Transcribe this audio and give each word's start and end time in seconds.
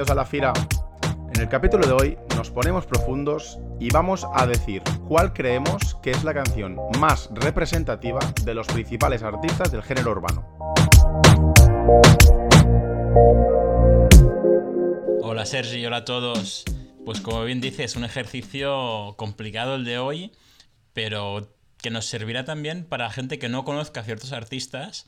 bienvenidos 0.00 0.10
a 0.10 0.14
La 0.14 0.24
Fira. 0.24 0.52
En 1.34 1.42
el 1.42 1.48
capítulo 1.50 1.86
de 1.86 1.92
hoy 1.92 2.18
nos 2.34 2.50
ponemos 2.50 2.86
profundos 2.86 3.58
y 3.78 3.90
vamos 3.90 4.26
a 4.34 4.46
decir 4.46 4.82
cuál 5.06 5.34
creemos 5.34 5.94
que 6.02 6.10
es 6.10 6.24
la 6.24 6.32
canción 6.32 6.78
más 6.98 7.28
representativa 7.34 8.20
de 8.42 8.54
los 8.54 8.66
principales 8.66 9.22
artistas 9.22 9.70
del 9.70 9.82
género 9.82 10.12
urbano. 10.12 10.46
Hola 15.20 15.44
Sergi, 15.44 15.84
hola 15.84 15.98
a 15.98 16.04
todos. 16.06 16.64
Pues 17.04 17.20
como 17.20 17.44
bien 17.44 17.60
dices, 17.60 17.90
es 17.90 17.96
un 17.96 18.04
ejercicio 18.04 19.14
complicado 19.18 19.74
el 19.74 19.84
de 19.84 19.98
hoy, 19.98 20.32
pero 20.94 21.52
que 21.76 21.90
nos 21.90 22.06
servirá 22.06 22.46
también 22.46 22.86
para 22.86 23.10
gente 23.10 23.38
que 23.38 23.50
no 23.50 23.66
conozca 23.66 24.02
ciertos 24.02 24.32
artistas, 24.32 25.06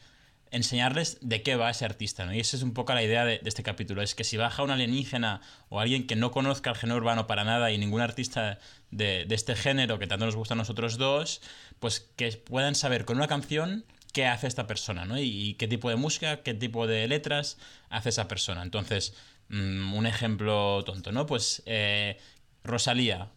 enseñarles 0.52 1.19
de 1.23 1.42
qué 1.42 1.56
va 1.56 1.70
ese 1.70 1.84
artista, 1.84 2.27
¿no? 2.27 2.34
Y 2.34 2.38
esa 2.38 2.56
es 2.56 2.62
un 2.62 2.74
poco 2.74 2.92
la 2.92 3.02
idea 3.02 3.24
de, 3.24 3.41
este 3.45 3.62
capítulo, 3.62 4.02
es 4.02 4.15
que 4.15 4.23
si 4.23 4.37
baja 4.37 4.62
un 4.62 4.70
alienígena 4.70 5.41
o 5.70 5.80
alguien 5.80 6.06
que 6.06 6.15
no 6.15 6.30
conozca 6.30 6.70
el 6.70 6.77
género 6.77 6.98
urbano 6.98 7.27
para 7.27 7.42
nada 7.42 7.73
y 7.73 7.78
ningún 7.78 8.02
artista 8.02 8.59
de, 8.91 9.27
este 9.30 9.56
género 9.56 9.98
que 9.98 10.06
tanto 10.06 10.27
nos 10.27 10.37
gusta 10.37 10.55
a 10.55 10.56
nosotros 10.56 10.98
dos, 10.98 11.41
pues 11.80 12.09
que 12.16 12.30
puedan 12.33 12.75
saber 12.75 13.06
con 13.06 13.16
una 13.16 13.28
canción 13.28 13.87
qué 14.12 14.27
hace 14.27 14.47
esta 14.47 14.66
persona, 14.66 15.06
¿no? 15.06 15.19
Y, 15.19 15.55
qué 15.55 15.66
tipo 15.66 15.88
de 15.88 15.97
música, 15.97 16.42
qué 16.42 16.53
tipo 16.53 16.87
de 16.87 17.09
letras 17.09 17.56
hace 17.89 18.11
esa 18.11 18.28
persona. 18.28 18.62
Entonces, 18.62 19.14
mm, 19.48 19.95
un 19.95 20.06
ejemplo 20.06 20.84
tonto, 20.84 21.12
¿no? 21.12 21.25
Pues 21.25 21.62
eh, 21.64 22.19
Rosalía, 22.62 23.31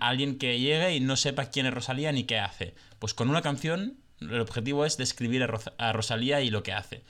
alguien 0.00 0.38
que 0.38 0.58
llegue 0.58 0.94
y 0.94 1.00
no 1.00 1.16
sepa 1.16 1.46
quién 1.46 1.66
es 1.66 1.74
Rosalía 1.74 2.12
ni 2.12 2.24
qué 2.24 2.38
hace. 2.38 2.74
Pues 2.98 3.12
con 3.12 3.28
una 3.28 3.42
canción 3.42 4.01
el 4.30 4.40
objetivo 4.40 4.84
es 4.84 4.96
describir 4.96 5.46
a, 5.78 5.92
Rosalía 5.92 6.40
y 6.40 6.50
lo 6.50 6.62
que 6.62 6.72
hace. 6.72 7.02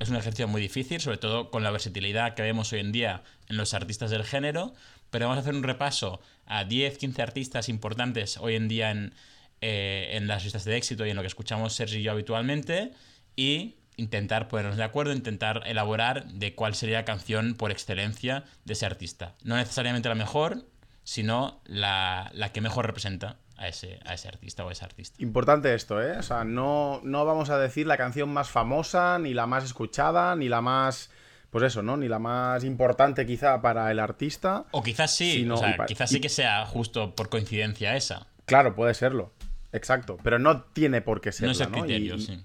Es 0.00 0.08
un 0.10 0.16
ejercicio 0.16 0.48
muy 0.48 0.60
difícil, 0.60 1.00
sobre 1.00 1.16
todo 1.16 1.50
con 1.50 1.62
la 1.62 1.70
versatilidad 1.70 2.34
que 2.34 2.42
vemos 2.42 2.72
hoy 2.72 2.80
en 2.80 2.92
día 2.92 3.22
en 3.48 3.56
los 3.56 3.74
artistas 3.74 4.10
del 4.10 4.24
género, 4.24 4.74
pero 5.10 5.26
vamos 5.26 5.38
a 5.38 5.40
hacer 5.40 5.54
un 5.54 5.62
repaso 5.62 6.20
a 6.46 6.64
10, 6.64 6.98
15 6.98 7.22
artistas 7.22 7.68
importantes 7.68 8.36
hoy 8.36 8.56
en 8.56 8.68
día 8.68 8.90
en, 8.90 9.14
eh, 9.60 10.10
en 10.12 10.26
las 10.26 10.44
listas 10.44 10.64
de 10.64 10.76
éxito 10.76 11.06
y 11.06 11.10
en 11.10 11.16
lo 11.16 11.22
que 11.22 11.28
escuchamos 11.28 11.72
Sergi 11.72 11.98
y 11.98 12.02
yo 12.02 12.12
habitualmente 12.12 12.92
y 13.34 13.76
intentar 13.96 14.48
ponernos 14.48 14.76
de 14.76 14.84
acuerdo, 14.84 15.12
intentar 15.12 15.62
elaborar 15.66 16.26
de 16.26 16.54
cuál 16.54 16.74
sería 16.74 16.98
la 16.98 17.04
canción 17.04 17.54
por 17.54 17.70
excelencia 17.70 18.44
de 18.64 18.74
ese 18.74 18.86
artista. 18.86 19.34
No 19.42 19.56
necesariamente 19.56 20.08
la 20.08 20.14
mejor, 20.14 20.66
sino 21.02 21.60
la 21.64 22.50
que 22.52 22.60
mejor 22.60 22.86
representa 22.86 23.38
a 23.58 23.68
ese, 23.68 23.98
a 24.04 24.14
ese 24.14 24.28
artista 24.28 24.64
o 24.64 24.68
a 24.68 24.72
ese 24.72 24.84
artista. 24.84 25.22
Importante 25.22 25.74
esto, 25.74 26.02
¿eh? 26.02 26.16
O 26.18 26.22
sea, 26.22 26.44
no, 26.44 27.00
no 27.02 27.24
vamos 27.24 27.50
a 27.50 27.58
decir 27.58 27.86
la 27.86 27.96
canción 27.96 28.28
más 28.30 28.48
famosa, 28.48 29.18
ni 29.18 29.34
la 29.34 29.46
más 29.46 29.64
escuchada, 29.64 30.34
ni 30.36 30.48
la 30.48 30.60
más 30.60 31.10
pues 31.50 31.64
eso, 31.64 31.82
¿no? 31.82 31.96
Ni 31.96 32.08
la 32.08 32.18
más 32.18 32.62
importante 32.64 33.24
quizá 33.26 33.62
para 33.62 33.90
el 33.90 33.98
artista. 33.98 34.66
O 34.70 34.82
quizás 34.82 35.14
sí, 35.14 35.48
o 35.48 35.56
sea, 35.56 35.76
quizás 35.86 36.10
sí 36.10 36.20
que 36.20 36.28
sea 36.28 36.66
justo 36.66 37.14
por 37.14 37.30
coincidencia 37.30 37.96
esa. 37.96 38.26
Claro, 38.44 38.74
puede 38.74 38.94
serlo. 38.94 39.32
Exacto. 39.72 40.18
Pero 40.22 40.38
no 40.38 40.62
tiene 40.62 41.00
por 41.00 41.20
qué 41.20 41.32
serlo, 41.32 41.48
no 41.48 41.52
es 41.52 41.60
el 41.60 41.70
criterio, 41.70 42.18
sí. 42.18 42.44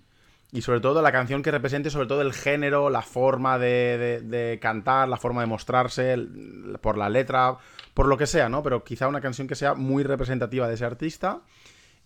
Y 0.53 0.61
sobre 0.61 0.81
todo 0.81 1.01
la 1.01 1.11
canción 1.11 1.41
que 1.41 1.49
represente 1.49 1.89
sobre 1.89 2.05
todo 2.05 2.21
el 2.21 2.31
género, 2.31 2.91
la 2.91 3.01
forma 3.01 3.57
de, 3.57 4.21
de, 4.23 4.59
cantar, 4.61 5.09
la 5.09 5.17
forma 5.17 5.41
de 5.41 5.47
mostrarse, 5.47 6.15
por 6.79 6.95
la 6.95 7.09
letra, 7.09 7.57
por 7.95 8.07
lo 8.07 8.17
que 8.19 8.27
sea, 8.27 8.49
¿no? 8.49 8.61
Pero 8.61 8.83
quizá 8.83 9.07
una 9.07 9.19
canción 9.19 9.47
que 9.47 9.55
sea 9.55 9.73
muy 9.73 10.03
representativa 10.03 10.67
de 10.67 10.75
ese 10.75 10.85
artista. 10.85 11.41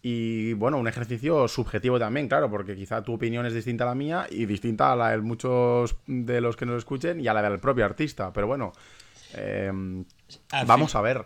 Y 0.01 0.53
bueno, 0.53 0.77
un 0.77 0.87
ejercicio 0.87 1.49
subjetivo 1.49 1.99
también, 1.99 2.30
claro, 2.30 2.49
porque 2.49 2.77
quizá 2.77 3.03
tu 3.03 3.15
opinión 3.15 3.45
es 3.45 3.53
distinta 3.53 3.83
a 3.83 3.87
la 3.87 3.95
mía 3.95 4.27
y 4.30 4.45
distinta 4.45 4.93
a 4.93 4.95
la 4.95 5.09
de 5.09 5.17
muchos 5.17 5.97
de 6.05 6.39
los 6.39 6.55
que 6.55 6.65
nos 6.65 6.77
escuchen 6.77 7.19
y 7.19 7.27
a 7.27 7.33
la 7.33 7.41
del 7.41 7.59
propio 7.59 7.83
artista. 7.83 8.31
Pero 8.31 8.47
bueno, 8.47 8.71
em, 9.33 10.05
vamos 10.65 10.95
a 10.95 11.02
ver. 11.02 11.25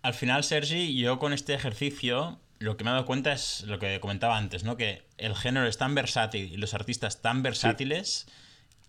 Al 0.00 0.14
final, 0.14 0.42
Sergi, 0.42 0.98
yo 0.98 1.18
con 1.18 1.34
este 1.34 1.52
ejercicio 1.52 2.38
lo 2.62 2.76
que 2.76 2.84
me 2.84 2.90
he 2.90 2.92
dado 2.92 3.06
cuenta 3.06 3.32
es 3.32 3.62
lo 3.62 3.78
que 3.78 3.98
comentaba 4.00 4.36
antes, 4.36 4.64
¿no? 4.64 4.76
Que 4.76 5.02
el 5.18 5.34
género 5.34 5.66
es 5.66 5.78
tan 5.78 5.94
versátil 5.94 6.52
y 6.52 6.56
los 6.56 6.74
artistas 6.74 7.20
tan 7.20 7.42
versátiles 7.42 8.26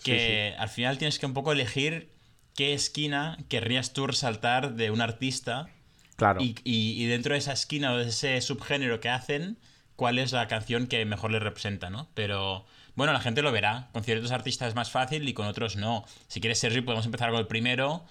que 0.03 0.56
al 0.57 0.69
final 0.69 0.97
tienes 0.97 1.17
que 1.17 1.25
un 1.25 1.34
poco 1.34 1.51
elegir 1.51 2.09
qué 2.56 2.73
esquina 2.73 3.38
querrías 3.50 3.94
tú 3.94 4.06
resaltar 4.06 4.75
de 4.75 4.91
un 4.91 5.01
artista. 5.01 5.69
Claro. 6.16 6.39
Y, 6.41 7.06
dentro 7.07 7.34
de 7.34 7.39
esa 7.39 7.53
esquina 7.53 7.94
o 7.94 7.97
de 7.97 8.09
ese 8.09 8.39
subgénero 8.41 9.00
que 9.00 9.09
hacen, 9.09 9.57
cuál 9.95 10.19
es 10.19 10.31
la 10.31 10.47
canción 10.47 10.88
que 10.88 11.03
mejor 11.05 11.31
les 11.31 11.41
representa, 11.41 11.90
¿no? 11.90 12.07
Pero 12.13 12.66
bueno, 12.95 13.13
la 13.13 13.19
gente 13.19 13.41
lo 13.41 13.51
verá. 13.51 13.90
Con 13.91 14.03
ciertos 14.03 14.31
artistas 14.31 14.69
es 14.69 14.75
más 14.75 14.91
fácil 14.91 15.28
y 15.28 15.34
con 15.34 15.47
otros 15.47 15.75
no. 15.75 16.05
Si 16.28 16.41
quieres, 16.41 16.59
Sergi, 16.59 16.81
podemos 16.81 17.05
empezar 17.05 17.31
con 17.31 17.40
el 17.40 17.47
primero, 17.47 18.05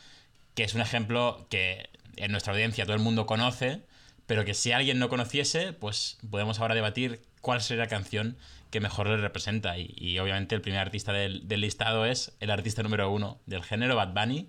que 0.54 0.64
es 0.64 0.74
un 0.74 0.80
ejemplo 0.80 1.46
que 1.50 1.88
en 2.16 2.32
nuestra 2.32 2.52
audiencia 2.52 2.84
todo 2.84 2.96
el 2.96 3.02
mundo 3.02 3.26
conoce 3.26 3.82
pero 4.32 4.46
que 4.46 4.54
si 4.54 4.72
alguien 4.72 4.98
no 4.98 5.10
conociese, 5.10 5.74
pues 5.74 6.16
podemos 6.30 6.58
ahora 6.58 6.74
debatir 6.74 7.20
cuál 7.42 7.60
sería 7.60 7.84
la 7.84 7.90
canción 7.90 8.38
que 8.70 8.80
mejor 8.80 9.06
le 9.06 9.18
representa. 9.18 9.76
Y, 9.76 10.18
obviamente 10.20 10.54
el 10.54 10.62
primer 10.62 10.80
artista 10.80 11.12
del, 11.12 11.46
listado 11.46 12.06
es 12.06 12.32
el 12.40 12.50
artista 12.50 12.82
número 12.82 13.10
uno 13.10 13.42
del 13.44 13.62
género, 13.62 13.94
Bad 13.94 14.14
Bunny. 14.14 14.48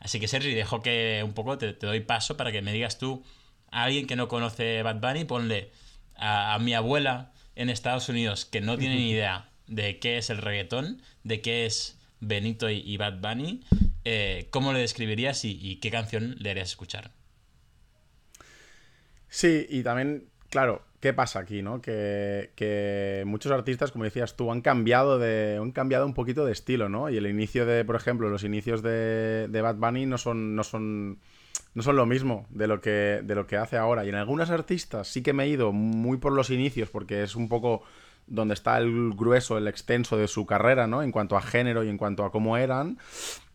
Así 0.00 0.20
que 0.20 0.28
Sergi, 0.28 0.52
dejo 0.52 0.82
que 0.82 1.22
un 1.24 1.32
poco 1.32 1.56
te, 1.56 1.72
doy 1.72 2.00
paso 2.00 2.36
para 2.36 2.52
que 2.52 2.60
me 2.60 2.74
digas 2.74 2.98
tú 2.98 3.24
a 3.70 3.84
alguien 3.84 4.06
que 4.06 4.16
no 4.16 4.28
conoce 4.28 4.82
Bad 4.82 5.00
Bunny, 5.00 5.24
ponle 5.24 5.70
a, 6.14 6.58
mi 6.60 6.74
abuela 6.74 7.32
en 7.56 7.70
Estados 7.70 8.10
Unidos 8.10 8.44
que 8.44 8.60
no 8.60 8.76
tiene 8.76 8.96
ni 8.96 9.12
idea 9.12 9.48
de 9.66 9.98
qué 9.98 10.18
es 10.18 10.28
el 10.28 10.42
reggaetón, 10.42 11.00
de 11.24 11.40
qué 11.40 11.64
es 11.64 11.98
Benito 12.20 12.68
y, 12.68 12.98
Bad 12.98 13.22
Bunny, 13.22 13.62
eh, 14.04 14.48
¿cómo 14.50 14.74
le 14.74 14.80
describirías 14.80 15.42
y 15.46 15.76
qué 15.76 15.90
canción 15.90 16.36
le 16.38 16.50
harías 16.50 16.68
escuchar? 16.68 17.12
Sí, 19.34 19.66
y 19.70 19.82
también, 19.82 20.26
claro, 20.50 20.82
¿qué 21.00 21.14
pasa 21.14 21.38
aquí, 21.38 21.62
no? 21.62 21.80
Que, 21.80 23.22
muchos 23.24 23.50
artistas, 23.50 23.90
como 23.90 24.04
decías 24.04 24.36
tú, 24.36 24.52
han 24.52 24.60
cambiado 24.60 25.18
de. 25.18 25.58
han 25.58 25.72
cambiado 25.72 26.04
un 26.04 26.12
poquito 26.12 26.44
de 26.44 26.52
estilo, 26.52 26.90
¿no? 26.90 27.08
Y 27.08 27.16
el 27.16 27.26
inicio 27.26 27.64
de, 27.64 27.82
por 27.86 27.96
ejemplo, 27.96 28.28
los 28.28 28.44
inicios 28.44 28.82
de, 28.82 29.48
de 29.48 29.62
Bad 29.62 29.76
Bunny 29.76 30.04
no 30.04 30.18
son. 30.18 30.54
no 30.54 30.62
son. 30.64 31.18
no 31.72 31.82
son 31.82 31.96
lo 31.96 32.04
mismo 32.04 32.46
de 32.50 32.66
lo 32.66 32.82
que. 32.82 33.22
de 33.24 33.34
lo 33.34 33.46
que 33.46 33.56
hace 33.56 33.78
ahora. 33.78 34.04
Y 34.04 34.10
en 34.10 34.16
algunos 34.16 34.50
artistas 34.50 35.08
sí 35.08 35.22
que 35.22 35.32
me 35.32 35.44
he 35.44 35.48
ido 35.48 35.72
muy 35.72 36.18
por 36.18 36.34
los 36.34 36.50
inicios, 36.50 36.90
porque 36.90 37.22
es 37.22 37.34
un 37.34 37.48
poco 37.48 37.84
donde 38.26 38.52
está 38.52 38.76
el 38.76 39.14
grueso, 39.14 39.56
el 39.56 39.66
extenso 39.66 40.18
de 40.18 40.28
su 40.28 40.44
carrera, 40.44 40.86
¿no? 40.86 41.02
En 41.02 41.10
cuanto 41.10 41.38
a 41.38 41.42
género 41.42 41.84
y 41.84 41.88
en 41.88 41.96
cuanto 41.96 42.26
a 42.26 42.30
cómo 42.30 42.58
eran. 42.58 42.98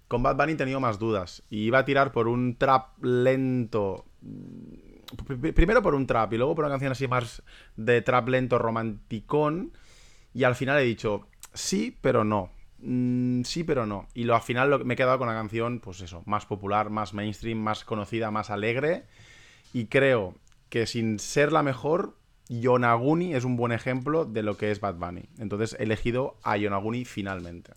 Con 0.08 0.24
Bad 0.24 0.38
Bunny 0.38 0.54
he 0.54 0.56
tenido 0.56 0.80
más 0.80 0.98
dudas. 0.98 1.44
Y 1.52 1.66
iba 1.66 1.78
a 1.78 1.86
tirar 1.86 2.12
por 2.12 2.28
un 2.28 2.56
trap 2.58 3.04
lento 3.04 4.06
primero 5.54 5.82
por 5.82 5.96
un 5.96 6.08
trap 6.08 6.34
y 6.34 6.38
luego 6.38 6.56
por 6.56 6.66
una 6.66 6.74
canción 6.74 6.92
así 6.92 7.08
más 7.08 7.44
de 7.76 8.02
trap 8.02 8.30
lento 8.30 8.58
romanticón. 8.58 9.74
Y 10.34 10.44
al 10.44 10.56
final 10.56 10.80
he 10.80 10.84
dicho, 10.84 11.28
sí, 11.54 11.98
pero 12.02 12.24
no. 12.24 12.52
Mm, 12.80 13.44
sí, 13.44 13.64
pero 13.64 13.86
no. 13.86 14.08
Y 14.14 14.24
lo, 14.24 14.36
al 14.36 14.42
final 14.42 14.86
me 14.86 14.94
he 14.94 14.98
quedado 14.98 15.18
con 15.18 15.28
la 15.28 15.34
canción, 15.34 15.80
pues 15.80 16.02
eso, 16.02 16.24
más 16.26 16.46
popular, 16.46 16.90
más 16.90 17.14
mainstream, 17.14 17.58
más 17.58 17.84
conocida, 17.84 18.32
más 18.32 18.50
alegre. 18.50 19.06
Y 19.74 19.86
creo 19.86 20.36
que 20.70 20.86
sin 20.86 21.20
ser 21.20 21.52
la 21.52 21.64
mejor, 21.64 22.18
Yonaguni 22.50 23.34
es 23.34 23.44
un 23.44 23.58
buen 23.58 23.72
ejemplo 23.72 24.26
de 24.26 24.44
lo 24.44 24.58
que 24.58 24.72
es 24.72 24.80
Bad 24.80 24.96
Bunny. 24.96 25.30
Entonces 25.38 25.76
he 25.80 25.84
elegido 25.84 26.38
a 26.44 26.58
Yonaguni 26.58 27.06
finalmente. 27.06 27.74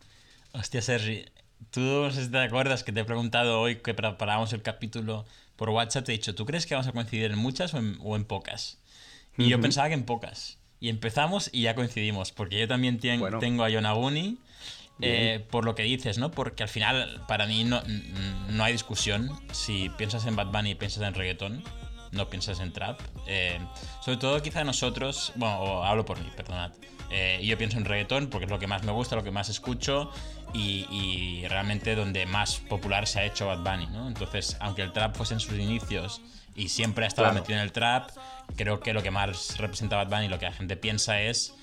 Hostia, 0.52 0.82
Sergi, 0.82 1.24
tú 1.70 2.08
te 2.30 2.38
acuerdas 2.38 2.84
que 2.84 2.92
te 2.92 3.00
he 3.00 3.04
preguntado 3.04 3.60
hoy 3.60 3.76
que 3.76 3.94
preparábamos 3.94 4.52
el 4.52 4.62
capítulo 4.62 5.24
por 5.60 5.68
WhatsApp 5.68 6.06
te 6.06 6.12
he 6.12 6.16
dicho, 6.16 6.34
¿tú 6.34 6.46
crees 6.46 6.64
que 6.64 6.74
vamos 6.74 6.88
a 6.88 6.92
coincidir 6.92 7.30
en 7.30 7.36
muchas 7.36 7.74
o 7.74 8.16
en, 8.16 8.24
pocas? 8.24 8.78
Y 9.36 9.50
yo 9.50 9.60
pensaba 9.60 9.88
que 9.88 9.94
en 9.94 10.04
pocas. 10.04 10.56
Y 10.80 10.88
empezamos 10.88 11.50
y 11.52 11.60
ya 11.60 11.74
coincidimos, 11.74 12.32
porque 12.32 12.58
yo 12.58 12.66
también 12.66 12.98
tengo 12.98 13.62
a 13.62 13.68
Yonaguni, 13.68 14.38
eh, 15.02 15.44
por 15.50 15.66
lo 15.66 15.74
que 15.74 15.82
dices, 15.82 16.16
¿no? 16.16 16.30
Porque 16.30 16.62
al 16.62 16.70
final, 16.70 17.22
para 17.28 17.44
mí, 17.44 17.64
no, 17.64 17.82
no 18.48 18.64
hay 18.64 18.72
discusión. 18.72 19.30
Si 19.52 19.90
piensas 19.90 20.24
en 20.24 20.34
Bad 20.34 20.46
Bunny 20.46 20.70
y 20.70 20.74
piensas 20.76 21.06
en 21.06 21.12
reggaetón, 21.12 21.62
no 22.12 22.30
piensas 22.30 22.58
en 22.60 22.72
trap. 22.72 22.98
Eh, 23.26 23.58
sobre 24.02 24.16
todo, 24.16 24.40
quizá 24.40 24.64
nosotros, 24.64 25.34
bueno, 25.36 25.84
hablo 25.84 26.06
por 26.06 26.18
mí, 26.18 26.30
perdonad. 26.34 26.72
Eh, 27.10 27.40
yo 27.44 27.58
pienso 27.58 27.76
en 27.76 27.84
reggaetón 27.84 28.28
porque 28.28 28.46
es 28.46 28.50
lo 28.50 28.58
que 28.58 28.66
más 28.66 28.84
me 28.84 28.92
gusta, 28.92 29.14
lo 29.14 29.24
que 29.24 29.30
más 29.30 29.50
escucho 29.50 30.10
y, 30.52 31.44
realmente 31.48 31.94
donde 31.94 32.26
más 32.26 32.58
popular 32.58 33.06
se 33.06 33.20
ha 33.20 33.24
hecho 33.24 33.46
Bad 33.46 33.58
Bunny, 33.58 33.86
¿no? 33.86 34.08
Entonces, 34.08 34.56
aunque 34.60 34.82
el 34.82 34.92
trap 34.92 35.16
fuese 35.16 35.34
en 35.34 35.40
sus 35.40 35.58
inicios 35.58 36.20
y 36.54 36.68
siempre 36.68 37.04
ha 37.04 37.08
estado 37.08 37.32
metido 37.32 37.58
en 37.58 37.64
el 37.64 37.72
trap, 37.72 38.10
creo 38.56 38.80
que 38.80 38.92
lo 38.92 39.02
que 39.02 39.10
más 39.10 39.58
representa 39.58 39.96
Bad 39.96 40.08
Bunny, 40.08 40.28
lo 40.28 40.38
que 40.38 40.46
la 40.46 40.52
gente 40.52 40.76
piensa 40.76 41.20
es 41.20 41.54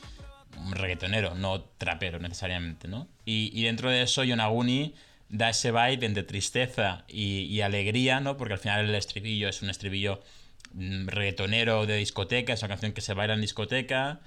un 0.57 0.73
reggaetonero, 0.73 1.35
no 1.35 1.61
trapero 1.61 2.19
necesariamente, 2.19 2.87
¿no? 2.87 3.07
Y, 3.25 3.63
dentro 3.63 3.89
de 3.89 4.01
eso, 4.01 4.23
Yonaguni 4.23 4.95
da 5.29 5.49
ese 5.49 5.71
vibe 5.71 6.05
entre 6.05 6.23
tristeza 6.23 7.03
y, 7.07 7.41
y, 7.43 7.61
alegría, 7.61 8.19
¿no? 8.19 8.37
Porque 8.37 8.53
al 8.53 8.59
final 8.59 8.89
el 8.89 8.95
estribillo 8.95 9.49
es 9.49 9.61
un 9.61 9.69
estribillo 9.69 10.21
mm, 10.73 11.07
reggaetonero 11.07 11.85
de 11.85 11.97
discoteca, 11.97 12.53
es 12.53 12.61
una 12.61 12.69
canción 12.69 12.93
que 12.93 13.01
se 13.01 13.13
baila 13.13 13.33
en 13.33 13.41
discoteca 13.41 14.21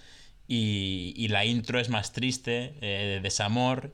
y, 0.52 1.28
la 1.28 1.44
intro 1.44 1.78
es 1.78 1.88
más 1.88 2.12
triste, 2.12 2.74
eh, 2.80 3.14
de 3.14 3.20
desamor 3.20 3.92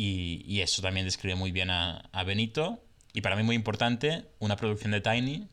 Y, 0.00 0.60
eso 0.60 0.80
también 0.80 1.04
describe 1.04 1.34
muy 1.34 1.52
bien 1.52 1.70
a, 1.70 2.08
a 2.12 2.24
Benito. 2.24 2.82
Y 3.12 3.20
para 3.20 3.36
mí 3.36 3.42
muy 3.42 3.56
importante, 3.56 4.24
una 4.38 4.56
producción 4.56 4.92
de 4.92 5.00
Tiny 5.00 5.48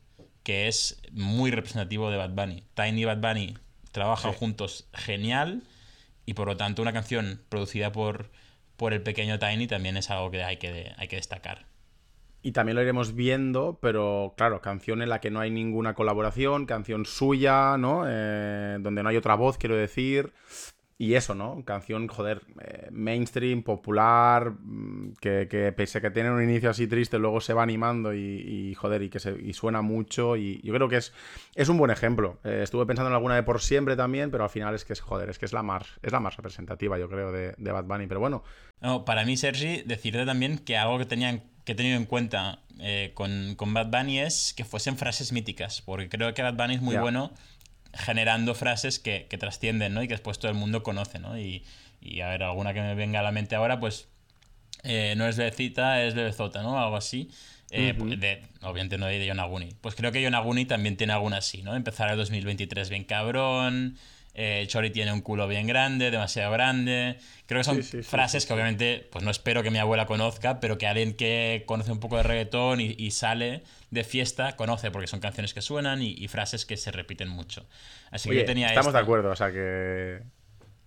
que 0.46 0.68
es 0.68 1.02
muy 1.10 1.50
representativo 1.50 2.08
de 2.08 2.18
Bad 2.18 2.30
Bunny. 2.30 2.62
Tiny 2.74 3.02
y 3.02 3.04
Bad 3.04 3.20
Bunny 3.20 3.54
trabajan 3.90 4.32
juntos 4.32 4.88
genial 4.94 5.64
y 6.24 6.34
por 6.34 6.46
lo 6.46 6.56
tanto 6.56 6.82
una 6.82 6.92
canción 6.92 7.42
producida 7.48 7.90
por, 7.90 8.30
por 8.76 8.92
el 8.92 9.02
pequeño 9.02 9.40
Tiny 9.40 9.66
también 9.66 9.96
es 9.96 10.08
algo 10.08 10.30
que 10.30 10.44
hay 10.44 10.58
que, 10.58 10.92
hay 10.96 11.08
que 11.08 11.16
destacar. 11.16 11.66
Y 12.42 12.52
también 12.52 12.76
lo 12.76 12.82
iremos 12.82 13.16
viendo, 13.16 13.80
pero 13.82 14.34
claro, 14.36 14.60
canción 14.60 15.02
en 15.02 15.08
la 15.08 15.20
que 15.20 15.32
no 15.32 15.40
hay 15.40 15.50
ninguna 15.50 15.94
colaboración, 15.94 16.64
canción 16.64 17.06
suya, 17.06 17.76
¿no? 17.76 18.04
Eh, 18.06 18.76
donde 18.78 19.02
no 19.02 19.08
hay 19.08 19.16
otra 19.16 19.34
voz, 19.34 19.58
quiero 19.58 19.74
decir. 19.74 20.32
Y 20.98 21.12
eso, 21.12 21.34
¿no? 21.34 21.62
Canción, 21.66 22.08
joder, 22.08 22.40
eh, 22.62 22.88
mainstream, 22.90 23.62
popular, 23.62 24.52
mm, 24.52 25.12
que, 25.20 25.74
pese 25.76 25.98
a 25.98 26.00
que 26.00 26.10
tiene 26.10 26.30
un 26.30 26.42
inicio 26.42 26.70
así 26.70 26.86
triste, 26.86 27.18
luego 27.18 27.42
se 27.42 27.52
va 27.52 27.62
animando 27.62 28.14
y, 28.14 28.74
joder, 28.74 29.02
y 29.02 29.10
que 29.10 29.20
se, 29.20 29.36
y 29.38 29.52
suena 29.52 29.82
mucho. 29.82 30.36
Y 30.36 30.62
yo 30.62 30.72
creo 30.72 30.88
que 30.88 30.96
es, 30.96 31.12
es 31.54 31.68
un 31.68 31.76
buen 31.76 31.90
ejemplo. 31.90 32.38
Eh, 32.44 32.60
estuve 32.62 32.86
pensando 32.86 33.10
en 33.10 33.14
alguna 33.14 33.34
de 33.34 33.42
por 33.42 33.60
siempre 33.60 33.94
también, 33.94 34.30
pero 34.30 34.44
al 34.44 34.50
final 34.50 34.74
es 34.74 34.86
que 34.86 34.94
es, 34.94 35.00
joder, 35.00 35.28
es 35.28 35.38
que 35.38 35.44
es 35.44 35.52
la 35.52 35.62
más, 35.62 35.84
es 36.02 36.12
la 36.12 36.20
más 36.20 36.36
representativa, 36.36 36.98
yo 36.98 37.10
creo, 37.10 37.30
de, 37.30 37.54
Bad 37.58 37.84
Bunny. 37.84 38.06
Pero 38.06 38.20
bueno. 38.20 38.42
No, 38.80 39.04
para 39.04 39.26
mí, 39.26 39.36
Sergi, 39.36 39.82
decirte 39.82 40.24
también 40.24 40.58
que 40.58 40.78
algo 40.78 40.98
que 40.98 41.06
tenían 41.06 41.42
que 41.66 41.72
he 41.72 41.74
tenido 41.74 41.96
en 41.96 42.06
cuenta 42.06 42.60
eh, 42.78 43.10
con, 43.12 43.56
con, 43.56 43.74
Bad 43.74 43.90
Bunny 43.90 44.20
es 44.20 44.54
que 44.56 44.64
fuesen 44.64 44.96
frases 44.96 45.32
míticas, 45.32 45.82
porque 45.82 46.08
creo 46.08 46.32
que 46.32 46.40
Bad 46.40 46.54
Bunny 46.54 46.76
es 46.76 46.80
muy 46.80 46.96
bueno 46.96 47.32
generando 47.96 48.54
frases 48.54 48.98
que, 48.98 49.26
que, 49.28 49.38
trascienden, 49.38 49.94
¿no? 49.94 50.02
Y 50.02 50.08
que 50.08 50.14
después 50.14 50.38
todo 50.38 50.50
el 50.50 50.56
mundo 50.56 50.82
conoce, 50.82 51.18
¿no? 51.18 51.38
Y, 51.38 51.64
y 52.00 52.20
a 52.20 52.28
ver, 52.28 52.42
alguna 52.42 52.74
que 52.74 52.80
me 52.80 52.94
venga 52.94 53.20
a 53.20 53.22
la 53.22 53.32
mente 53.32 53.56
ahora, 53.56 53.80
pues 53.80 54.08
eh, 54.82 55.14
no 55.16 55.26
es 55.26 55.36
bebecita, 55.36 56.04
es 56.04 56.14
bebezota, 56.14 56.62
¿no? 56.62 56.80
Algo 56.80 56.96
así. 56.96 57.30
Eh, 57.70 57.94
pues, 57.98 58.20
de, 58.20 58.42
obviamente 58.62 58.96
no 58.96 59.06
de 59.06 59.26
Yonaguni. 59.26 59.70
Pues 59.80 59.96
creo 59.96 60.12
que 60.12 60.22
Yonaguni 60.22 60.66
también 60.66 60.96
tiene 60.96 61.12
alguna 61.12 61.38
así, 61.38 61.62
¿no? 61.62 61.74
Empezar 61.74 62.10
el 62.10 62.16
2023 62.16 62.88
bien 62.88 63.04
cabrón, 63.04 63.98
eh, 64.34 64.64
Chori 64.68 64.90
tiene 64.90 65.12
un 65.12 65.20
culo 65.20 65.48
bien 65.48 65.66
grande, 65.66 66.10
demasiado 66.10 66.52
grande. 66.52 67.16
Creo 67.46 67.60
que 67.60 67.64
son 67.64 67.82
frases 67.82 68.46
que 68.46 68.52
obviamente, 68.52 69.08
pues 69.10 69.24
no 69.24 69.30
espero 69.30 69.62
que 69.62 69.70
mi 69.70 69.78
abuela 69.78 70.06
conozca, 70.06 70.60
pero 70.60 70.78
que 70.78 70.86
alguien 70.86 71.14
que 71.14 71.64
conoce 71.66 71.90
un 71.90 71.98
poco 71.98 72.16
de 72.18 72.22
reggaetón 72.22 72.80
y, 72.80 73.10
sale 73.10 73.62
de 73.90 74.04
fiesta 74.04 74.56
conoce, 74.56 74.90
porque 74.90 75.06
son 75.06 75.20
canciones 75.20 75.54
que 75.54 75.62
suenan 75.62 76.02
y, 76.02 76.28
frases 76.28 76.66
que 76.66 76.76
se 76.76 76.90
repiten 76.90 77.28
mucho. 77.28 77.66
Así 78.10 78.28
que 78.28 78.36
yo 78.36 78.44
tenía 78.44 78.68
Estamos 78.68 78.92
de 78.92 78.98
acuerdo, 78.98 79.30
o 79.30 79.36
sea 79.36 79.50
que. 79.52 80.22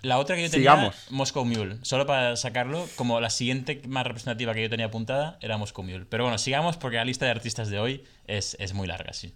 La 0.02 0.18
otra 0.18 0.38
que 0.38 0.44
yo 0.44 0.50
tenía, 0.50 0.94
Moscow 1.10 1.44
Mule. 1.44 1.78
Solo 1.82 2.06
para 2.06 2.38
sacarlo, 2.38 2.88
como 2.96 3.20
la 3.20 3.30
siguiente 3.30 3.82
más 3.86 4.08
representativa 4.08 4.54
que 4.54 4.62
yo 4.62 4.70
tenía 4.70 4.86
apuntada 4.86 5.38
era 5.42 5.58
Moscow 5.58 5.84
Mule. 5.84 6.06
Pero 6.10 6.24
bueno, 6.24 6.38
sigamos 6.38 6.78
porque 6.78 6.98
la 6.98 7.06
lista 7.06 7.26
de 7.26 7.32
artistas 7.32 7.70
de 7.70 7.80
hoy 7.80 8.06
es, 8.26 8.56
es 8.60 8.74
muy 8.74 8.88
larga, 8.88 9.12
sí. 9.12 9.34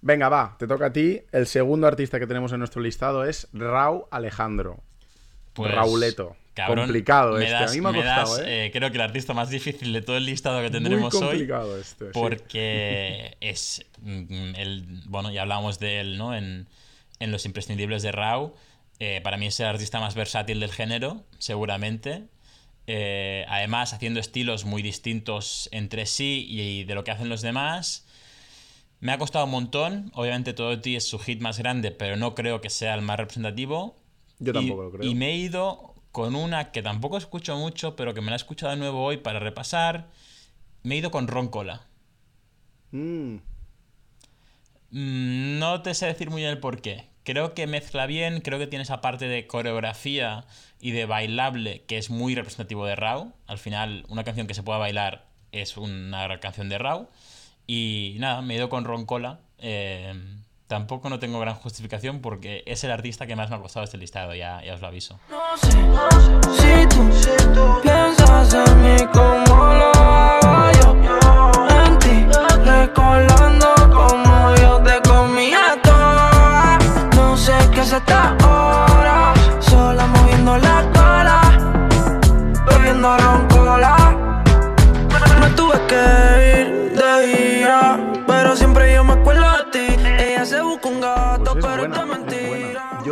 Venga, 0.00 0.28
va, 0.28 0.56
te 0.58 0.66
toca 0.66 0.86
a 0.86 0.92
ti. 0.92 1.22
El 1.32 1.46
segundo 1.46 1.86
artista 1.86 2.18
que 2.18 2.26
tenemos 2.26 2.52
en 2.52 2.58
nuestro 2.58 2.82
listado 2.82 3.24
es 3.24 3.48
Rau 3.52 4.08
Alejandro. 4.10 4.82
Pues, 5.54 5.72
Rauleto. 5.72 6.36
Complicado 6.54 7.38
este. 7.38 7.54
a 7.54 7.66
mí 7.66 7.80
me 7.80 7.88
ha 7.88 7.92
costado, 7.92 8.42
¿eh? 8.42 8.66
¿eh? 8.66 8.70
Creo 8.72 8.90
que 8.90 8.96
el 8.96 9.02
artista 9.02 9.34
más 9.34 9.50
difícil 9.50 9.92
de 9.92 10.02
todo 10.02 10.16
el 10.16 10.24
listado 10.24 10.60
que 10.62 10.70
tendremos 10.70 11.12
Muy 11.12 11.22
complicado 11.22 11.78
Este, 11.78 12.06
porque 12.06 13.36
es. 13.40 13.84
Mm, 14.00 14.54
el, 14.56 14.84
bueno, 15.06 15.30
ya 15.32 15.42
hablábamos 15.42 15.78
de 15.78 16.00
él, 16.00 16.18
¿no? 16.18 16.34
En, 16.34 16.66
Los 17.20 17.46
Imprescindibles 17.46 18.02
de 18.02 18.12
Rau. 18.12 18.54
Eh, 19.00 19.20
para 19.22 19.36
mí 19.36 19.46
es 19.46 19.58
el 19.58 19.66
artista 19.66 19.98
más 19.98 20.14
versátil 20.14 20.60
del 20.60 20.70
género, 20.70 21.24
seguramente. 21.38 22.24
Eh, 22.86 23.44
además, 23.48 23.92
haciendo 23.92 24.20
estilos 24.20 24.64
muy 24.64 24.82
distintos 24.82 25.68
entre 25.72 26.06
sí 26.06 26.46
y 26.48 26.84
de 26.84 26.94
lo 26.94 27.02
que 27.02 27.10
hacen 27.10 27.28
los 27.28 27.40
demás. 27.42 28.06
Me 29.00 29.12
ha 29.12 29.18
costado 29.18 29.46
un 29.46 29.50
montón. 29.50 30.10
Obviamente 30.14 30.52
todo 30.52 30.80
ti 30.80 30.96
es 30.96 31.08
su 31.08 31.18
hit 31.18 31.40
más 31.40 31.58
grande, 31.58 31.90
pero 31.90 32.16
no 32.16 32.34
creo 32.34 32.60
que 32.60 32.70
sea 32.70 32.94
el 32.94 33.02
más 33.02 33.18
representativo. 33.18 33.96
Yo 34.38 34.52
tampoco 34.52 34.82
lo 34.84 34.90
creo. 34.92 35.10
Y 35.10 35.14
me 35.14 35.30
he 35.30 35.36
ido 35.36 35.93
con 36.14 36.36
una 36.36 36.70
que 36.70 36.80
tampoco 36.80 37.18
escucho 37.18 37.56
mucho, 37.56 37.96
pero 37.96 38.14
que 38.14 38.20
me 38.20 38.28
la 38.28 38.34
he 38.34 38.36
escuchado 38.36 38.70
de 38.70 38.78
nuevo 38.78 39.02
hoy 39.02 39.16
para 39.16 39.40
repasar. 39.40 40.06
Me 40.84 40.94
he 40.94 40.98
ido 40.98 41.10
con 41.10 41.26
Roncola. 41.26 41.88
Mm. 42.92 43.38
Mm, 44.92 45.58
no 45.58 45.82
te 45.82 45.92
sé 45.92 46.06
decir 46.06 46.30
muy 46.30 46.42
bien 46.42 46.52
el 46.52 46.60
por 46.60 46.80
qué. 46.80 47.08
Creo 47.24 47.52
que 47.52 47.66
mezcla 47.66 48.06
bien, 48.06 48.42
creo 48.42 48.60
que 48.60 48.68
tiene 48.68 48.84
esa 48.84 49.00
parte 49.00 49.26
de 49.26 49.48
coreografía 49.48 50.44
y 50.80 50.92
de 50.92 51.04
bailable 51.04 51.82
que 51.88 51.98
es 51.98 52.10
muy 52.10 52.36
representativo 52.36 52.86
de 52.86 52.94
Raw. 52.94 53.32
Al 53.48 53.58
final, 53.58 54.04
una 54.08 54.22
canción 54.22 54.46
que 54.46 54.54
se 54.54 54.62
pueda 54.62 54.78
bailar 54.78 55.26
es 55.50 55.76
una 55.76 56.38
canción 56.38 56.68
de 56.68 56.78
Raw. 56.78 57.08
Y 57.66 58.18
nada, 58.20 58.40
me 58.40 58.54
he 58.54 58.58
ido 58.58 58.68
con 58.68 58.84
Roncola. 58.84 59.40
Eh, 59.58 60.14
tampoco 60.66 61.08
no 61.08 61.18
tengo 61.18 61.40
gran 61.40 61.54
justificación 61.54 62.20
porque 62.20 62.62
es 62.66 62.84
el 62.84 62.90
artista 62.90 63.26
que 63.26 63.36
más 63.36 63.50
me 63.50 63.56
ha 63.56 63.60
costado 63.60 63.84
este 63.84 63.98
listado, 63.98 64.34
ya, 64.34 64.62
ya 64.64 64.74
os 64.74 64.80
lo 64.80 64.86
aviso. 64.88 65.18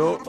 Yo, 0.03 0.19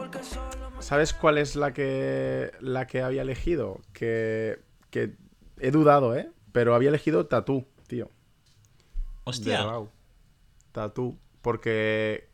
¿sabes 0.78 1.12
cuál 1.12 1.36
es 1.36 1.56
la 1.56 1.72
que, 1.72 2.52
la 2.60 2.86
que 2.86 3.02
había 3.02 3.22
elegido? 3.22 3.80
Que, 3.92 4.60
que 4.90 5.16
he 5.58 5.72
dudado, 5.72 6.14
¿eh? 6.14 6.30
Pero 6.52 6.76
había 6.76 6.90
elegido 6.90 7.26
Tatú, 7.26 7.66
tío. 7.88 8.08
Hostia. 9.24 9.66
Tatú. 10.70 11.18
Porque 11.42 12.28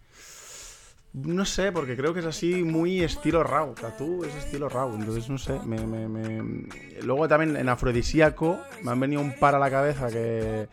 no 1.14 1.46
sé, 1.46 1.72
porque 1.72 1.96
creo 1.96 2.12
que 2.12 2.20
es 2.20 2.26
así 2.26 2.62
muy 2.62 3.00
estilo 3.02 3.42
Raw. 3.42 3.74
Tatú 3.74 4.22
es 4.24 4.34
estilo 4.34 4.68
Raw. 4.68 4.94
Entonces, 4.94 5.30
no 5.30 5.38
sé. 5.38 5.58
Me, 5.64 5.86
me, 5.86 6.08
me... 6.08 6.68
Luego 7.02 7.26
también 7.26 7.56
en 7.56 7.70
Afrodisíaco 7.70 8.60
me 8.82 8.90
han 8.90 9.00
venido 9.00 9.22
un 9.22 9.34
par 9.34 9.54
a 9.54 9.58
la 9.58 9.70
cabeza 9.70 10.08
que 10.08 10.68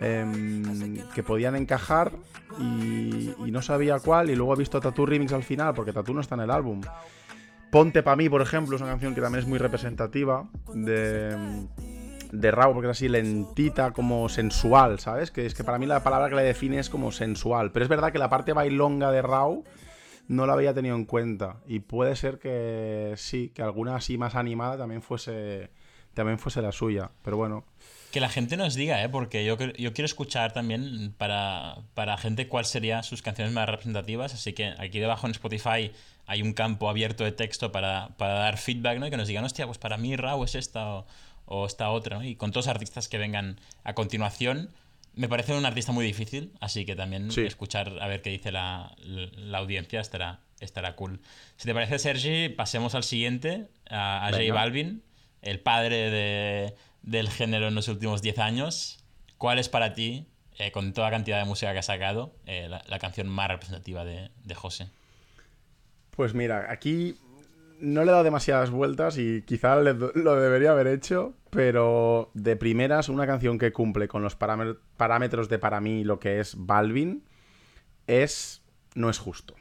Em, 0.00 0.96
que 1.12 1.24
podían 1.24 1.56
encajar 1.56 2.12
y, 2.60 3.34
no 3.50 3.62
sabía 3.62 3.98
cuál. 3.98 4.30
Y 4.30 4.36
luego 4.36 4.54
he 4.54 4.58
visto 4.58 4.80
Tattoo 4.80 5.06
Remix 5.06 5.32
al 5.32 5.42
final, 5.42 5.74
porque 5.74 5.92
Tattoo 5.92 6.14
no 6.14 6.20
está 6.20 6.36
en 6.36 6.42
el 6.42 6.50
álbum. 6.50 6.80
Ponte 7.70 8.02
pa' 8.02 8.14
mí, 8.14 8.28
por 8.28 8.40
ejemplo, 8.40 8.76
es 8.76 8.82
una 8.82 8.92
canción 8.92 9.14
que 9.14 9.20
también 9.20 9.42
es 9.42 9.48
muy 9.48 9.58
representativa 9.58 10.48
de, 10.72 11.36
de 12.30 12.50
Raw, 12.50 12.72
porque 12.72 12.86
es 12.86 12.96
así 12.96 13.08
lentita, 13.08 13.92
como 13.92 14.28
sensual, 14.28 15.00
¿sabes? 15.00 15.30
Que 15.32 15.44
es 15.44 15.54
que 15.54 15.64
para 15.64 15.78
mí 15.78 15.86
la 15.86 16.02
palabra 16.02 16.28
que 16.28 16.36
le 16.36 16.42
define 16.42 16.78
es 16.78 16.88
como 16.88 17.10
sensual. 17.10 17.72
Pero 17.72 17.84
es 17.84 17.88
verdad 17.88 18.12
que 18.12 18.18
la 18.18 18.30
parte 18.30 18.52
bailonga 18.52 19.10
de 19.10 19.20
Raw 19.20 19.64
no 20.28 20.46
la 20.46 20.52
había 20.52 20.72
tenido 20.72 20.94
en 20.94 21.06
cuenta. 21.06 21.56
Y 21.66 21.80
puede 21.80 22.14
ser 22.14 22.38
que 22.38 23.14
sí, 23.16 23.50
que 23.52 23.62
alguna 23.62 23.96
así 23.96 24.16
más 24.16 24.36
animada 24.36 24.78
también 24.78 25.02
fuese, 25.02 25.70
también 26.14 26.38
fuese 26.38 26.62
la 26.62 26.70
suya. 26.70 27.10
Pero 27.22 27.36
bueno. 27.36 27.64
Que 28.12 28.20
la 28.20 28.28
gente 28.28 28.56
nos 28.56 28.74
diga, 28.74 29.02
¿eh? 29.02 29.08
porque 29.08 29.44
yo, 29.44 29.58
yo 29.58 29.92
quiero 29.92 30.06
escuchar 30.06 30.52
también 30.52 31.14
para, 31.18 31.76
para 31.94 32.16
gente 32.16 32.48
cuáles 32.48 32.68
serían 32.68 33.04
sus 33.04 33.20
canciones 33.20 33.52
más 33.52 33.68
representativas. 33.68 34.32
Así 34.32 34.54
que 34.54 34.74
aquí 34.78 34.98
debajo 34.98 35.26
en 35.26 35.32
Spotify 35.32 35.92
hay 36.28 36.42
un 36.42 36.52
campo 36.52 36.90
abierto 36.90 37.24
de 37.24 37.32
texto 37.32 37.72
para, 37.72 38.10
dar 38.18 38.58
feedback 38.58 38.98
¿no? 38.98 39.06
y 39.06 39.10
que 39.10 39.16
nos 39.16 39.28
digan, 39.28 39.44
hostia, 39.44 39.64
pues 39.64 39.78
para 39.78 39.96
mí 39.96 40.14
Raw 40.14 40.44
es 40.44 40.54
esta 40.54 41.04
o, 41.46 41.66
esta 41.66 41.90
otra. 41.90 42.24
Y 42.26 42.36
con 42.36 42.52
todos 42.52 42.66
los 42.66 42.74
artistas 42.74 43.08
que 43.08 43.16
vengan 43.16 43.58
a 43.82 43.94
continuación, 43.94 44.70
me 45.14 45.26
parece 45.26 45.54
un 45.54 45.64
artista 45.64 45.92
muy 45.92 46.04
difícil. 46.04 46.52
Así 46.60 46.84
que 46.84 46.94
también 46.94 47.30
escuchar 47.30 47.98
a 48.00 48.06
ver 48.08 48.20
qué 48.20 48.28
dice 48.28 48.52
la, 48.52 48.94
audiencia 49.54 50.00
estará, 50.00 50.40
estará 50.60 50.96
cool. 50.96 51.20
Si 51.56 51.64
te 51.64 51.72
parece, 51.72 51.98
Sergi, 51.98 52.50
pasemos 52.50 52.94
al 52.94 53.04
siguiente, 53.04 53.68
a, 53.88 54.26
a 54.26 54.30
J 54.30 54.52
Balvin, 54.52 55.02
el 55.40 55.60
padre 55.60 56.10
de 56.10 56.74
del 57.08 57.28
género 57.30 57.68
en 57.68 57.74
los 57.74 57.88
últimos 57.88 58.22
10 58.22 58.38
años, 58.38 59.04
¿cuál 59.38 59.58
es 59.58 59.68
para 59.68 59.94
ti, 59.94 60.26
eh, 60.58 60.70
con 60.72 60.92
toda 60.92 61.08
la 61.08 61.16
cantidad 61.16 61.38
de 61.38 61.44
música 61.44 61.72
que 61.72 61.78
ha 61.78 61.82
sacado, 61.82 62.34
eh, 62.46 62.68
la, 62.68 62.98
canción 62.98 63.28
más 63.28 63.48
representativa 63.48 64.04
de, 64.04 64.54
José? 64.54 64.90
Pues 66.10 66.34
mira, 66.34 66.66
aquí 66.70 67.16
no 67.80 68.04
le 68.04 68.08
he 68.08 68.12
dado 68.12 68.24
demasiadas 68.24 68.70
vueltas 68.70 69.16
y 69.18 69.42
quizá 69.42 69.76
lo 69.76 70.36
debería 70.40 70.72
haber 70.72 70.88
hecho, 70.88 71.34
pero 71.50 72.30
de 72.34 72.56
primeras 72.56 73.08
una 73.08 73.26
canción 73.26 73.58
que 73.58 73.72
cumple 73.72 74.08
con 74.08 74.22
los 74.22 74.36
parámetros 74.36 75.48
de 75.48 75.58
para 75.58 75.80
mí 75.80 76.04
lo 76.04 76.18
que 76.18 76.40
es 76.40 76.54
Balvin 76.58 77.24
es 78.06 78.62
No 78.94 79.08
es 79.08 79.18
justo. 79.18 79.54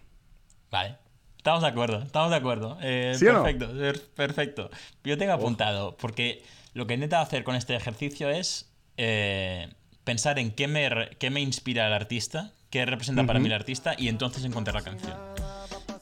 Vale. 0.71 0.97
Estamos 1.37 1.61
de 1.61 1.67
acuerdo, 1.69 2.01
estamos 2.01 2.29
de 2.29 2.35
acuerdo. 2.35 2.77
Eh, 2.81 3.13
¿Sí 3.15 3.25
o 3.27 3.31
no? 3.33 3.43
perfecto, 3.43 3.71
per- 3.77 4.01
perfecto. 4.15 4.69
Yo 5.03 5.17
tengo 5.17 5.31
apuntado, 5.31 5.95
porque 5.95 6.43
lo 6.77 6.85
que 6.85 6.93
he 6.93 6.95
intentado 6.95 7.23
hacer 7.23 7.43
con 7.43 7.55
este 7.55 7.75
ejercicio 7.75 8.29
es 8.29 8.69
eh, 8.97 9.69
pensar 10.03 10.37
en 10.37 10.51
qué 10.51 10.67
me, 10.67 11.09
qué 11.17 11.31
me 11.31 11.41
inspira 11.41 11.87
el 11.87 11.93
artista, 11.93 12.51
qué 12.69 12.85
representa 12.85 13.25
para 13.25 13.39
mí 13.39 13.47
el 13.47 13.53
artista, 13.53 13.95
y 13.97 14.09
entonces 14.09 14.45
encontrar 14.45 14.75
la 14.75 14.83
canción. 14.83 15.17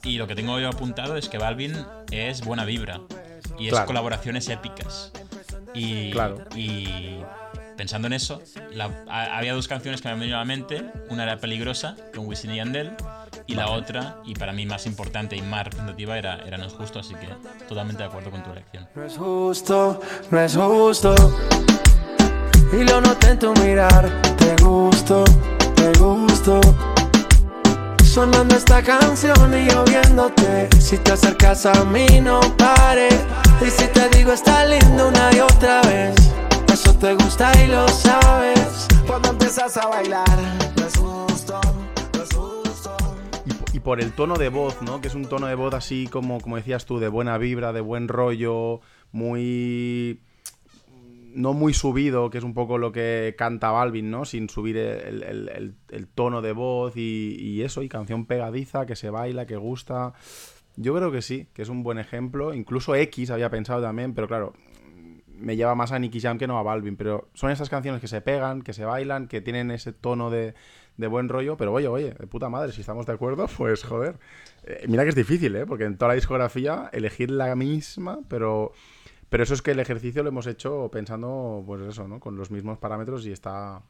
Y 0.03 0.17
lo 0.17 0.27
que 0.27 0.35
tengo 0.35 0.59
yo 0.59 0.67
apuntado 0.67 1.15
es 1.15 1.29
que 1.29 1.37
Balvin 1.37 1.73
es 2.11 2.41
buena 2.43 2.65
vibra 2.65 2.99
y 3.57 3.69
es 3.69 3.79
colaboraciones 3.81 4.49
épicas. 4.49 5.13
Y, 5.73 6.11
Claro. 6.11 6.43
y 6.57 7.15
pensando 7.77 8.07
en 8.07 8.13
eso, 8.13 8.41
la- 8.71 9.05
había 9.37 9.53
dos 9.53 9.67
canciones 9.69 10.01
que 10.01 10.09
me 10.09 10.13
han 10.13 10.19
venido 10.19 10.37
a 10.37 10.41
la 10.41 10.45
mente. 10.45 10.83
Una 11.09 11.23
era 11.23 11.37
Peligrosa, 11.37 11.95
con 12.13 12.25
Wisin 12.27 12.51
y 12.51 12.57
Yandel, 12.57 12.91
y 13.47 13.55
la 13.55 13.69
otra, 13.69 14.17
y 14.25 14.33
para 14.33 14.53
mí 14.53 14.65
más 14.65 14.85
importante 14.85 15.35
y 15.35 15.41
más 15.41 15.65
representativa, 15.65 16.17
era, 16.17 16.39
era 16.45 16.57
No 16.57 16.65
es 16.65 16.73
justo, 16.73 16.99
así 16.99 17.13
que 17.15 17.27
totalmente 17.67 18.03
de 18.03 18.09
acuerdo 18.09 18.31
con 18.31 18.43
tu 18.43 18.51
elección. 18.51 18.87
No 18.95 19.03
es 19.03 19.17
justo, 19.17 19.99
no 20.31 20.39
es 20.39 20.55
justo. 20.55 21.15
Y 22.73 22.83
lo 22.83 23.01
noté 23.01 23.29
en 23.29 23.39
tu 23.39 23.53
mirar. 23.61 24.09
Te 24.37 24.55
gusto, 24.63 25.23
te 25.75 25.91
gusto. 25.99 26.59
Sonando 28.03 28.55
esta 28.55 28.81
canción 28.81 29.53
y 29.53 29.69
yo 29.69 29.83
viéndote. 29.83 30.69
Si 30.79 30.97
te 30.97 31.11
acercas 31.11 31.65
a 31.65 31.83
mí, 31.85 32.07
no 32.21 32.39
pares. 32.57 33.15
Y 33.61 33.69
si 33.69 33.87
te 33.87 34.09
digo 34.09 34.31
está 34.31 34.65
lindo 34.65 35.07
una 35.07 35.33
y 35.33 35.39
otra 35.39 35.81
vez. 35.81 36.15
Eso 36.71 36.93
te 36.95 37.13
gusta 37.13 37.51
y 37.61 37.67
lo 37.67 37.87
sabes. 37.87 38.87
Cuando 39.07 39.29
empiezas 39.29 39.77
a 39.77 39.87
bailar, 39.87 40.37
no 40.75 40.85
es 40.85 40.97
justo. 40.97 41.59
Por 43.85 44.01
el 44.01 44.13
tono 44.13 44.35
de 44.35 44.49
voz, 44.49 44.81
¿no? 44.81 44.99
Que 44.99 45.09
es 45.09 45.13
un 45.13 45.25
tono 45.25 45.45
de 45.45 45.53
voz 45.53 45.75
así 45.75 46.07
como, 46.07 46.41
como 46.41 46.55
decías 46.55 46.87
tú, 46.87 46.97
de 46.97 47.07
buena 47.07 47.37
vibra, 47.37 47.71
de 47.71 47.81
buen 47.81 48.07
rollo, 48.07 48.81
muy... 49.11 50.21
No 51.35 51.53
muy 51.53 51.71
subido, 51.75 52.31
que 52.31 52.39
es 52.39 52.43
un 52.43 52.55
poco 52.55 52.79
lo 52.79 52.91
que 52.91 53.35
canta 53.37 53.69
Balvin, 53.69 54.09
¿no? 54.09 54.25
Sin 54.25 54.49
subir 54.49 54.77
el 54.77 56.07
tono 56.15 56.41
de 56.41 56.51
voz 56.53 56.97
y, 56.97 57.35
y 57.39 57.61
eso, 57.61 57.83
y 57.83 57.87
canción 57.87 58.25
pegadiza, 58.25 58.87
que 58.87 58.95
se 58.95 59.11
baila, 59.11 59.45
que 59.45 59.55
gusta. 59.55 60.13
Yo 60.77 60.95
creo 60.95 61.11
que 61.11 61.21
sí, 61.21 61.47
que 61.53 61.61
es 61.61 61.69
un 61.69 61.83
buen 61.83 61.99
ejemplo. 61.99 62.55
Incluso 62.55 62.95
X 62.95 63.29
había 63.29 63.51
pensado 63.51 63.83
también, 63.83 64.15
pero 64.15 64.27
claro, 64.27 64.53
me 65.27 65.55
lleva 65.55 65.75
más 65.75 65.91
a 65.91 65.99
Nicky 65.99 66.19
Jam 66.19 66.39
que 66.39 66.47
no 66.47 66.57
a 66.57 66.63
Balvin, 66.63 66.95
pero 66.95 67.29
son 67.35 67.51
esas 67.51 67.69
canciones 67.69 68.01
que 68.01 68.07
se 68.07 68.21
pegan, 68.21 68.63
que 68.63 68.73
se 68.73 68.83
bailan, 68.83 69.27
que 69.27 69.41
tienen 69.41 69.69
ese 69.69 69.93
tono 69.93 70.31
de, 70.31 70.55
de 70.97 71.07
buen 71.07 71.29
rollo, 71.29 71.57
pero 71.57 71.73
oye, 71.73 71.87
oye, 71.87 72.11
de 72.13 72.27
puta 72.27 72.49
madre, 72.49 72.71
si 72.71 72.81
estamos 72.81 73.05
de 73.05 73.13
acuerdo, 73.13 73.47
pues 73.57 73.83
joder. 73.83 74.17
Eh, 74.63 74.85
mira 74.87 75.03
que 75.03 75.09
es 75.09 75.15
difícil, 75.15 75.55
¿eh? 75.55 75.65
Porque 75.65 75.85
en 75.85 75.97
toda 75.97 76.09
la 76.09 76.15
discografía 76.15 76.89
elegir 76.93 77.31
la 77.31 77.55
misma, 77.55 78.19
pero, 78.29 78.71
pero 79.29 79.43
eso 79.43 79.53
es 79.53 79.61
que 79.61 79.71
el 79.71 79.79
ejercicio 79.79 80.23
lo 80.23 80.29
hemos 80.29 80.47
hecho 80.47 80.89
pensando, 80.91 81.63
pues 81.65 81.81
eso, 81.83 82.07
¿no? 82.07 82.19
Con 82.19 82.37
los 82.37 82.51
mismos 82.51 82.77
parámetros 82.79 83.25
y 83.25 83.31
está, 83.31 83.83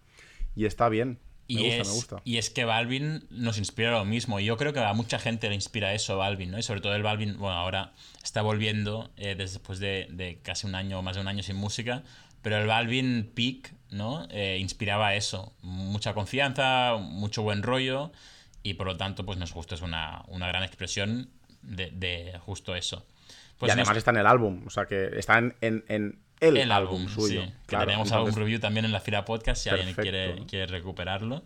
y 0.56 0.66
está 0.66 0.90
bien. 0.90 1.20
Me 1.54 1.62
Y, 1.62 1.64
gusta, 1.64 1.84
es, 1.84 1.88
me 1.88 1.92
gusta. 1.92 2.22
y 2.24 2.38
es 2.38 2.50
que 2.50 2.66
Balvin 2.66 3.28
nos 3.30 3.58
inspira 3.60 3.92
lo 3.92 4.04
mismo. 4.06 4.40
Y 4.40 4.46
yo 4.46 4.58
creo 4.58 4.74
que 4.74 4.80
a 4.80 4.94
mucha 4.94 5.20
gente 5.20 5.48
le 5.48 5.56
inspira 5.56 5.94
eso, 5.94 6.18
Balvin, 6.18 6.50
¿no? 6.52 6.58
Y 6.58 6.64
sobre 6.64 6.82
todo 6.82 6.96
el 6.96 7.04
Balvin, 7.04 7.38
bueno, 7.38 7.56
ahora 7.56 7.94
está 8.24 8.42
volviendo 8.42 9.12
eh, 9.18 9.36
después 9.36 9.78
de, 9.80 10.08
de 10.12 10.40
casi 10.42 10.66
un 10.66 10.74
año, 10.76 11.02
más 11.04 11.16
de 11.18 11.22
un 11.22 11.28
año 11.28 11.44
sin 11.44 11.56
música. 11.56 12.04
Pero 12.46 12.58
el 12.62 12.68
Balvin 12.68 13.32
Peak, 13.34 13.74
¿no? 13.90 14.28
Eh, 14.30 14.60
inspiraba 14.62 15.16
eso. 15.16 15.52
Mucha 15.64 16.14
confianza, 16.14 16.94
mucho 17.00 17.42
buen 17.42 17.64
rollo. 17.64 18.12
Y 18.62 18.76
por 18.76 18.86
lo 18.86 18.98
tanto, 18.98 19.26
pues 19.26 19.40
nos 19.40 19.52
justo 19.52 19.74
es 19.74 19.82
una, 19.82 20.24
una 20.28 20.48
gran 20.48 20.62
expresión 20.62 21.32
de, 21.64 21.90
de 21.90 22.38
justo 22.46 22.76
eso. 22.76 23.04
Pues 23.58 23.70
y 23.70 23.72
además 23.72 23.90
nos- 23.90 23.98
está 23.98 24.12
en 24.12 24.18
el 24.18 24.28
álbum, 24.28 24.62
o 24.68 24.70
sea 24.70 24.86
que 24.86 25.10
está 25.18 25.40
en, 25.40 25.56
en- 25.62 25.84
en 25.90 26.20
el, 26.40 26.58
el 26.58 26.72
álbum, 26.72 27.08
suyo. 27.10 27.42
sí. 27.46 27.48
Que 27.48 27.54
claro, 27.66 27.86
tenemos 27.88 28.10
entonces- 28.10 28.28
algún 28.36 28.36
review 28.44 28.60
también 28.60 28.86
en 28.86 28.92
la 28.92 29.00
Fira 29.00 29.26
Podcast 29.26 29.64
si 29.64 29.70
alguien 29.70 29.96
Perfecto. 29.96 30.12
quiere, 30.12 30.46
quiere 30.46 30.66
recuperarlo. 30.68 31.44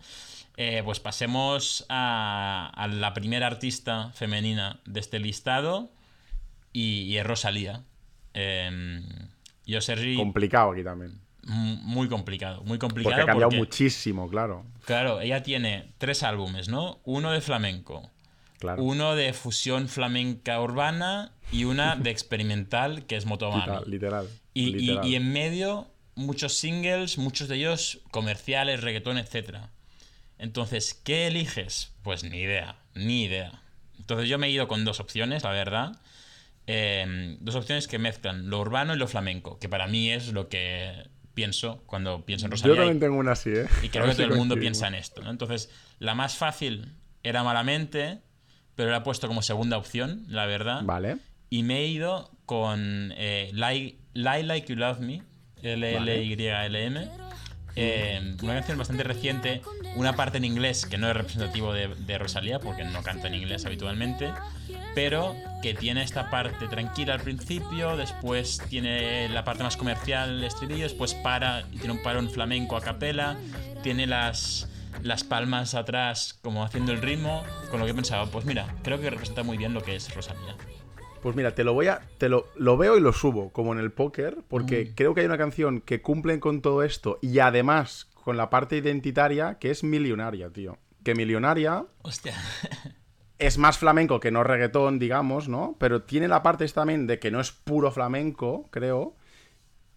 Eh, 0.58 0.82
pues 0.84 1.00
pasemos 1.00 1.86
a, 1.88 2.72
a 2.76 2.88
la 2.90 3.14
primera 3.14 3.48
artista 3.48 4.12
femenina 4.16 4.82
de 4.86 5.00
este 5.00 5.20
listado 5.20 5.90
y, 6.74 7.04
y 7.04 7.18
es 7.18 7.26
Rosalía. 7.26 7.84
Eh, 8.34 9.02
yo, 9.70 9.82
Sergi, 9.82 10.16
Complicado 10.16 10.72
aquí 10.72 10.84
también. 10.84 11.20
muy 11.44 12.08
complicado. 12.08 12.62
Muy 12.64 12.78
complicado 12.80 13.12
Porque 13.16 13.24
ha 13.24 13.26
cambiado 13.26 13.50
porque, 13.50 13.58
muchísimo, 13.60 14.30
claro. 14.30 14.66
claro, 14.86 15.22
ella 15.22 15.42
tiene 15.44 15.92
tres 15.98 16.24
álbumes, 16.24 16.68
¿no? 16.70 17.00
Uno 17.06 17.32
de 17.32 17.42
flamenco, 17.42 18.10
Claro. 18.60 18.84
uno 18.84 19.16
de 19.16 19.32
fusión 19.34 19.88
flamenca 19.88 20.60
urbana 20.62 21.32
y 21.52 21.64
una 21.64 21.96
de 21.96 22.10
experimental 22.12 23.06
que 23.06 23.16
es 23.16 23.26
Motomami. 23.26 23.62
Literal, 23.62 23.84
literal. 23.90 24.30
Y, 24.54 24.64
y- 24.70 24.74
literal. 24.74 25.08
y 25.08 25.16
en 25.16 25.32
medio, 25.32 25.88
muchos 26.16 26.54
singles, 26.58 27.18
muchos 27.18 27.48
de 27.48 27.56
ellos 27.56 28.02
comerciales, 28.12 28.82
reggaetón, 28.82 29.18
etc. 29.18 29.60
Entonces, 30.38 30.94
¿qué 30.94 31.28
eliges? 31.28 31.94
Pues 32.04 32.24
ni 32.24 32.38
idea, 32.38 32.76
ni 32.96 33.24
idea. 33.24 33.62
Entonces 33.98 34.28
yo 34.30 34.38
me 34.38 34.48
he 34.48 34.52
ido 34.52 34.68
con 34.68 34.86
dos 34.86 35.00
opciones, 35.00 35.44
la 35.44 35.52
verdad. 35.52 35.98
Eh, 36.72 37.38
dos 37.40 37.56
opciones 37.56 37.88
que 37.88 37.98
mezclan 37.98 38.48
lo 38.52 38.60
urbano 38.60 38.94
y 38.94 38.98
lo 38.98 39.08
flamenco, 39.08 39.58
que 39.58 39.68
para 39.68 39.88
mí 39.88 40.12
es 40.12 40.32
lo 40.34 40.50
que 40.50 41.10
pienso 41.34 41.82
cuando 41.88 42.26
pienso 42.26 42.46
en 42.46 42.52
Yo 42.52 42.56
Rosalía. 42.58 42.76
también 42.76 42.98
y- 42.98 43.00
tengo 43.00 43.18
una 43.18 43.32
así, 43.32 43.50
¿eh? 43.50 43.66
y 43.82 43.90
creo 43.90 44.06
que 44.06 44.14
todo 44.16 44.28
el 44.28 44.36
mundo 44.36 44.56
piensa 44.56 44.88
en 44.88 44.94
esto. 44.94 45.24
¿no? 45.24 45.32
Entonces, 45.32 45.72
la 45.98 46.14
más 46.14 46.36
fácil 46.38 46.94
era 47.24 47.44
Malamente, 47.44 48.20
pero 48.76 48.92
la 48.92 48.98
he 48.98 49.02
puesto 49.02 49.28
como 49.28 49.42
segunda 49.42 49.78
opción, 49.78 50.26
la 50.28 50.46
verdad. 50.46 50.82
Vale. 50.84 51.18
Y 51.50 51.64
me 51.64 51.80
he 51.80 51.88
ido 51.88 52.30
con 52.46 53.14
eh, 53.18 53.50
Lie, 53.54 53.98
Lie 54.14 54.44
Like 54.44 54.68
You 54.68 54.76
Love 54.76 55.00
Me, 55.00 55.24
L-L-Y-L-M. 55.64 57.08
Eh, 57.82 58.36
una 58.44 58.56
canción 58.56 58.78
bastante 58.78 59.04
reciente, 59.04 59.62
una 59.96 60.18
parte 60.18 60.38
en 60.38 60.44
inglés 60.44 60.86
que 60.86 60.98
no 60.98 61.08
es 61.08 61.16
representativo 61.16 61.72
de, 61.72 61.88
de 61.88 62.18
Rosalía, 62.18 62.60
porque 62.60 62.84
no 62.84 63.02
canta 63.04 63.28
en 63.28 63.36
inglés 63.36 63.66
habitualmente, 63.66 64.34
pero 64.96 65.34
que 65.62 65.74
tiene 65.74 66.04
esta 66.04 66.30
parte 66.30 66.68
tranquila 66.68 67.14
al 67.14 67.22
principio, 67.22 67.96
después 67.96 68.62
tiene 68.68 69.30
la 69.30 69.46
parte 69.46 69.64
más 69.64 69.78
comercial, 69.78 70.44
estribillo, 70.44 70.84
después 70.84 71.14
para 71.14 71.62
y 71.72 71.78
tiene 71.78 71.94
un 71.94 72.04
parón 72.04 72.30
flamenco 72.30 72.76
a 72.76 72.82
capela, 72.82 73.38
tiene 73.82 74.08
las, 74.08 74.68
las 75.02 75.24
palmas 75.24 75.74
atrás 75.74 76.38
como 76.42 76.66
haciendo 76.66 76.92
el 76.92 77.02
ritmo, 77.02 77.46
con 77.72 77.80
lo 77.80 77.86
que 77.86 77.92
he 77.92 77.96
pensado, 77.96 78.30
pues 78.30 78.44
mira, 78.44 78.76
creo 78.84 79.00
que 79.00 79.10
representa 79.10 79.44
muy 79.44 79.58
bien 79.58 79.74
lo 79.74 79.82
que 79.84 79.96
es 79.96 80.14
Rosalía. 80.14 80.54
Pues 81.22 81.36
mira, 81.36 81.54
te 81.56 81.64
lo 81.64 81.74
voy 81.74 81.88
a. 81.88 82.02
Te 82.18 82.30
lo, 82.30 82.48
lo 82.56 82.78
veo 82.78 82.98
y 82.98 83.02
lo 83.02 83.14
subo, 83.14 83.52
como 83.52 83.74
en 83.74 83.80
el 83.80 83.92
póker, 83.92 84.38
Mm. 84.38 84.42
porque 84.48 84.94
creo 84.96 85.14
que 85.14 85.22
hay 85.22 85.28
una 85.28 85.38
canción 85.38 85.82
que 85.82 86.02
cumple 86.02 86.40
con 86.40 86.62
todo 86.62 86.84
esto 86.84 87.20
y 87.22 87.40
además 87.40 88.10
con 88.24 88.38
la 88.38 88.50
parte 88.50 88.78
identitaria 88.78 89.58
que 89.60 89.72
es 89.72 89.84
millonaria, 89.84 90.50
tío. 90.50 90.78
Que 91.04 91.16
millonaria 91.16 91.86
Hostia. 92.02 92.34
es 93.40 93.58
más 93.58 93.78
flamenco 93.78 94.20
que 94.20 94.32
no 94.32 94.44
reggaetón, 94.44 95.00
digamos, 95.00 95.48
¿no? 95.48 95.76
Pero 95.80 96.04
tiene 96.04 96.28
la 96.28 96.44
parte 96.44 96.68
también 96.68 97.08
de 97.08 97.20
que 97.20 97.32
no 97.32 97.40
es 97.40 97.52
puro 97.52 97.92
flamenco, 97.92 98.68
creo. 98.72 99.16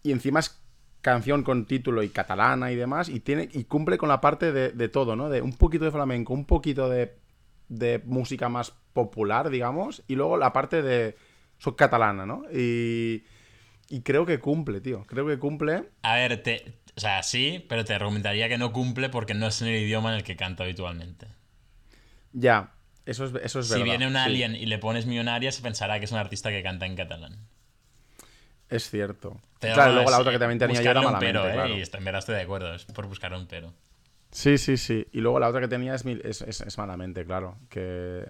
Y 0.03 0.13
encima 0.13 0.41
es 0.41 0.61
canción 1.01 1.43
con 1.43 1.67
título 1.67 2.03
y 2.05 2.09
catalana 2.11 2.71
y 2.71 2.77
demás. 2.77 3.09
Y 3.09 3.21
tiene. 3.21 3.49
Y 3.53 3.65
cumple 3.65 3.99
con 3.99 4.09
la 4.09 4.21
parte 4.21 4.53
de, 4.53 4.71
de 4.71 4.89
todo, 4.89 5.17
¿no? 5.17 5.29
De 5.29 5.43
un 5.43 5.53
poquito 5.55 5.85
de 5.85 5.91
flamenco, 5.91 6.33
un 6.33 6.45
poquito 6.47 6.89
de. 6.89 7.17
De 7.69 8.03
música 8.05 8.49
más 8.49 8.73
popular, 8.93 9.51
digamos. 9.51 10.03
Y 10.09 10.15
luego 10.17 10.37
la 10.37 10.53
parte 10.53 10.83
de. 10.83 11.17
Soy 11.59 11.75
catalana, 11.77 12.27
¿no? 12.27 12.45
Y. 12.53 13.25
Y 13.89 14.01
creo 14.01 14.25
que 14.25 14.39
cumple, 14.39 14.81
tío. 14.81 15.05
Creo 15.05 15.27
que 15.27 15.39
cumple. 15.39 15.91
A 16.01 16.15
ver, 16.15 16.43
te, 16.43 16.81
o 16.97 17.01
sea, 17.01 17.23
sí, 17.23 17.65
pero 17.69 17.85
te 17.85 17.95
argumentaría 17.95 18.49
que 18.49 18.59
no 18.59 18.73
cumple 18.73 19.09
porque 19.09 19.35
no 19.35 19.47
es 19.47 19.61
en 19.63 19.69
el 19.69 19.83
idioma 19.83 20.11
en 20.11 20.17
el 20.17 20.25
que 20.25 20.37
canta 20.37 20.65
habitualmente. 20.65 21.27
Ya. 22.33 22.73
Eso 23.05 23.25
es, 23.25 23.35
eso 23.43 23.61
es 23.61 23.67
si 23.67 23.73
verdad. 23.73 23.85
viene 23.85 24.07
un 24.07 24.13
sí. 24.13 24.19
alien 24.19 24.55
y 24.55 24.67
le 24.67 24.79
pones 24.79 25.07
millonaria, 25.07 25.51
se 25.51 25.61
pensará 25.63 25.99
que 25.99 26.05
es 26.05 26.13
un 26.13 26.19
artista 26.19 26.51
que 26.51 26.63
canta 26.63 26.87
en 26.87 26.97
catalán. 26.97 27.49
Es 28.69 28.89
cierto. 28.89 29.41
Claro, 29.59 29.95
luego 29.95 30.11
la 30.11 30.21
otra 30.21 30.33
que 30.33 30.39
también 30.39 30.59
tenía 30.59 30.81
yo 30.81 30.91
era 30.91 31.01
buscarle 31.01 31.07
un 31.07 31.13
malamente, 31.13 31.39
pero, 31.39 31.51
¿eh? 31.51 31.53
claro. 31.53 31.77
Y 31.77 31.99
en 31.99 32.05
verdad 32.05 32.19
estoy 32.21 32.35
de 32.37 32.43
acuerdo, 32.43 32.75
es 32.75 32.85
por 32.87 33.07
buscar 33.07 33.33
un 33.35 33.47
pero. 33.47 33.75
Sí, 34.33 34.57
sí, 34.59 34.77
sí. 34.79 35.07
Y 35.13 35.21
luego 35.21 35.39
la 35.39 35.49
otra 35.49 35.61
que 35.61 35.69
tenía 35.69 35.95
es, 35.95 36.05
es, 36.07 36.41
es- 36.43 36.61
es 36.63 36.79
Malamente, 36.79 37.25
claro. 37.25 37.57
Que 37.69 38.25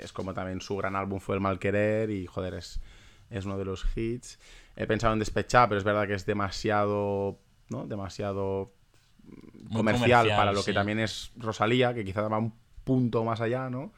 es 0.00 0.12
como 0.12 0.32
también 0.32 0.60
su 0.60 0.76
gran 0.76 0.94
álbum 0.96 1.18
fue 1.20 1.34
El 1.34 1.40
Mal 1.40 1.58
Querer 1.58 2.10
y, 2.10 2.26
joder, 2.26 2.54
es, 2.54 2.80
es 3.28 3.44
uno 3.44 3.58
de 3.58 3.64
los 3.64 3.84
hits. 3.96 4.38
He 4.76 4.86
pensado 4.86 5.12
en 5.12 5.18
Despechar, 5.18 5.68
pero 5.68 5.78
es 5.78 5.84
verdad 5.84 6.06
que 6.06 6.14
es 6.14 6.24
demasiado, 6.24 7.38
¿no? 7.70 7.86
Demasiado 7.86 8.72
comercial, 9.72 10.28
para 10.28 10.52
lo 10.52 10.60
sí. 10.60 10.66
que 10.66 10.72
también 10.74 11.00
es 11.00 11.32
Rosalía, 11.36 11.92
que 11.92 12.04
quizá 12.04 12.22
va 12.28 12.38
un 12.38 12.54
punto 12.84 13.24
más 13.24 13.40
allá, 13.40 13.68
¿no? 13.68 13.92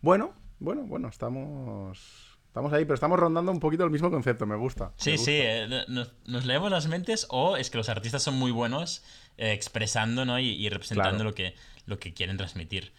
Bueno, 0.00 0.32
bueno, 0.60 0.82
bueno, 0.84 1.08
estamos... 1.08 2.32
Estamos 2.46 2.72
ahí, 2.72 2.84
pero 2.86 2.94
estamos 2.94 3.20
rondando 3.20 3.52
un 3.52 3.60
poquito 3.60 3.84
el 3.84 3.90
mismo 3.90 4.10
concepto, 4.10 4.46
me 4.46 4.56
gusta. 4.56 4.86
me 4.86 4.92
Sí, 4.96 5.10
gusta. 5.10 5.24
sí, 5.26 5.32
eh, 5.42 5.84
nos, 5.88 6.14
nos 6.24 6.46
leemos 6.46 6.70
las 6.70 6.86
mentes 6.88 7.26
o 7.28 7.58
es 7.58 7.68
que 7.68 7.76
los 7.76 7.90
artistas 7.90 8.22
son 8.22 8.36
muy 8.38 8.50
buenos 8.50 9.04
eh, 9.38 9.52
expresando 9.52 10.24
¿no? 10.24 10.38
y, 10.38 10.50
y 10.50 10.68
representando 10.68 11.16
Claro. 11.16 11.30
lo, 11.30 11.34
que, 11.34 11.54
lo 11.86 11.98
que 11.98 12.14
quieren 12.14 12.36
transmitir. 12.36 12.92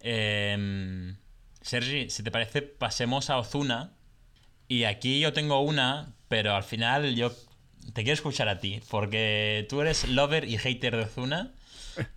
Eh, 0.00 1.14
Sergi, 1.62 2.10
si 2.10 2.22
te 2.22 2.30
parece, 2.30 2.62
pasemos 2.62 3.30
a 3.30 3.38
Ozuna. 3.38 3.92
Y 4.68 4.84
aquí 4.84 5.20
yo 5.20 5.32
tengo 5.32 5.60
una, 5.60 6.14
pero 6.28 6.54
al 6.54 6.64
final 6.64 7.14
yo 7.14 7.30
te 7.92 8.02
quiero 8.02 8.14
escuchar 8.14 8.48
a 8.48 8.58
ti, 8.58 8.80
porque 8.90 9.66
tú 9.68 9.80
eres 9.80 10.08
lover 10.08 10.44
y 10.48 10.58
hater 10.58 10.96
de 10.96 11.02
Ozuna. 11.04 11.52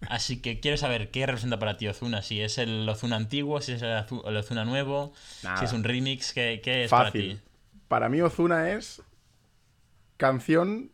Así 0.10 0.42
que 0.42 0.62
quiero 0.62 0.78
saber 0.78 1.12
qué 1.12 1.26
representa 1.26 1.60
para 1.60 1.76
ti 1.78 1.88
Ozuna. 1.88 2.22
Si 2.22 2.42
es 2.42 2.58
el 2.58 2.88
Ozuna 2.88 3.18
antiguo, 3.18 3.60
si 3.62 3.74
es 3.74 3.82
el, 3.82 4.06
Ozuna 4.38 4.64
nuevo, 4.64 5.14
si 5.60 5.66
es 5.66 5.74
un 5.74 5.84
remix, 5.84 6.34
¿qué, 6.34 6.62
es 6.64 6.90
para 6.90 7.12
ti? 7.12 7.38
Para 7.90 8.08
mí 8.10 8.22
Ozuna 8.22 8.72
es 8.72 9.02
canción 10.18 10.92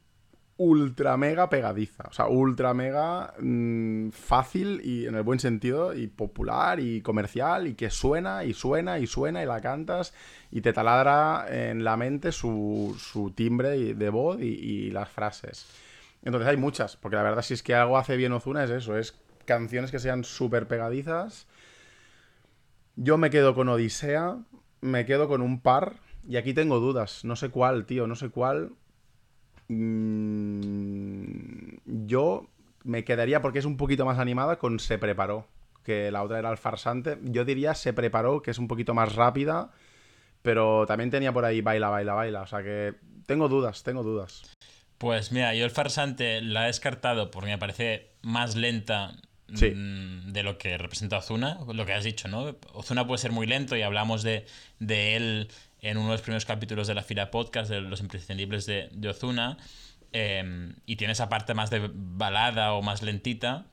ultra 0.61 1.17
mega 1.17 1.49
pegadiza. 1.49 2.03
O 2.07 2.13
sea, 2.13 2.27
ultra 2.27 2.73
mega 2.75 3.33
mm, 3.39 4.09
fácil 4.11 4.79
y 4.83 5.07
en 5.07 5.15
el 5.15 5.23
buen 5.23 5.39
sentido 5.39 5.95
y 5.95 6.05
popular 6.07 6.79
y 6.79 7.01
comercial 7.01 7.67
y 7.67 7.73
que 7.73 7.89
suena 7.89 8.43
y 8.43 8.53
suena 8.53 8.99
y 8.99 9.07
suena 9.07 9.41
y 9.41 9.47
la 9.47 9.59
cantas 9.59 10.13
y 10.51 10.61
te 10.61 10.71
taladra 10.71 11.47
en 11.49 11.83
la 11.83 11.97
mente 11.97 12.31
su, 12.31 12.95
timbre 13.35 13.95
de 13.95 14.09
voz 14.09 14.39
y, 14.39 14.91
las 14.91 15.09
frases. 15.09 15.67
Entonces 16.23 16.47
hay 16.47 16.57
muchas, 16.57 16.95
porque 16.95 17.15
la 17.15 17.23
verdad 17.23 17.41
si 17.41 17.55
es 17.55 17.63
que 17.63 17.73
algo 17.73 17.97
hace 17.97 18.15
bien 18.15 18.31
Ozuna 18.31 18.63
es 18.63 18.69
eso, 18.69 18.97
es 18.97 19.17
canciones 19.45 19.89
que 19.89 19.97
sean 19.97 20.23
súper 20.23 20.67
pegadizas. 20.67 21.47
Yo 22.95 23.17
me 23.17 23.31
quedo 23.31 23.55
con 23.55 23.69
Odisea, 23.69 24.37
me 24.81 25.05
quedo 25.05 25.27
con 25.27 25.41
un 25.41 25.61
par 25.61 25.95
y 26.27 26.37
aquí 26.37 26.53
tengo 26.53 26.79
dudas, 26.79 27.25
no 27.25 27.35
sé 27.35 27.49
cuál, 27.49 27.85
tío, 27.85 28.05
no 28.05 28.15
sé 28.15 28.29
cuál. 28.29 28.73
Mm, 29.67 31.51
yo 32.07 32.47
me 32.83 33.03
quedaría, 33.03 33.41
porque 33.41 33.59
es 33.59 33.65
un 33.65 33.77
poquito 33.77 34.05
más 34.05 34.19
animada, 34.19 34.57
con 34.57 34.79
Se 34.79 34.97
Preparó, 34.97 35.47
que 35.83 36.11
la 36.11 36.23
otra 36.23 36.39
era 36.39 36.51
el 36.51 36.57
farsante. 36.57 37.17
Yo 37.23 37.45
diría 37.45 37.75
Se 37.75 37.93
Preparó, 37.93 38.41
que 38.41 38.51
es 38.51 38.57
un 38.57 38.67
poquito 38.67 38.93
más 38.93 39.15
rápida, 39.15 39.71
pero 40.41 40.85
también 40.85 41.09
tenía 41.09 41.31
por 41.33 41.45
ahí 41.45 41.61
Baila, 41.61 41.89
Baila, 41.89 42.13
Baila. 42.13 42.41
O 42.41 42.47
sea 42.47 42.63
que 42.63 42.95
tengo 43.25 43.47
dudas, 43.47 43.83
tengo 43.83 44.03
dudas. 44.03 44.43
Pues 44.97 45.31
mira, 45.31 45.55
yo 45.55 45.65
el 45.65 45.71
farsante 45.71 46.41
la 46.41 46.65
he 46.65 46.67
descartado 46.67 47.31
porque 47.31 47.49
me 47.49 47.57
parece 47.57 48.09
más 48.21 48.55
lenta 48.55 49.13
mm, 49.47 50.31
de 50.31 50.43
lo 50.43 50.57
que 50.59 50.77
representa 50.77 51.17
Ozuna, 51.17 51.57
lo 51.73 51.85
que 51.85 51.93
has 51.93 52.03
dicho, 52.03 52.27
¿no? 52.27 52.55
Ozuna 52.73 53.07
puede 53.07 53.17
ser 53.17 53.31
muy 53.31 53.47
lento 53.47 53.75
y 53.75 53.81
hablamos 53.81 54.21
de, 54.21 54.45
de 54.79 55.15
él 55.15 55.49
en 55.81 55.97
uno 55.97 56.07
de 56.07 56.13
los 56.13 56.21
primeros 56.21 56.45
capítulos 56.45 56.87
de 56.87 56.93
la 56.93 57.03
fila 57.03 57.31
podcast 57.31 57.69
de 57.69 57.81
los 57.81 58.01
imprescindibles 58.01 58.65
de, 58.65 58.89
Ozuna. 59.09 59.57
Em, 60.13 60.75
y 60.85 60.95
tiene 60.95 61.13
esa 61.13 61.29
parte 61.29 61.53
más 61.53 61.69
de 61.69 61.89
balada 61.93 62.73
o 62.73 62.81
más 62.81 63.01
lentita. 63.01 63.65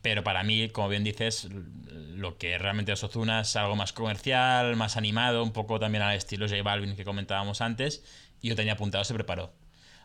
Pero 0.00 0.24
para 0.24 0.42
mí, 0.42 0.68
como 0.70 0.88
bien 0.88 1.04
dices, 1.04 1.48
lo 1.52 2.38
que 2.38 2.58
realmente 2.58 2.92
es 2.92 3.04
Ozuna 3.04 3.42
es 3.42 3.54
algo 3.56 3.76
más 3.76 3.92
comercial, 3.92 4.74
más 4.74 4.96
animado, 4.96 5.42
un 5.44 5.52
poco 5.52 5.78
también 5.78 6.02
al 6.02 6.16
estilo 6.16 6.48
J 6.48 6.62
Balvin 6.62 6.96
que 6.96 7.04
comentábamos 7.04 7.60
antes. 7.60 8.02
Y 8.40 8.48
yo 8.48 8.56
tenía 8.56 8.72
apuntado, 8.72 9.04
se 9.04 9.14
preparó. 9.14 9.52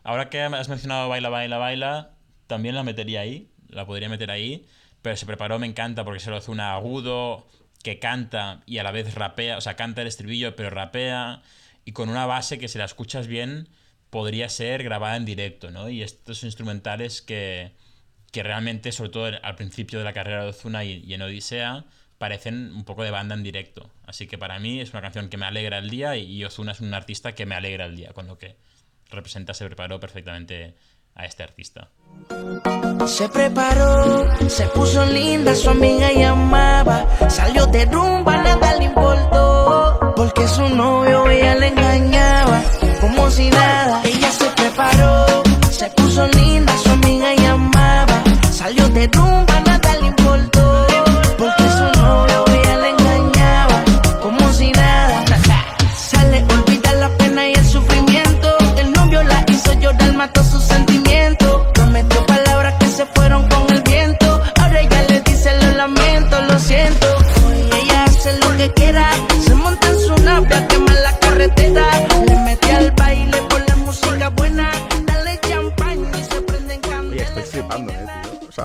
Ahora 0.03 0.29
que 0.29 0.41
has 0.41 0.69
mencionado 0.69 1.09
Baila, 1.09 1.29
Baila, 1.29 1.57
Baila, 1.57 2.11
también 2.47 2.75
la 2.75 2.83
metería 2.83 3.21
ahí, 3.21 3.49
la 3.69 3.85
podría 3.85 4.09
meter 4.09 4.29
ahí. 4.29 4.67
Pero 5.01 5.15
se 5.15 5.25
preparó, 5.25 5.57
me 5.57 5.67
encanta 5.67 6.03
porque 6.03 6.19
se 6.19 6.29
lo 6.29 6.37
hace 6.37 6.51
una 6.51 6.73
agudo, 6.73 7.47
que 7.83 7.99
canta 7.99 8.63
y 8.65 8.79
a 8.79 8.83
la 8.83 8.91
vez 8.91 9.13
rapea, 9.15 9.57
o 9.57 9.61
sea, 9.61 9.75
canta 9.75 10.01
el 10.01 10.07
estribillo 10.07 10.55
pero 10.55 10.69
rapea 10.69 11.41
y 11.85 11.93
con 11.93 12.09
una 12.09 12.25
base 12.25 12.57
que 12.59 12.67
si 12.67 12.77
la 12.77 12.85
escuchas 12.85 13.27
bien 13.27 13.69
podría 14.09 14.49
ser 14.49 14.83
grabada 14.83 15.15
en 15.15 15.25
directo, 15.25 15.71
¿no? 15.71 15.89
Y 15.89 16.01
estos 16.01 16.43
instrumentales 16.43 17.21
que, 17.21 17.71
que 18.31 18.43
realmente, 18.43 18.91
sobre 18.91 19.09
todo 19.09 19.31
al 19.41 19.55
principio 19.55 19.99
de 19.99 20.05
la 20.05 20.13
carrera 20.13 20.43
de 20.43 20.49
Ozuna 20.49 20.83
y, 20.83 21.13
en 21.13 21.21
Odisea, 21.21 21.85
parecen 22.17 22.73
un 22.73 22.83
poco 22.83 23.03
de 23.03 23.11
banda 23.11 23.35
en 23.35 23.43
directo. 23.43 23.89
Así 24.05 24.27
que 24.27 24.37
para 24.37 24.59
mí 24.59 24.79
es 24.79 24.91
una 24.91 25.01
canción 25.01 25.29
que 25.29 25.37
me 25.37 25.45
alegra 25.45 25.77
el 25.77 25.89
día 25.89 26.15
y, 26.17 26.43
Ozuna 26.43 26.71
es 26.71 26.81
un 26.81 26.93
artista 26.93 27.35
que 27.35 27.45
me 27.45 27.55
alegra 27.55 27.85
el 27.85 27.95
día, 27.95 28.13
con 28.13 28.27
lo 28.27 28.37
que 28.37 28.57
representa, 29.09 29.53
se 29.53 29.65
preparó 29.65 29.99
perfectamente 29.99 30.75
a 31.17 31.25
este 31.25 31.43
artista. 31.43 31.89
Se 33.07 33.27
preparó, 33.29 34.27
se 34.47 34.65
puso 34.67 35.05
linda, 35.05 35.55
su 35.55 35.69
amiga 35.69 36.11
llamaba. 36.11 37.05
Salió 37.29 37.65
de 37.67 37.85
rumba, 37.85 38.37
nada 38.37 38.75
le 38.75 38.85
importó. 38.85 40.13
Porque 40.15 40.47
su 40.47 40.67
novio 40.69 41.27
ella 41.29 41.55
le 41.55 41.67
engañaba. 41.69 42.61
Como 43.01 43.29
si 43.31 43.49
nada, 43.49 44.01
ella 44.03 44.31
se 44.31 44.45
preparó, 44.49 45.43
se 45.71 45.89
puso 45.91 46.27
linda, 46.27 46.77
su 46.77 46.89
amiga 46.91 47.33
llamaba. 47.35 48.23
Salió 48.51 48.87
de 48.89 49.07
rumba, 49.07 49.59
nada 49.65 49.95
le 50.01 50.07
importó. 50.07 50.87
Porque 51.37 51.63
su 51.77 52.01
novio 52.01 52.45
ella 52.47 52.77
le 52.77 52.89
engañaba. 52.89 53.83
Como 54.21 54.53
si 54.53 54.71
nada, 54.71 55.23
sale, 55.95 56.43
olvida 56.43 56.93
la 56.93 57.09
pena 57.17 57.47
y 57.47 57.53
el 57.53 57.65
sufrimiento. 57.65 58.57
El 58.77 58.91
novio 58.91 59.23
la 59.23 59.43
hizo 59.47 59.73
llorar, 59.73 60.13
mató 60.13 60.43
sus 60.43 60.63
sentimientos 60.63 60.86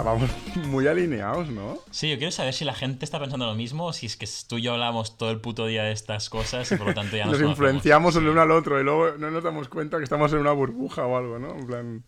sea, 0.03 0.13
vamos 0.13 0.31
muy 0.69 0.87
alineados, 0.87 1.49
¿no? 1.49 1.79
Sí, 1.91 2.11
yo 2.11 2.19
quiero 2.19 2.33
saber 2.33 2.55
si 2.55 2.65
la 2.65 2.75
gente 2.75 3.05
está 3.05 3.19
pensando 3.21 3.47
lo 3.47 3.55
mismo 3.55 3.87
o 3.87 3.93
si 3.93 4.07
es 4.07 4.17
que 4.17 4.29
tú 4.49 4.59
y 4.59 4.63
yo 4.63 4.73
hablamos 4.73 5.19
todo 5.19 5.31
el 5.31 5.41
puto 5.41 5.67
día 5.67 5.85
de 5.85 5.93
estas 5.93 6.31
cosas 6.31 6.71
y 6.73 6.77
por 6.77 6.89
lo 6.89 6.95
tanto 6.95 7.17
ya 7.17 7.25
nos, 7.27 7.41
nos 7.41 7.51
influenciamos 7.51 8.17
el 8.17 8.29
uno 8.29 8.41
al 8.41 8.51
otro 8.51 8.81
y 8.81 8.85
luego 8.85 9.17
no 9.19 9.31
nos 9.31 9.45
damos 9.45 9.69
cuenta 9.69 9.99
que 9.99 10.05
estamos 10.05 10.33
en 10.33 10.39
una 10.39 10.53
burbuja 10.53 11.07
o 11.07 11.17
algo, 11.17 11.39
¿no? 11.39 11.55
En 11.57 11.67
plan... 11.67 12.05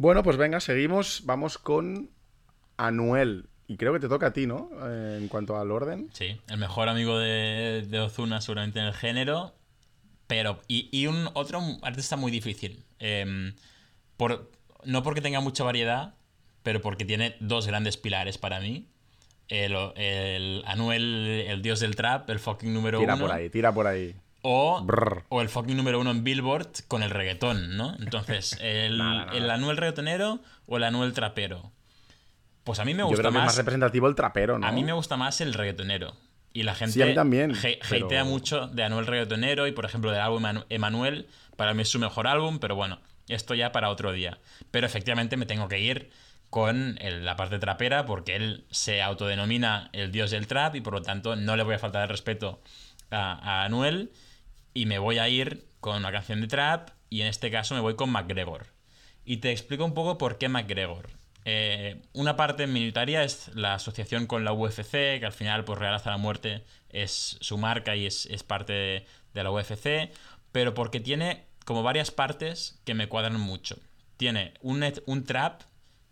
Bueno, 0.00 0.22
pues 0.22 0.38
venga, 0.38 0.60
seguimos. 0.60 1.24
Vamos 1.26 1.58
con 1.58 2.08
Anuel. 2.78 3.50
Y 3.66 3.76
creo 3.76 3.92
que 3.92 4.00
te 4.00 4.08
toca 4.08 4.28
a 4.28 4.32
ti, 4.32 4.46
¿no? 4.46 4.70
Eh, 4.82 5.18
en 5.20 5.28
cuanto 5.28 5.58
al 5.58 5.70
orden. 5.70 6.08
Sí, 6.14 6.40
el 6.48 6.56
mejor 6.56 6.88
amigo 6.88 7.18
de, 7.18 8.00
Ozuna 8.02 8.40
seguramente 8.40 8.78
en 8.80 8.86
el 8.86 8.94
género. 8.94 9.54
Pero, 10.26 10.58
y, 10.68 11.06
un 11.06 11.28
otro 11.34 11.60
artista 11.82 12.16
muy 12.16 12.32
difícil. 12.32 12.82
Em, 12.98 13.54
por, 14.16 14.50
no 14.84 15.02
porque 15.02 15.20
tenga 15.20 15.40
mucha 15.40 15.64
variedad, 15.64 16.14
pero 16.62 16.80
porque 16.80 17.04
tiene 17.04 17.36
dos 17.40 17.66
grandes 17.66 17.96
pilares 17.96 18.38
para 18.38 18.60
mí. 18.60 18.88
El, 19.48 20.62
Anuel, 20.66 21.44
el 21.48 21.60
dios 21.62 21.80
del 21.80 21.96
trap, 21.96 22.30
el 22.30 22.38
fucking 22.38 22.72
número 22.72 23.00
uno. 23.00 23.14
Tira 23.14 23.16
por 23.16 23.32
ahí, 23.32 23.50
tira 23.50 23.74
por 23.74 23.86
ahí. 23.86 24.14
O, 24.42 24.86
o, 25.28 25.42
el 25.42 25.48
fucking 25.48 25.76
número 25.76 26.00
uno 26.00 26.12
en 26.12 26.24
Billboard 26.24 26.86
con 26.88 27.02
el 27.02 27.10
reggaetón, 27.10 27.76
¿no? 27.76 27.94
Entonces, 27.98 28.56
el, 28.60 29.00
el 29.32 29.50
Anuel 29.50 29.76
reggaetonero 29.76 30.40
o 30.66 30.76
el 30.76 30.84
Anuel 30.84 31.12
trapero. 31.12 31.72
Pues 32.64 32.78
a 32.78 32.84
mí 32.84 32.94
me 32.94 33.02
gusta 33.02 33.30
más. 33.30 33.44
más 33.44 33.56
representativo 33.56 34.06
el 34.06 34.14
trapero, 34.14 34.58
¿no? 34.58 34.66
A 34.66 34.72
mí 34.72 34.84
me 34.84 34.92
gusta 34.92 35.16
más 35.16 35.40
el 35.40 35.52
reggaetonero. 35.54 36.14
Y 36.52 36.64
la 36.64 36.74
gente 36.74 37.14
también, 37.14 37.52
hatea 37.54 38.24
mucho 38.24 38.66
de 38.66 38.82
Anuel 38.82 39.06
reggaetonero 39.06 39.66
y, 39.66 39.72
por 39.72 39.84
ejemplo, 39.84 40.10
del 40.10 40.20
álbum 40.20 40.44
Emanuel. 40.68 41.28
Para 41.56 41.74
mí 41.74 41.82
es 41.82 41.88
su 41.88 41.98
mejor 41.98 42.26
álbum, 42.26 42.58
pero 42.58 42.74
bueno, 42.74 43.00
esto 43.28 43.54
ya 43.54 43.72
para 43.72 43.88
otro 43.88 44.12
día. 44.12 44.38
Pero 44.70 44.86
efectivamente 44.86 45.36
me 45.36 45.46
tengo 45.46 45.68
que 45.68 45.80
ir 45.80 46.10
con 46.50 46.98
la 47.00 47.36
parte 47.36 47.58
trapera 47.58 48.04
porque 48.06 48.36
él 48.36 48.66
se 48.70 49.02
autodenomina 49.02 49.88
el 49.92 50.12
dios 50.12 50.30
del 50.30 50.46
trap 50.46 50.74
y 50.74 50.80
por 50.80 50.94
lo 50.94 51.02
tanto 51.02 51.36
no 51.36 51.56
le 51.56 51.62
voy 51.62 51.76
a 51.76 51.78
faltar 51.78 52.02
el 52.02 52.08
respeto 52.08 52.60
a, 53.10 53.32
a 53.32 53.64
Anuel 53.64 54.12
y 54.74 54.86
me 54.86 54.98
voy 54.98 55.18
a 55.18 55.28
ir 55.28 55.66
con 55.80 55.96
una 55.96 56.12
canción 56.12 56.40
de 56.40 56.48
trap 56.48 56.90
y 57.08 57.22
en 57.22 57.26
este 57.26 57.50
caso 57.50 57.74
me 57.74 57.80
voy 57.80 57.96
con 57.96 58.10
McGregor. 58.10 58.66
Y 59.24 59.38
te 59.38 59.50
explico 59.50 59.84
un 59.84 59.94
poco 59.94 60.18
por 60.18 60.38
qué 60.38 60.48
McGregor. 60.48 61.10
Eh, 61.44 62.02
una 62.12 62.36
parte 62.36 62.66
minoritaria 62.66 63.24
es 63.24 63.50
la 63.54 63.74
asociación 63.74 64.26
con 64.26 64.44
la 64.44 64.52
UFC, 64.52 64.90
que 64.92 65.24
al 65.24 65.32
final, 65.32 65.64
pues 65.64 65.78
Real 65.78 65.94
hasta 65.94 66.10
la 66.10 66.18
muerte 66.18 66.64
es 66.90 67.38
su 67.40 67.56
marca 67.56 67.96
y 67.96 68.06
es, 68.06 68.28
parte 68.46 69.06
de, 69.32 69.42
la 69.42 69.50
UFC, 69.50 70.12
pero 70.52 70.74
porque 70.74 71.00
tiene 71.00 71.46
como 71.64 71.82
varias 71.82 72.10
partes 72.10 72.80
que 72.84 72.94
me 72.94 73.08
cuadran 73.08 73.40
mucho. 73.40 73.76
Tiene 74.16 74.54
un, 74.60 74.84
un 75.06 75.24
trap, 75.24 75.62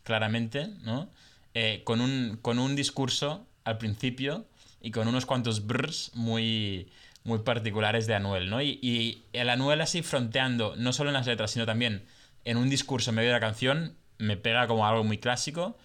claramente, 0.08 0.70
¿no? 0.84 1.10
Eh, 1.52 1.82
con, 1.84 2.00
un, 2.00 2.38
con 2.40 2.58
un 2.58 2.74
discurso 2.74 3.46
al 3.64 3.76
principio 3.76 4.46
y 4.80 4.90
con 4.90 5.06
unos 5.06 5.26
cuantos 5.26 5.66
brrs 5.66 6.12
muy, 6.14 6.88
muy 7.24 7.40
particulares 7.40 8.06
de 8.06 8.14
Anuel, 8.14 8.48
¿no? 8.48 8.62
Y, 8.62 9.22
el 9.34 9.50
Anuel 9.50 9.82
así 9.82 10.00
fronteando, 10.00 10.74
no 10.76 10.94
solo 10.94 11.10
en 11.10 11.14
las 11.14 11.26
letras, 11.26 11.50
sino 11.50 11.66
también 11.66 12.06
en 12.46 12.56
un 12.56 12.70
discurso 12.70 13.10
en 13.10 13.16
medio 13.16 13.28
de 13.28 13.34
la 13.34 13.40
canción, 13.40 13.96
me 14.16 14.38
pega 14.38 14.66
como 14.66 14.86
algo 14.86 15.04
muy 15.04 15.18
clásico. 15.18 15.76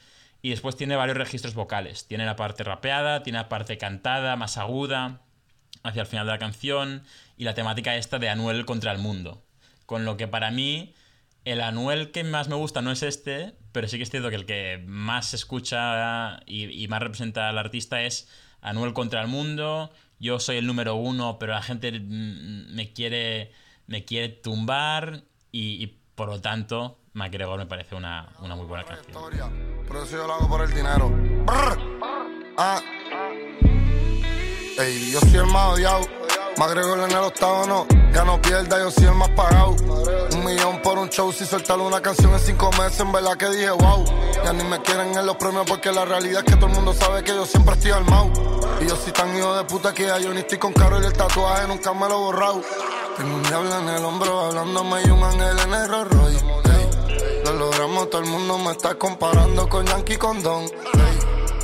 Y 0.41 0.51
después 0.51 0.77
tiene 0.77 0.95
varios 0.95 1.17
registros 1.17 1.53
vocales. 1.53 2.07
Tiene 2.07 2.25
la 2.25 2.37
parte 2.37 2.63
rapeada, 2.63 3.23
tiene 3.23 3.39
la 3.39 3.49
parte 3.49 3.77
cantada, 3.77 4.37
más 4.37 4.57
aguda, 4.57 5.21
hacia 5.83 6.01
el 6.01 6.07
final 6.07 6.25
de 6.25 6.31
la 6.31 6.39
canción, 6.39 7.03
y 7.37 7.43
la 7.43 7.55
temática 7.55 7.95
esta 7.97 8.19
de 8.19 8.29
Anuel 8.29 8.65
contra 8.65 8.93
el 8.93 8.99
mundo. 8.99 9.43
Con 9.85 10.05
lo 10.05 10.15
que 10.15 10.29
para 10.29 10.49
mí, 10.49 10.93
el 11.45 11.61
Anuel 11.61 12.11
que 12.11 12.23
más 12.23 12.47
me 12.47 12.55
gusta 12.55 12.81
no 12.81 12.91
es 12.91 13.03
este, 13.03 13.55
pero 13.71 13.87
sí 13.87 13.97
que 13.97 14.03
es 14.03 14.09
cierto 14.09 14.29
que 14.29 14.35
el 14.35 14.45
que 14.45 14.83
más 14.85 15.29
se 15.29 15.35
escucha 15.35 16.39
y, 16.45 16.83
y 16.83 16.87
más 16.87 17.01
representa 17.01 17.49
al 17.49 17.57
artista 17.57 18.01
es 18.03 18.29
Anuel 18.61 18.93
contra 18.93 19.21
el 19.21 19.27
mundo, 19.27 19.91
yo 20.19 20.39
soy 20.39 20.57
el 20.57 20.67
número 20.67 20.95
uno, 20.95 21.37
pero 21.37 21.53
la 21.53 21.61
gente 21.61 21.91
me 21.99 22.93
quiere, 22.93 23.51
me 23.87 24.05
quiere 24.05 24.29
tumbar 24.29 25.23
y, 25.51 25.83
y 25.83 25.99
por 26.15 26.29
lo 26.29 26.39
tanto 26.39 26.99
MacGregor 27.13 27.59
me 27.59 27.65
parece 27.65 27.95
una, 27.95 28.29
una 28.39 28.55
muy 28.55 28.65
buena 28.65 28.85
canción. 28.85 29.13
Por 29.87 29.97
eso 29.97 30.17
yo 30.17 30.25
lo 30.25 30.33
hago 30.33 30.47
por 30.47 30.61
el 30.61 30.73
dinero. 30.73 31.11
Ah. 32.57 32.81
Ey, 34.79 35.11
yo 35.11 35.19
soy 35.19 35.35
el 35.35 35.45
más 35.47 35.73
odiado. 35.73 36.07
MacGregor 36.57 36.99
en 36.99 37.11
el 37.11 37.17
octavo 37.17 37.67
no. 37.67 38.02
Ya 38.13 38.23
no 38.23 38.39
pierda, 38.41 38.77
yo 38.77 38.91
soy 38.91 39.05
el 39.05 39.15
más 39.15 39.29
pagado. 39.31 39.75
Un 40.33 40.45
millón 40.45 40.81
por 40.81 40.99
un 40.99 41.09
show 41.09 41.31
si 41.31 41.45
soltar 41.45 41.79
una 41.79 41.99
canción 41.99 42.31
en 42.33 42.39
cinco 42.39 42.69
meses. 42.73 42.99
En 42.99 43.11
verdad 43.11 43.35
que 43.37 43.49
dije 43.49 43.71
wow. 43.71 44.05
Ya 44.43 44.53
ni 44.53 44.63
me 44.63 44.79
quieren 44.81 45.15
en 45.17 45.25
los 45.25 45.35
premios 45.37 45.65
porque 45.67 45.91
la 45.91 46.05
realidad 46.05 46.43
es 46.45 46.51
que 46.51 46.55
todo 46.57 46.67
el 46.67 46.75
mundo 46.75 46.93
sabe 46.93 47.23
que 47.23 47.33
yo 47.33 47.45
siempre 47.45 47.73
estoy 47.73 47.91
al 47.91 48.05
mau. 48.05 48.31
Y 48.81 48.87
yo 48.87 48.95
soy 48.95 49.11
tan 49.13 49.35
hijo 49.35 49.55
de 49.55 49.63
puta 49.63 49.93
que 49.93 50.03
ya 50.03 50.19
yo 50.19 50.31
ni 50.33 50.41
estoy 50.41 50.59
con 50.59 50.73
caro 50.73 51.01
y 51.01 51.05
el 51.05 51.13
tatuaje 51.13 51.67
nunca 51.67 51.93
me 51.93 52.07
lo 52.07 52.15
he 52.15 52.19
borrado. 52.19 52.61
Tengo 53.17 53.35
un 53.35 53.43
diablo 53.43 53.79
en 53.79 53.89
el 53.89 54.05
hombro 54.05 54.39
hablándome 54.41 55.01
y 55.05 55.09
un 55.09 55.23
ángel 55.23 55.59
en 55.59 55.73
el 55.73 55.87
Rolls 55.87 56.43
Lo 57.45 57.53
logramos, 57.53 58.09
todo 58.09 58.21
el 58.21 58.27
mundo 58.27 58.57
me 58.59 58.71
está 58.71 58.95
comparando 58.95 59.67
con 59.67 59.85
Yankee 59.85 60.17
Condón. 60.17 60.65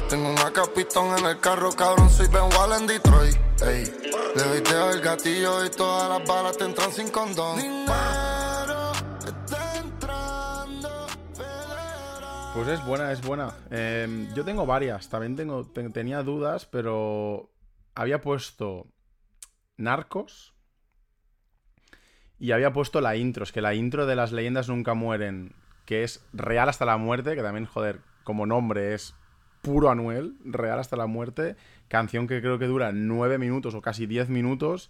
Tengo 0.10 0.30
una 0.30 0.52
capitón 0.52 1.18
en 1.18 1.26
el 1.26 1.40
carro, 1.40 1.72
cabrón, 1.74 2.10
soy 2.10 2.28
Ben 2.28 2.44
Wall 2.56 2.74
en 2.74 2.88
Detroit. 2.88 3.49
Ey, 3.62 3.84
le 4.36 4.44
doy 4.44 4.62
dedo 4.62 4.92
el 4.92 5.02
gatillo 5.02 5.66
y 5.66 5.70
todas 5.70 6.10
las 6.10 6.28
balas 6.28 6.58
te 6.58 6.64
entran 6.66 6.92
sin 6.92 7.10
condón. 7.10 7.58
Dinero 7.58 8.92
está 9.26 9.78
entrando, 9.78 11.08
federal. 11.34 12.52
Pues 12.54 12.68
es 12.70 12.86
buena, 12.86 13.12
es 13.12 13.22
buena. 13.22 13.54
Eh, 13.70 14.30
yo 14.34 14.46
tengo 14.46 14.66
varias, 14.66 15.10
también 15.10 15.36
tengo, 15.36 15.66
te- 15.66 15.90
tenía 15.90 16.24
dudas, 16.24 16.66
pero 16.66 17.52
había 17.96 18.22
puesto 18.22 18.88
Narcos 19.78 20.54
y 22.38 22.52
había 22.54 22.72
puesto 22.72 23.02
la 23.02 23.18
intro. 23.18 23.44
Es 23.44 23.52
que 23.52 23.62
la 23.62 23.74
intro 23.74 24.06
de 24.06 24.16
Las 24.16 24.32
leyendas 24.32 24.70
nunca 24.70 24.94
mueren, 24.94 25.54
que 25.86 26.04
es 26.04 26.24
real 26.32 26.70
hasta 26.70 26.86
la 26.86 26.96
muerte, 26.98 27.36
que 27.36 27.42
también, 27.44 27.66
joder, 27.66 28.00
como 28.24 28.46
nombre 28.46 28.94
es 28.94 29.16
puro 29.62 29.90
Anuel, 29.90 30.38
real 30.46 30.80
hasta 30.80 30.96
la 30.96 31.06
muerte. 31.08 31.58
Canción 31.90 32.28
que 32.28 32.40
creo 32.40 32.58
que 32.58 32.68
dura 32.68 32.94
nueve 32.94 33.38
minutos 33.38 33.76
o 33.76 33.82
casi 33.82 34.06
diez 34.06 34.30
minutos. 34.30 34.90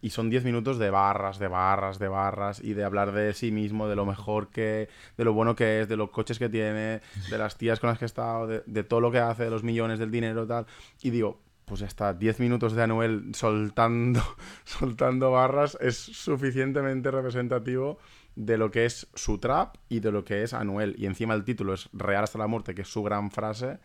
Y 0.00 0.10
son 0.10 0.28
10 0.28 0.44
minutos 0.44 0.78
de 0.78 0.90
barras, 0.90 1.38
de 1.38 1.48
barras, 1.48 1.98
de 1.98 2.08
barras, 2.08 2.60
y 2.62 2.74
de 2.74 2.84
hablar 2.84 3.12
de 3.12 3.32
sí 3.32 3.50
mismo, 3.50 3.88
de 3.88 3.96
lo 3.96 4.04
mejor 4.04 4.50
que, 4.50 4.90
de 5.16 5.24
lo 5.24 5.32
bueno 5.32 5.56
que 5.56 5.80
es, 5.80 5.88
de 5.88 5.96
los 5.96 6.10
coches 6.10 6.38
que 6.38 6.50
tiene, 6.50 7.00
de 7.30 7.38
las 7.38 7.56
tías 7.56 7.80
con 7.80 7.88
las 7.88 7.98
que 7.98 8.04
ha 8.04 8.12
estado, 8.12 8.46
de, 8.46 8.62
de 8.66 8.84
todo 8.84 9.00
lo 9.00 9.10
que 9.10 9.20
hace, 9.20 9.44
de 9.44 9.50
los 9.50 9.62
millones, 9.62 9.98
del 9.98 10.10
dinero, 10.10 10.46
tal. 10.46 10.66
Y 11.00 11.08
digo, 11.08 11.40
pues 11.64 11.80
ya 11.80 11.86
está, 11.86 12.12
10 12.12 12.40
minutos 12.40 12.74
de 12.74 12.82
Anuel 12.82 13.34
soltando, 13.34 14.20
soltando 14.64 15.30
barras 15.30 15.78
es 15.80 15.96
suficientemente 15.96 17.10
representativo 17.10 17.98
de 18.36 18.58
lo 18.58 18.70
que 18.70 18.84
es 18.84 19.08
su 19.14 19.38
trap 19.38 19.76
y 19.88 20.00
de 20.00 20.12
lo 20.12 20.24
que 20.24 20.42
es 20.42 20.52
Anuel. 20.52 20.94
Y 20.98 21.06
encima 21.06 21.34
el 21.34 21.44
título 21.44 21.74
es 21.74 21.88
Real 21.92 22.24
hasta 22.24 22.38
la 22.38 22.46
muerte, 22.46 22.74
que 22.74 22.82
es 22.82 22.88
su 22.88 23.02
gran 23.02 23.30
frase. 23.30 23.78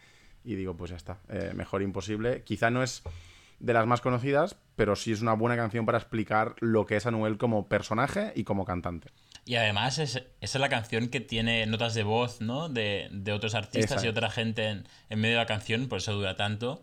Y 0.43 0.55
digo, 0.55 0.75
pues 0.75 0.91
ya 0.91 0.97
está, 0.97 1.19
eh, 1.29 1.51
mejor 1.55 1.81
imposible. 1.81 2.43
Quizá 2.43 2.69
no 2.69 2.81
es 2.83 3.03
de 3.59 3.73
las 3.73 3.85
más 3.85 4.01
conocidas, 4.01 4.55
pero 4.75 4.95
sí 4.95 5.11
es 5.11 5.21
una 5.21 5.33
buena 5.33 5.57
canción 5.57 5.85
para 5.85 5.97
explicar 5.97 6.55
lo 6.59 6.85
que 6.85 6.95
es 6.95 7.05
Anuel 7.05 7.37
como 7.37 7.67
personaje 7.67 8.31
y 8.35 8.45
como 8.45 8.63
cantante. 8.65 9.09
Y 9.45 9.55
además 9.55 9.97
es, 9.99 10.15
esa 10.15 10.25
es 10.39 10.55
la 10.55 10.69
canción 10.69 11.09
que 11.09 11.19
tiene 11.19 11.65
notas 11.65 11.93
de 11.93 12.03
voz, 12.03 12.39
¿no? 12.39 12.69
De, 12.69 13.09
de 13.11 13.33
otros 13.33 13.55
artistas 13.55 14.03
y 14.03 14.07
otra 14.07 14.29
gente 14.29 14.67
en, 14.69 14.87
en 15.09 15.19
medio 15.19 15.35
de 15.35 15.41
la 15.41 15.47
canción, 15.47 15.87
por 15.89 15.97
eso 15.97 16.13
dura 16.13 16.35
tanto. 16.37 16.81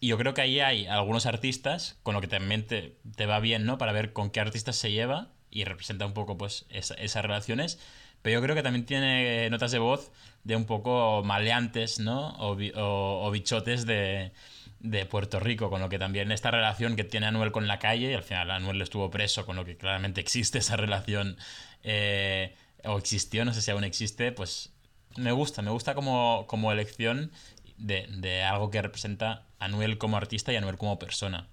Y 0.00 0.08
yo 0.08 0.18
creo 0.18 0.34
que 0.34 0.40
ahí 0.42 0.60
hay 0.60 0.86
algunos 0.86 1.26
artistas, 1.26 1.98
con 2.02 2.14
lo 2.14 2.20
que 2.20 2.28
también 2.28 2.66
te, 2.66 2.96
te 3.16 3.26
va 3.26 3.38
bien, 3.40 3.64
¿no? 3.64 3.78
Para 3.78 3.92
ver 3.92 4.12
con 4.12 4.30
qué 4.30 4.40
artistas 4.40 4.76
se 4.76 4.90
lleva 4.92 5.28
y 5.50 5.64
representa 5.64 6.04
un 6.06 6.12
poco, 6.12 6.36
pues, 6.36 6.66
esa- 6.70 6.94
esas 6.94 7.22
relaciones. 7.22 7.78
Pero 8.26 8.40
yo 8.40 8.42
creo 8.42 8.56
que 8.56 8.64
también 8.64 8.84
tiene 8.84 9.48
notas 9.50 9.70
de 9.70 9.78
voz 9.78 10.10
de 10.42 10.56
un 10.56 10.64
poco 10.64 11.22
maleantes, 11.24 12.00
¿no? 12.00 12.30
O, 12.40 12.56
o- 12.74 13.24
o 13.24 13.30
bichotes 13.30 13.86
de, 13.86 14.32
de 14.80 15.06
Puerto 15.06 15.38
Rico, 15.38 15.70
con 15.70 15.80
lo 15.80 15.88
que 15.88 16.00
también 16.00 16.32
esta 16.32 16.50
relación 16.50 16.96
que 16.96 17.04
tiene 17.04 17.26
Anuel 17.26 17.52
con 17.52 17.68
la 17.68 17.78
calle, 17.78 18.10
y 18.10 18.14
al 18.14 18.24
final 18.24 18.50
Anuel 18.50 18.82
estuvo 18.82 19.10
preso, 19.10 19.46
con 19.46 19.54
lo 19.54 19.64
que 19.64 19.76
claramente 19.76 20.20
existe 20.20 20.58
esa 20.58 20.74
relación, 20.74 21.36
eh, 21.84 22.52
o 22.82 22.98
existió, 22.98 23.44
no 23.44 23.54
sé 23.54 23.62
si 23.62 23.70
aún 23.70 23.84
existe, 23.84 24.32
pues 24.32 24.72
me 25.16 25.30
gusta, 25.30 25.62
me 25.62 25.70
gusta 25.70 25.94
como, 25.94 26.46
como 26.48 26.72
elección 26.72 27.30
de, 27.76 28.08
de 28.08 28.42
algo 28.42 28.72
que 28.72 28.82
representa 28.82 29.44
Anuel 29.60 29.98
como 29.98 30.16
artista 30.16 30.52
y 30.52 30.56
Anuel 30.56 30.78
como 30.78 30.98
persona. 30.98 31.46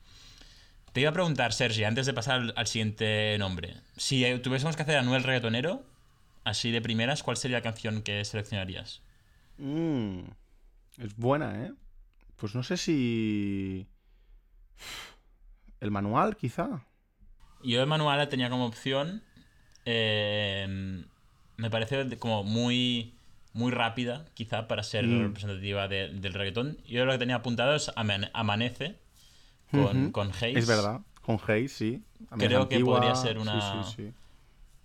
Te 0.92 1.02
iba 1.02 1.12
a 1.12 1.14
preguntar, 1.14 1.54
Sergi, 1.54 1.84
antes 1.84 2.08
de 2.08 2.14
pasar 2.14 2.40
al, 2.42 2.54
al 2.58 2.66
siguiente 2.66 3.36
nombre, 3.38 3.76
si 3.96 4.26
eh, 4.26 4.40
tuviésemos 4.40 4.76
que 4.76 4.82
hacer 4.82 4.98
Anuel 4.98 5.22
reggaetonero, 5.22 5.93
así 6.44 6.72
de 6.72 6.82
primeras, 6.82 7.24
¿cuál 7.24 7.38
sería 7.38 7.58
la 7.58 7.64
canción 7.64 8.02
que 8.02 8.24
seleccionarías? 8.26 9.02
Mm, 9.58 10.20
es 10.98 11.16
buena, 11.16 11.66
¿eh? 11.66 11.74
Pues 12.38 12.56
no 12.56 12.64
sé 12.64 12.78
si... 12.78 13.88
El 15.80 15.92
manual, 15.92 16.36
quizá. 16.38 16.86
Yo 17.64 17.80
de 17.80 17.86
Manual 17.86 18.18
la 18.18 18.30
tenía 18.30 18.50
como 18.50 18.66
opción. 18.66 19.24
eh, 19.86 21.04
me 21.58 21.70
parece 21.70 22.18
como 22.18 22.44
muy, 22.46 23.16
muy 23.54 23.72
rápida, 23.72 24.26
quizá, 24.34 24.68
para 24.68 24.82
ser 24.84 25.06
Mm. 25.06 25.24
representativa 25.24 25.88
de- 25.90 26.08
del 26.10 26.34
reggaetón. 26.34 26.78
Yo 26.88 27.04
lo 27.06 27.12
que 27.12 27.18
tenía 27.18 27.36
apuntado 27.36 27.76
es 27.76 27.92
Amane- 27.98 28.32
Amanece 28.34 28.98
con, 29.72 30.04
Ujú. 30.04 30.12
con. 30.14 30.32
Es 30.42 30.66
verdad. 30.68 31.02
Con 31.22 31.38
Hayes, 31.48 31.74
sí. 31.74 32.02
Creo 32.38 32.68
que 32.70 32.80
podría 32.80 33.14
ser 33.16 33.38
una- 33.38 33.84
Sí, 33.86 33.92
sí, 33.96 34.04
sí. 34.08 34.14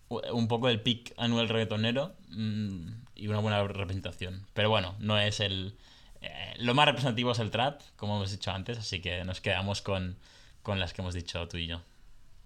Un 0.08 0.48
poco 0.48 0.68
el 0.68 0.80
pick 0.80 1.12
anuel 1.18 1.48
reggaetonero 1.48 2.14
mm, 2.30 2.88
y 3.14 3.28
una 3.28 3.40
buena 3.40 3.62
representación. 3.62 4.46
Pero 4.54 4.70
bueno, 4.70 4.94
no 5.00 5.18
es 5.18 5.40
el. 5.40 5.74
eh, 6.22 6.54
lo 6.58 6.74
más 6.74 6.86
representativo 6.86 7.32
es 7.32 7.38
el 7.38 7.50
trap, 7.50 7.82
como 7.96 8.16
hemos 8.16 8.30
dicho 8.30 8.50
antes, 8.50 8.78
así 8.78 9.00
que 9.00 9.22
nos 9.24 9.40
quedamos 9.40 9.82
con, 9.82 10.16
con 10.62 10.80
las 10.80 10.92
que 10.94 11.02
hemos 11.02 11.14
dicho 11.14 11.46
tú 11.48 11.58
y 11.58 11.66
yo. 11.66 11.82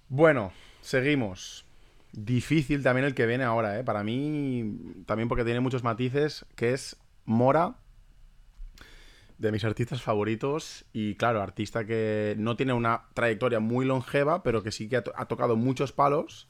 Bueno, 0.09 0.53
seguimos. 0.81 1.65
Difícil 2.13 2.83
también 2.83 3.07
el 3.07 3.15
que 3.15 3.25
viene 3.27 3.45
ahora, 3.45 3.79
¿eh? 3.79 3.85
Para 3.85 4.05
mí, 4.05 4.77
también 5.07 5.29
porque 5.29 5.45
tiene 5.45 5.61
muchos 5.61 5.83
matices, 5.83 6.45
que 6.57 6.75
es 6.75 6.97
Mora, 7.25 7.77
de 9.39 9.51
mis 9.51 9.65
artistas 9.65 10.03
favoritos. 10.03 10.85
Y 10.93 11.15
claro, 11.15 11.41
artista 11.41 11.87
que 11.87 12.35
no 12.39 12.57
tiene 12.57 12.75
una 12.75 13.05
trayectoria 13.15 13.61
muy 13.61 13.87
longeva, 13.87 14.43
pero 14.43 14.63
que 14.63 14.73
sí 14.73 14.89
que 14.89 14.97
ha 14.97 15.25
tocado 15.27 15.57
muchos 15.57 15.93
palos. 15.93 16.49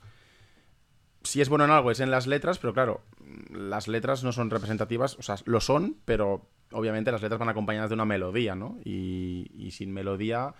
Si 1.24 1.40
es 1.40 1.48
bueno 1.48 1.64
en 1.64 1.70
algo, 1.70 1.90
es 1.90 2.00
en 2.00 2.10
las 2.10 2.26
letras, 2.26 2.58
pero 2.58 2.72
claro, 2.74 3.02
las 3.50 3.88
letras 3.88 4.24
no 4.24 4.32
son 4.32 4.50
representativas, 4.50 5.16
o 5.18 5.22
sea, 5.22 5.36
lo 5.44 5.60
son, 5.60 5.96
pero 6.04 6.48
obviamente 6.72 7.12
las 7.12 7.22
letras 7.22 7.38
van 7.38 7.48
acompañadas 7.48 7.90
de 7.90 7.94
una 7.94 8.04
melodía, 8.04 8.54
¿no? 8.54 8.78
Y, 8.84 9.50
y 9.54 9.70
sin 9.72 9.92
melodía 9.92 10.54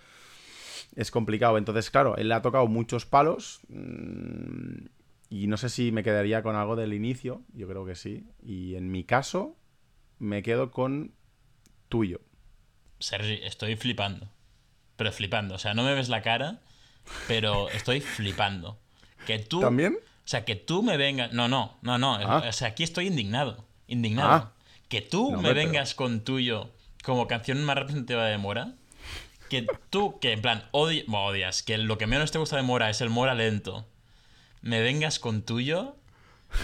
es 0.95 1.11
complicado. 1.11 1.57
Entonces, 1.57 1.89
claro, 1.89 2.15
él 2.17 2.29
le 2.29 2.35
ha 2.35 2.41
tocado 2.41 2.67
muchos 2.67 3.05
palos. 3.05 3.61
mm, 3.69 4.85
Y 5.29 5.47
no 5.47 5.57
sé 5.57 5.69
si 5.69 5.91
me 5.91 6.03
quedaría 6.03 6.43
con 6.43 6.55
algo 6.55 6.75
del 6.75 6.93
inicio. 6.93 7.41
Yo 7.53 7.67
creo 7.67 7.85
que 7.85 7.95
sí. 7.95 8.27
Y 8.43 8.75
en 8.75 8.91
mi 8.91 9.03
caso, 9.03 9.57
me 10.19 10.43
quedo 10.43 10.69
con 10.69 11.13
tuyo. 11.89 12.21
Sergi, 12.99 13.39
estoy 13.43 13.75
flipando. 13.75 14.29
Pero 14.95 15.11
flipando. 15.11 15.55
O 15.55 15.57
sea, 15.57 15.73
no 15.73 15.83
me 15.83 15.95
ves 15.95 16.09
la 16.09 16.21
cara, 16.21 16.61
pero 17.27 17.69
estoy 17.69 17.99
flipando. 17.99 18.77
Que 19.25 19.39
tú. 19.39 19.59
¿También? 19.59 19.97
O 20.25 20.27
sea, 20.27 20.45
que 20.45 20.55
tú 20.55 20.83
me 20.83 20.97
vengas. 20.97 21.33
No, 21.33 21.47
no, 21.47 21.77
no, 21.81 21.97
no. 21.97 22.15
Ah. 22.15 22.43
O 22.47 22.51
sea, 22.53 22.69
aquí 22.69 22.83
estoy 22.83 23.07
indignado. 23.07 23.65
Indignado. 23.87 24.29
Ah. 24.31 24.51
Que 24.89 25.01
tú 25.01 25.23
No, 25.25 25.29
me 25.31 25.35
hombre, 25.37 25.53
pero- 25.53 25.65
vengas 25.67 25.93
con 25.95 26.21
tuyo 26.21 26.69
como 27.03 27.27
canción 27.27 27.63
más 27.63 27.75
representativa 27.77 28.25
de 28.25 28.37
Mora. 28.37 28.73
Que 29.49 29.67
tú, 29.89 30.19
que 30.19 30.31
en 30.31 30.41
plan, 30.41 30.63
odi- 30.71 31.03
bueno, 31.07 31.25
odias, 31.25 31.61
que 31.63 31.77
lo 31.77 31.97
que 31.97 32.07
menos 32.07 32.31
te 32.31 32.39
gusta 32.39 32.55
de 32.55 32.63
Mora 32.63 32.89
es 32.89 33.01
el 33.01 33.09
Mora 33.09 33.33
lento. 33.35 33.85
Me 34.61 34.81
vengas 34.81 35.19
con 35.19 35.41
tuyo. 35.43 35.95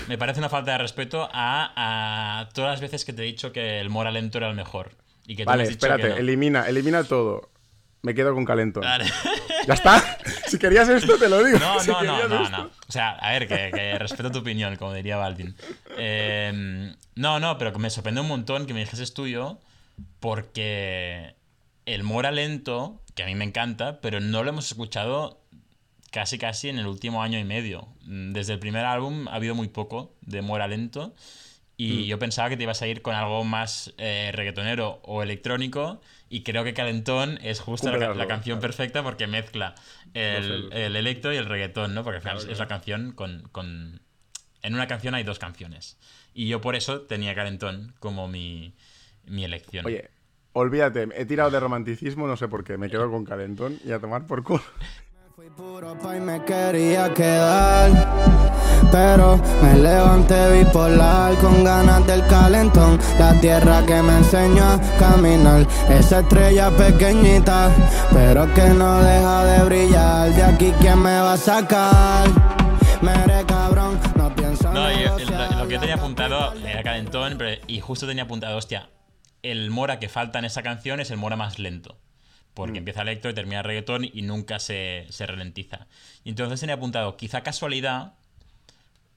Me 0.07 0.17
parece 0.17 0.39
una 0.39 0.49
falta 0.49 0.71
de 0.73 0.77
respeto 0.77 1.29
a, 1.33 1.73
a 2.41 2.49
todas 2.49 2.71
las 2.71 2.81
veces 2.81 3.03
que 3.05 3.11
te 3.13 3.23
he 3.23 3.25
dicho 3.25 3.51
que 3.51 3.79
el 3.81 3.89
Mora 3.89 4.11
lento 4.11 4.37
era 4.37 4.49
el 4.49 4.55
mejor. 4.55 4.91
Y 5.27 5.35
que 5.35 5.43
tú 5.43 5.49
me 5.49 5.53
Vale, 5.53 5.63
has 5.63 5.69
dicho 5.69 5.85
espérate, 5.85 6.03
que 6.03 6.09
no. 6.09 6.15
elimina, 6.17 6.67
elimina 6.69 7.03
todo. 7.03 7.49
Me 8.01 8.15
quedo 8.15 8.33
con 8.33 8.45
Calentón. 8.45 8.83
Vale. 8.83 9.05
¿Ya 9.67 9.73
está? 9.73 10.17
Si 10.49 10.57
querías 10.59 10.89
esto, 10.89 11.17
te 11.17 11.29
lo 11.29 11.43
digo. 11.43 11.59
No, 11.59 11.79
Si 11.79 11.89
no, 11.89 12.03
no, 12.03 12.27
no, 12.27 12.43
esto. 12.43 12.57
no. 12.57 12.63
O 12.87 12.91
sea, 12.91 13.11
a 13.11 13.31
ver, 13.33 13.47
que, 13.47 13.71
que 13.73 13.97
respeto 13.99 14.31
tu 14.31 14.39
opinión, 14.39 14.75
como 14.75 14.93
diría 14.93 15.17
Balvin. 15.17 15.55
Eh, 15.97 16.93
no, 17.15 17.39
no, 17.39 17.57
pero 17.57 17.71
que 17.73 17.79
me 17.79 17.89
sorprende 17.89 18.21
un 18.21 18.27
montón 18.27 18.65
que 18.65 18.73
me 18.73 18.79
dijeses 18.81 19.13
tuyo, 19.13 19.59
porque 20.19 21.35
el 21.85 22.03
Mora 22.03 22.31
lento, 22.31 23.01
que 23.15 23.23
a 23.23 23.25
mí 23.25 23.35
me 23.35 23.45
encanta, 23.45 23.99
pero 24.01 24.19
no 24.19 24.43
lo 24.43 24.49
hemos 24.49 24.67
escuchado 24.67 25.41
casi 26.11 26.37
casi 26.37 26.69
en 26.69 26.79
el 26.79 26.87
último 26.87 27.21
año 27.21 27.37
y 27.39 27.43
medio. 27.43 27.87
Mm, 28.05 28.31
Desde 28.31 28.53
el 28.53 28.59
primer 28.59 28.85
álbum 28.85 29.27
ha 29.27 29.35
habido 29.35 29.55
muy 29.55 29.67
poco 29.67 30.13
de 30.21 30.41
Mora 30.41 30.67
lento 30.67 31.13
Y 31.77 32.07
yo 32.07 32.19
pensaba 32.19 32.49
que 32.49 32.57
te 32.57 32.63
ibas 32.63 32.81
a 32.81 32.87
ir 32.87 33.01
con 33.01 33.15
algo 33.15 33.43
más 33.45 33.93
eh, 33.97 34.31
reggaetonero 34.33 34.99
o 35.03 35.23
electrónico. 35.23 36.01
Y 36.29 36.43
creo 36.43 36.63
que 36.63 36.73
Calentón 36.73 37.39
es 37.41 37.59
justo 37.59 37.91
la, 37.91 38.27
canción 38.27 38.59
claro. 38.59 38.61
perfecta 38.61 39.03
porque 39.03 39.25
mezcla 39.27 39.73
el, 40.13 40.69
el 40.71 40.95
electro 40.95 41.33
y 41.33 41.37
el 41.37 41.45
reggaetón, 41.45 41.93
¿no? 41.95 42.03
Porque 42.03 42.17
al 42.17 42.21
final 42.21 42.37
Claro, 42.37 42.51
es 42.51 42.59
la 42.59 42.67
canción 42.67 43.11
con, 43.13 43.49
con- 43.51 44.01
En 44.61 44.73
una 44.75 44.87
canción 44.87 45.15
hay 45.15 45.23
dos 45.23 45.39
canciones. 45.39 45.97
Y 46.33 46.47
yo 46.47 46.61
por 46.61 46.75
eso 46.75 47.01
tenía 47.01 47.33
Calentón 47.33 47.95
como 47.99 48.27
mi, 48.27 48.75
mi 49.25 49.43
elección. 49.43 49.85
Oye, 49.85 50.09
olvídate, 50.53 51.07
he 51.15 51.25
tirado 51.25 51.49
de 51.49 51.59
romanticismo, 51.59 52.27
no 52.27 52.37
sé 52.37 52.47
por 52.47 52.63
qué, 52.63 52.77
me 52.77 52.89
quedo 52.89 53.09
con 53.09 53.25
calentón 53.25 53.79
y 53.83 53.91
a 53.91 53.99
tomar 53.99 54.27
por 54.27 54.43
culo. 54.43 54.63
Fui 55.39 55.49
puro 55.51 55.97
pa' 55.97 56.17
y 56.17 56.19
me 56.19 56.43
quería 56.43 57.13
quedar. 57.13 57.89
Pero 58.91 59.39
me 59.61 59.73
levanté 59.79 60.51
bipolar 60.65 61.33
con 61.35 61.63
ganas 61.63 62.05
del 62.05 62.27
calentón. 62.27 62.99
La 63.17 63.33
tierra 63.39 63.85
que 63.85 64.01
me 64.01 64.17
enseñó 64.17 64.65
a 64.65 64.79
caminar. 64.99 65.65
Esa 65.89 66.19
estrella 66.19 66.69
pequeñita, 66.71 67.71
pero 68.11 68.53
que 68.53 68.67
no 68.67 69.01
deja 69.01 69.45
de 69.45 69.63
brillar. 69.63 70.29
De 70.33 70.43
aquí, 70.43 70.73
¿quién 70.81 71.01
me 71.01 71.17
va 71.21 71.31
a 71.31 71.37
sacar? 71.37 72.27
Mere 73.01 73.45
cabrón, 73.47 73.97
no 74.17 74.35
pienso 74.35 74.73
No, 74.73 74.91
yo- 74.91 74.97
negociar. 74.97 75.51
lo, 75.53 75.59
lo 75.59 75.67
que 75.69 75.73
yo 75.75 75.79
tenía 75.79 75.95
apuntado 75.95 76.53
era 76.65 76.83
calentón, 76.83 77.35
pero- 77.37 77.61
y 77.65 77.79
justo 77.79 78.05
tenía 78.05 78.23
apuntado, 78.23 78.57
hostia, 78.57 78.89
el 79.41 79.69
Mora 79.71 79.99
que 79.99 80.09
falta 80.09 80.37
en 80.39 80.43
esa 80.43 80.63
canción 80.63 80.99
es 80.99 81.11
el 81.11 81.17
Mora 81.17 81.37
más 81.37 81.59
lento. 81.59 81.95
Porque 82.59 82.79
empieza 82.79 83.01
electro 83.01 83.31
y 83.31 83.33
termina 83.33 83.61
reggaetón 83.63 84.03
y 84.05 84.21
nunca 84.21 84.59
se, 84.59 85.05
se 85.09 85.25
ralentiza. 85.25 85.87
Y 86.23 86.29
entonces 86.29 86.59
tenía 86.59 86.75
apuntado, 86.75 87.15
quizá 87.17 87.41
casualidad 87.41 88.13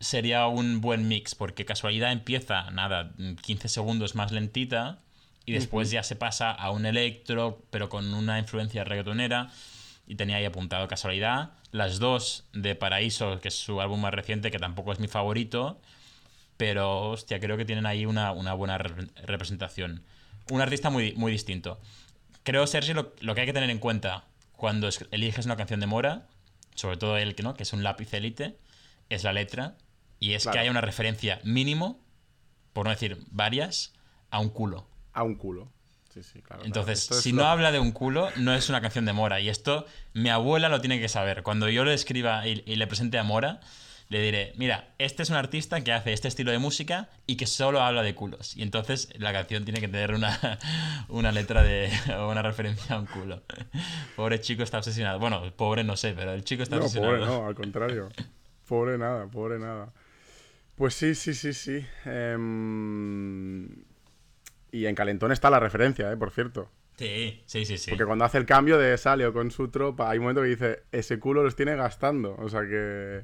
sería 0.01 0.47
un 0.47 0.81
buen 0.81 1.09
mix, 1.09 1.35
porque 1.35 1.65
casualidad 1.65 2.13
empieza, 2.13 2.71
nada, 2.71 3.13
15 3.43 3.69
segundos 3.69 4.15
más 4.15 4.33
lentita 4.33 4.99
y 5.45 5.53
después 5.53 5.91
ya 5.91 6.03
se 6.03 6.17
pasa 6.17 6.51
a 6.53 6.71
un 6.71 6.87
electro, 6.87 7.63
pero 7.71 7.89
con 7.89 8.13
una 8.15 8.39
influencia 8.39 8.85
reggaetonera. 8.85 9.51
Y 10.07 10.17
tenía 10.17 10.37
ahí 10.37 10.45
apuntado 10.45 10.89
casualidad. 10.89 11.51
Las 11.71 11.99
dos 12.01 12.45
de 12.53 12.75
Paraíso, 12.75 13.41
que 13.41 13.49
es 13.49 13.55
su 13.55 13.81
álbum 13.81 14.01
más 14.01 14.13
reciente, 14.13 14.51
que 14.51 14.59
tampoco 14.59 14.93
es 14.93 14.99
mi 14.99 15.07
favorito. 15.09 15.81
Pero, 16.57 17.11
hostia, 17.11 17.41
creo 17.41 17.57
que 17.57 17.65
tienen 17.65 17.87
ahí 17.87 18.05
una, 18.05 18.33
una 18.33 18.53
buena 18.53 18.79
rep- 18.79 19.11
representación. 19.25 20.03
Un 20.51 20.61
artista 20.61 20.91
muy, 20.91 21.13
muy 21.15 21.31
distinto. 21.33 21.81
Creo, 22.45 22.67
Sergio, 22.67 22.95
lo, 22.95 23.13
lo 23.21 23.35
que 23.35 23.43
hay 23.43 23.47
que 23.47 23.53
tener 23.53 23.71
en 23.71 23.79
cuenta 23.79 24.25
cuando 24.57 24.89
es- 24.89 25.05
eliges 25.11 25.47
una 25.47 25.57
canción 25.57 25.81
de 25.81 25.87
Mora, 25.87 26.27
sobre 26.75 26.97
todo 26.97 27.17
el 27.19 27.35
que 27.35 27.43
no, 27.43 27.55
que 27.55 27.63
es 27.63 27.73
un 27.73 27.83
lápiz 27.83 28.13
élite, 28.15 28.59
es 29.09 29.25
la 29.25 29.33
letra. 29.33 29.77
Y 30.19 30.35
es 30.35 30.43
Claro. 30.45 30.55
que 30.55 30.59
haya 30.61 30.71
una 30.71 30.81
referencia 30.81 31.41
mínimo, 31.45 32.01
por 32.73 32.85
no 32.87 32.91
decir 32.91 33.19
varias, 33.31 33.93
a 34.31 34.39
un 34.39 34.51
culo. 34.51 34.87
A 35.13 35.23
un 35.25 35.35
culo. 35.35 35.69
Sí, 36.15 36.23
sí, 36.23 36.43
claro. 36.43 36.65
Entonces, 36.65 37.01
si 37.23 37.33
lo- 37.33 37.43
no 37.43 37.49
habla 37.49 37.73
de 37.73 37.79
un 37.81 37.91
culo, 37.93 38.29
no 38.37 38.55
es 38.55 38.69
una 38.69 38.81
canción 38.81 39.05
de 39.05 39.13
Mora. 39.13 39.41
Y 39.41 39.49
esto 39.49 39.87
mi 40.13 40.29
abuela 40.29 40.69
lo 40.69 40.81
tiene 40.81 41.01
que 41.01 41.09
saber. 41.09 41.43
Cuando 41.43 41.69
yo 41.71 41.85
le 41.85 41.95
escriba 41.95 42.47
y, 42.47 42.63
y 42.67 42.77
le 42.77 42.87
presente 42.87 43.19
a 43.19 43.23
Mora, 43.25 43.61
le 44.13 44.21
diré, 44.23 44.53
mira, 44.57 44.95
este 44.99 45.23
es 45.25 45.31
un 45.31 45.37
artista 45.37 45.83
que 45.83 45.93
hace 45.93 46.13
este 46.13 46.29
estilo 46.29 46.53
de 46.53 46.59
música 46.59 47.09
y 47.27 47.37
que 47.37 47.47
solo 47.47 47.81
habla 47.81 48.03
de 48.03 48.15
culos. 48.15 48.57
Y 48.57 48.63
entonces 48.63 49.09
la 49.19 49.33
canción 49.33 49.65
tiene 49.65 49.81
que 49.81 49.89
tener 49.89 50.13
una, 50.15 50.39
una 51.09 51.33
letra 51.33 51.63
de 51.63 51.91
o 52.19 52.29
una 52.31 52.43
referencia 52.43 52.95
a 52.95 53.01
un 53.01 53.07
culo. 53.07 53.43
Pobre 54.17 54.41
chico 54.41 54.63
está 54.63 54.79
obsesionado. 54.79 55.19
Bueno, 55.19 55.43
pobre 55.57 55.83
no 55.83 55.97
sé, 55.97 56.13
pero 56.15 56.33
el 56.33 56.45
chico 56.45 56.63
está 56.63 56.77
No, 56.77 56.83
obsesionado. 56.85 57.17
pobre 57.19 57.27
no, 57.27 57.47
al 57.47 57.55
contrario. 57.55 58.09
Pobre 58.69 58.99
nada, 58.99 59.27
pobre 59.27 59.59
nada. 59.59 59.93
Pues 60.77 60.95
sí, 60.95 61.15
sí, 61.15 61.35
sí, 61.35 61.53
sí. 61.53 61.85
Em, 62.05 63.67
Y 64.73 64.87
en 64.87 64.95
Calentón 64.95 65.33
está 65.33 65.51
la 65.51 65.61
referencia, 65.61 66.11
¿eh? 66.11 66.17
Por 66.17 66.31
cierto. 66.31 66.71
Sí, 66.99 67.43
sí, 67.47 67.65
sí, 67.65 67.79
sí. 67.79 67.91
Porque 67.91 68.05
cuando 68.05 68.25
hace 68.25 68.39
el 68.39 68.47
cambio 68.47 68.79
de 68.79 68.97
Salio 68.99 69.33
con 69.33 69.51
su 69.51 69.69
tropa, 69.69 70.11
hay 70.11 70.19
un 70.19 70.25
momento 70.25 70.43
que 70.43 70.49
dice, 70.49 70.83
ese 70.93 71.19
culo 71.19 71.43
los 71.43 71.57
tiene 71.57 71.75
gastando. 71.77 72.37
O 72.39 72.49
sea 72.49 72.61
que... 72.63 73.23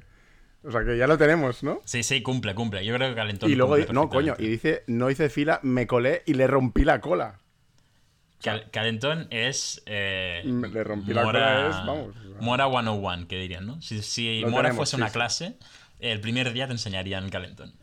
O 0.63 0.71
sea 0.71 0.83
que 0.83 0.97
ya 0.97 1.07
lo 1.07 1.17
tenemos, 1.17 1.63
¿no? 1.63 1.81
Sí, 1.85 2.03
sí, 2.03 2.21
cumple, 2.21 2.53
cumple. 2.53 2.83
Yo 2.85 2.93
creo 2.95 3.09
que 3.09 3.15
Calentón 3.15 3.49
Y 3.49 3.55
luego, 3.55 3.77
no, 3.93 4.09
coño, 4.09 4.35
y 4.37 4.47
dice, 4.47 4.83
no 4.87 5.09
hice 5.09 5.29
fila, 5.29 5.59
me 5.63 5.87
colé 5.87 6.21
y 6.25 6.33
le 6.33 6.47
rompí 6.47 6.83
la 6.83 6.99
cola. 6.99 7.39
Cal- 8.41 8.69
Calentón 8.71 9.27
es. 9.31 9.81
eh, 9.85 10.41
le 10.45 10.83
rompí 10.83 11.13
la 11.13 11.23
cola, 11.23 11.69
es, 11.69 11.75
vamos. 11.85 12.15
Mora 12.41 12.67
101, 12.69 13.27
que 13.27 13.37
dirían, 13.37 13.65
¿no? 13.67 13.81
Si, 13.81 14.41
Mora 14.45 14.63
tenemos, 14.63 14.75
fuese 14.77 14.91
sí, 14.91 14.95
una 14.97 15.07
sí. 15.07 15.13
clase, 15.13 15.55
el 15.99 16.19
primer 16.21 16.51
día 16.53 16.65
te 16.67 16.73
enseñarían 16.73 17.29
Calentón. 17.29 17.73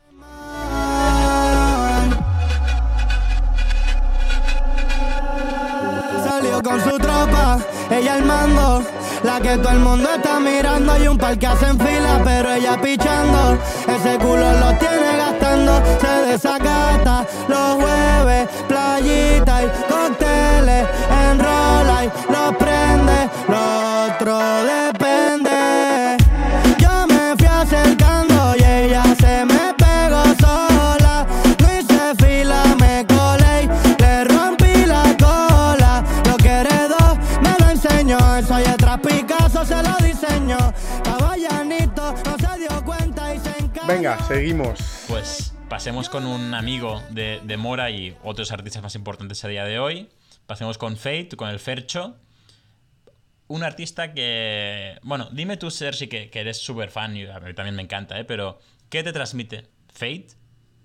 Salió 6.24 6.62
con 6.62 6.80
su 6.82 6.98
tropa, 6.98 7.58
ella 7.90 8.14
al 8.14 8.24
mando. 8.24 8.82
La 9.22 9.40
que 9.40 9.56
todo 9.58 9.70
el 9.70 9.80
mundo 9.80 10.08
está 10.14 10.40
mirando. 10.40 10.96
Y 10.98 11.08
un 11.08 11.18
par 11.18 11.38
que 11.38 11.46
hacen 11.46 11.78
fila, 11.78 12.20
pero 12.24 12.52
ella 12.52 12.80
pichando. 12.80 13.58
Ese 13.88 14.18
culo 14.18 14.52
lo 14.52 14.72
tiene 14.78 15.16
gastando. 15.16 15.82
Se 16.00 16.32
desacata 16.32 17.26
los 17.48 17.74
jueves, 17.74 18.48
playita 18.68 19.62
y 19.62 19.68
cócteles. 19.88 20.86
Enrola 21.30 22.04
y 22.04 22.32
lo 22.32 22.58
prende. 22.58 23.30
Lo 23.48 24.06
otro. 24.06 24.85
Venga, 43.86 44.18
seguimos. 44.24 45.04
Pues 45.06 45.54
pasemos 45.68 46.08
con 46.08 46.26
un 46.26 46.54
amigo 46.54 47.00
de, 47.10 47.40
de 47.44 47.56
Mora 47.56 47.88
y 47.88 48.16
otros 48.24 48.50
artistas 48.50 48.82
más 48.82 48.96
importantes 48.96 49.44
a 49.44 49.48
día 49.48 49.64
de 49.64 49.78
hoy. 49.78 50.08
Pasemos 50.46 50.76
con 50.76 50.96
Fate, 50.96 51.28
con 51.36 51.48
el 51.48 51.60
Fercho. 51.60 52.16
Un 53.46 53.62
artista 53.62 54.12
que. 54.12 54.98
Bueno, 55.02 55.28
dime 55.30 55.56
tú, 55.56 55.70
Sergi, 55.70 56.08
que, 56.08 56.30
que 56.30 56.40
eres 56.40 56.58
súper 56.58 56.90
fan 56.90 57.16
y 57.16 57.26
a 57.26 57.38
mí 57.38 57.54
también 57.54 57.76
me 57.76 57.82
encanta, 57.82 58.18
¿eh? 58.18 58.24
Pero, 58.24 58.58
¿qué 58.88 59.04
te 59.04 59.12
transmite? 59.12 59.68
¿Fate? 59.92 60.28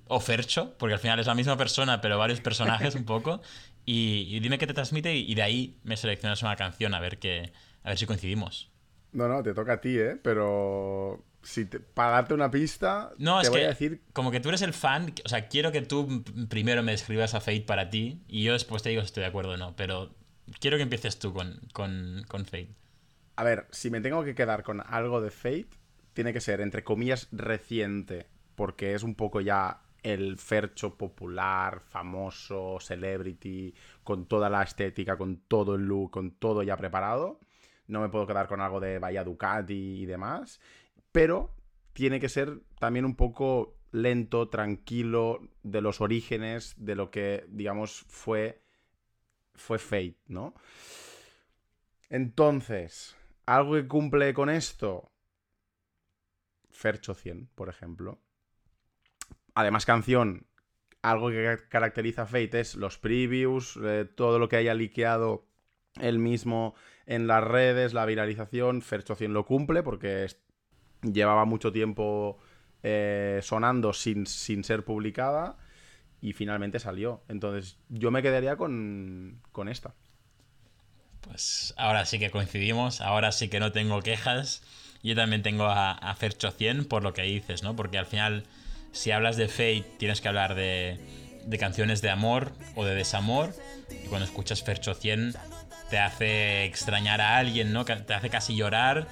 ¿O 0.07 0.19
Fercho? 0.19 0.75
Porque 0.77 0.93
al 0.93 0.99
final 0.99 1.19
es 1.19 1.25
la 1.25 1.33
misma 1.33 1.57
persona, 1.57 2.01
pero 2.01 2.19
varios 2.19 2.39
personajes 2.39 2.93
un 2.93 3.05
poco. 3.05 3.41
Y, 3.83 4.27
y 4.29 4.39
dime 4.41 4.59
qué 4.59 4.67
te 4.67 4.75
transmite 4.75 5.15
y, 5.15 5.31
y 5.31 5.33
de 5.33 5.41
ahí 5.41 5.79
me 5.83 5.97
seleccionas 5.97 6.43
una 6.43 6.55
canción 6.55 6.93
a 6.93 6.99
ver, 6.99 7.17
que, 7.17 7.51
a 7.83 7.89
ver 7.89 7.97
si 7.97 8.05
coincidimos. 8.05 8.69
No, 9.11 9.27
no, 9.27 9.41
te 9.41 9.55
toca 9.55 9.73
a 9.73 9.81
ti, 9.81 9.97
¿eh? 9.97 10.17
Pero 10.21 11.25
si 11.43 11.65
te- 11.65 11.79
para 11.79 12.11
darte 12.11 12.33
una 12.33 12.51
pista, 12.51 13.11
No, 13.17 13.39
te 13.39 13.43
es 13.43 13.49
voy 13.49 13.59
que 13.59 13.65
a 13.65 13.69
decir... 13.69 14.01
como 14.13 14.31
que 14.31 14.39
tú 14.39 14.49
eres 14.49 14.61
el 14.61 14.73
fan, 14.73 15.13
o 15.25 15.29
sea, 15.29 15.47
quiero 15.47 15.71
que 15.71 15.81
tú 15.81 16.23
primero 16.49 16.83
me 16.83 16.91
describas 16.91 17.33
a 17.33 17.41
Fate 17.41 17.61
para 17.61 17.89
ti 17.89 18.21
y 18.27 18.43
yo 18.43 18.53
después 18.53 18.83
te 18.83 18.89
digo 18.89 19.01
si 19.01 19.07
estoy 19.07 19.21
de 19.21 19.27
acuerdo 19.27 19.51
o 19.53 19.57
no, 19.57 19.75
pero 19.75 20.13
quiero 20.59 20.77
que 20.77 20.83
empieces 20.83 21.19
tú 21.19 21.33
con, 21.33 21.59
con, 21.73 22.23
con 22.27 22.45
Fate. 22.45 22.69
A 23.35 23.43
ver, 23.43 23.67
si 23.71 23.89
me 23.89 24.01
tengo 24.01 24.23
que 24.23 24.35
quedar 24.35 24.63
con 24.63 24.81
algo 24.85 25.21
de 25.21 25.31
Fate, 25.31 25.69
tiene 26.13 26.33
que 26.33 26.41
ser, 26.41 26.61
entre 26.61 26.83
comillas, 26.83 27.27
reciente, 27.31 28.27
porque 28.55 28.93
es 28.93 29.03
un 29.03 29.15
poco 29.15 29.41
ya 29.41 29.81
el 30.03 30.37
fercho 30.37 30.97
popular, 30.97 31.81
famoso, 31.89 32.79
celebrity, 32.79 33.73
con 34.03 34.25
toda 34.25 34.49
la 34.49 34.63
estética, 34.63 35.17
con 35.17 35.37
todo 35.47 35.75
el 35.75 35.83
look, 35.83 36.11
con 36.11 36.31
todo 36.31 36.63
ya 36.63 36.75
preparado. 36.77 37.39
No 37.87 38.01
me 38.01 38.09
puedo 38.09 38.27
quedar 38.27 38.47
con 38.47 38.61
algo 38.61 38.79
de 38.79 38.99
Bahía 38.99 39.23
Ducati 39.23 40.01
y 40.01 40.05
demás, 40.05 40.59
pero 41.11 41.53
tiene 41.93 42.19
que 42.19 42.29
ser 42.29 42.61
también 42.79 43.05
un 43.05 43.15
poco 43.15 43.77
lento, 43.91 44.49
tranquilo, 44.49 45.41
de 45.63 45.81
los 45.81 46.01
orígenes, 46.01 46.73
de 46.77 46.95
lo 46.95 47.11
que, 47.11 47.45
digamos, 47.49 48.05
fue, 48.07 48.61
fue 49.53 49.79
Fate, 49.79 50.17
¿no? 50.27 50.53
Entonces, 52.09 53.15
algo 53.45 53.73
que 53.73 53.87
cumple 53.87 54.33
con 54.33 54.49
esto. 54.49 55.11
Fercho 56.69 57.13
100, 57.13 57.49
por 57.55 57.69
ejemplo. 57.69 58.19
Además, 59.53 59.85
canción. 59.85 60.47
Algo 61.01 61.29
que 61.29 61.57
caracteriza 61.69 62.23
a 62.23 62.25
Fate 62.27 62.59
es 62.59 62.75
los 62.75 62.97
previews, 62.97 63.77
eh, 63.83 64.05
todo 64.05 64.39
lo 64.39 64.47
que 64.47 64.57
haya 64.57 64.73
liqueado 64.73 65.47
él 65.99 66.19
mismo 66.19 66.75
en 67.05 67.27
las 67.27 67.43
redes, 67.43 67.93
la 67.93 68.05
viralización. 68.05 68.81
Fercho 68.81 69.15
100 69.15 69.33
lo 69.33 69.45
cumple 69.45 69.83
porque 69.83 70.27
llevaba 71.01 71.45
mucho 71.45 71.71
tiempo 71.71 72.39
eh, 72.83 73.39
sonando 73.43 73.93
sin, 73.93 74.25
sin 74.27 74.63
ser 74.63 74.83
publicada 74.85 75.57
y 76.21 76.33
finalmente 76.33 76.79
salió. 76.79 77.21
Entonces, 77.27 77.77
yo 77.89 78.11
me 78.11 78.21
quedaría 78.21 78.55
con, 78.55 79.41
con 79.51 79.69
esta. 79.69 79.93
Pues 81.21 81.73
ahora 81.77 82.05
sí 82.05 82.19
que 82.19 82.31
coincidimos, 82.31 83.01
ahora 83.01 83.31
sí 83.31 83.49
que 83.49 83.59
no 83.59 83.71
tengo 83.71 84.01
quejas. 84.01 84.63
Yo 85.03 85.15
también 85.15 85.43
tengo 85.43 85.65
a, 85.65 85.91
a 85.91 86.15
Fercho 86.15 86.51
100 86.51 86.85
por 86.85 87.03
lo 87.03 87.13
que 87.13 87.23
dices, 87.23 87.63
¿no? 87.63 87.75
Porque 87.75 87.97
al 87.97 88.05
final 88.05 88.43
si 88.91 89.11
hablas 89.11 89.37
de 89.37 89.47
Fate 89.47 89.85
tienes 89.97 90.21
que 90.21 90.27
hablar 90.27 90.55
de, 90.55 90.99
de 91.45 91.57
canciones 91.57 92.01
de 92.01 92.09
amor 92.09 92.51
o 92.75 92.85
de 92.85 92.95
desamor. 92.95 93.53
Y 93.89 94.07
cuando 94.07 94.25
escuchas 94.25 94.63
Fercho 94.63 94.93
100 94.93 95.35
te 95.89 95.99
hace 95.99 96.65
extrañar 96.65 97.21
a 97.21 97.37
alguien, 97.37 97.73
¿no? 97.73 97.85
Te 97.85 98.13
hace 98.13 98.29
casi 98.29 98.55
llorar. 98.55 99.07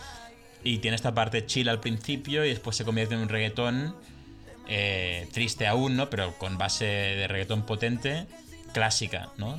Y 0.64 0.80
tiene 0.80 0.96
esta 0.96 1.14
parte 1.14 1.46
chill 1.46 1.70
al 1.70 1.80
principio 1.80 2.46
y 2.46 2.50
después 2.50 2.76
se 2.76 2.86
convierte 2.86 3.16
en 3.16 3.22
un 3.22 3.30
reggaetón 3.30 3.96
eh, 4.68 5.28
triste 5.32 5.68
aún, 5.68 5.96
¿no? 5.96 6.10
Pero 6.10 6.38
con 6.38 6.58
base 6.58 6.86
de 6.86 7.28
reggaetón 7.28 7.66
potente, 7.66 8.28
clásica, 8.74 9.30
¿no? 9.38 9.58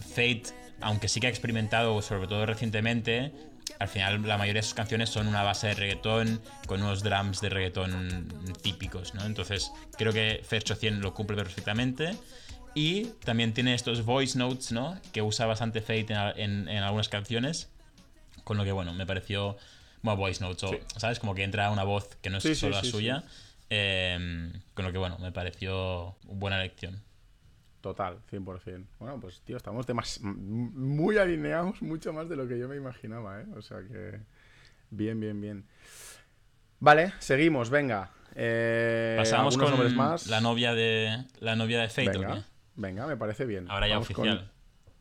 Fate, 0.00 0.44
aunque 0.80 1.08
sí 1.08 1.20
que 1.20 1.26
ha 1.26 1.30
experimentado, 1.30 2.00
sobre 2.02 2.28
todo 2.28 2.44
recientemente, 2.46 3.32
al 3.78 3.88
final 3.88 4.26
la 4.26 4.38
mayoría 4.38 4.60
de 4.60 4.66
sus 4.66 4.74
canciones 4.74 5.10
son 5.10 5.26
una 5.26 5.42
base 5.42 5.68
de 5.68 5.74
reggaetón 5.74 6.40
con 6.66 6.82
unos 6.82 7.02
drums 7.02 7.40
de 7.40 7.48
reggaetón 7.48 8.28
típicos, 8.62 9.14
¿no? 9.14 9.24
Entonces 9.24 9.72
creo 9.96 10.12
que 10.12 10.42
Fercho 10.44 10.74
100 10.74 11.00
lo 11.00 11.14
cumple 11.14 11.36
perfectamente. 11.36 12.16
Y 12.74 13.04
también 13.24 13.52
tiene 13.52 13.74
estos 13.74 14.04
voice 14.04 14.38
notes, 14.38 14.72
¿no? 14.72 14.98
Que 15.12 15.20
usa 15.20 15.46
bastante 15.46 15.80
Fate 15.82 16.14
en, 16.36 16.68
algunas 16.68 17.08
canciones. 17.08 17.68
Con 18.44 18.56
lo 18.56 18.64
que, 18.64 18.72
bueno, 18.72 18.94
me 18.94 19.06
pareció. 19.06 19.56
Bueno, 20.02 20.16
voice 20.16 20.42
notes, 20.42 20.64
¿sabes? 20.96 21.18
Como 21.18 21.34
que 21.34 21.44
entra 21.44 21.70
una 21.70 21.84
voz 21.84 22.16
que 22.20 22.30
no 22.30 22.38
es 22.38 22.58
solo 22.58 22.76
la 22.76 22.84
suya. 22.84 23.24
Em, 23.70 24.52
con 24.74 24.84
lo 24.84 24.92
que, 24.92 24.98
bueno, 24.98 25.16
me 25.18 25.32
pareció 25.32 26.16
buena 26.24 26.60
elección. 26.60 27.00
Total, 27.80 28.18
100%. 28.30 28.86
Bueno, 28.98 29.18
pues 29.18 29.40
tío, 29.40 29.56
estamos 29.56 29.86
de 29.86 29.94
muy 30.20 31.18
alineados, 31.18 31.80
mucho 31.82 32.12
más 32.12 32.28
de 32.28 32.36
lo 32.36 32.46
que 32.46 32.58
yo 32.58 32.68
me 32.68 32.76
imaginaba, 32.76 33.40
¿eh? 33.40 33.46
O 33.56 33.62
sea 33.62 33.78
que... 33.78 34.20
Bien, 34.90 35.18
bien, 35.18 35.40
bien. 35.40 35.64
Vale, 36.80 37.14
seguimos, 37.18 37.70
venga. 37.70 38.10
Eh, 38.34 39.14
Pasamos 39.18 39.56
con 39.56 39.96
más. 39.96 40.26
la 40.26 40.40
novia 40.40 40.74
de 40.74 41.24
la 41.40 41.56
novia 41.56 41.80
de 41.80 41.88
Fate, 41.88 42.18
venga, 42.18 42.44
venga, 42.76 43.06
me 43.06 43.16
parece 43.16 43.46
bien. 43.46 43.70
Ahora 43.70 43.88
ya 43.88 43.98
oficial. 43.98 44.50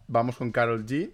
vamos 0.08 0.38
con 0.38 0.52
Carol 0.52 0.86
G. 0.86 1.12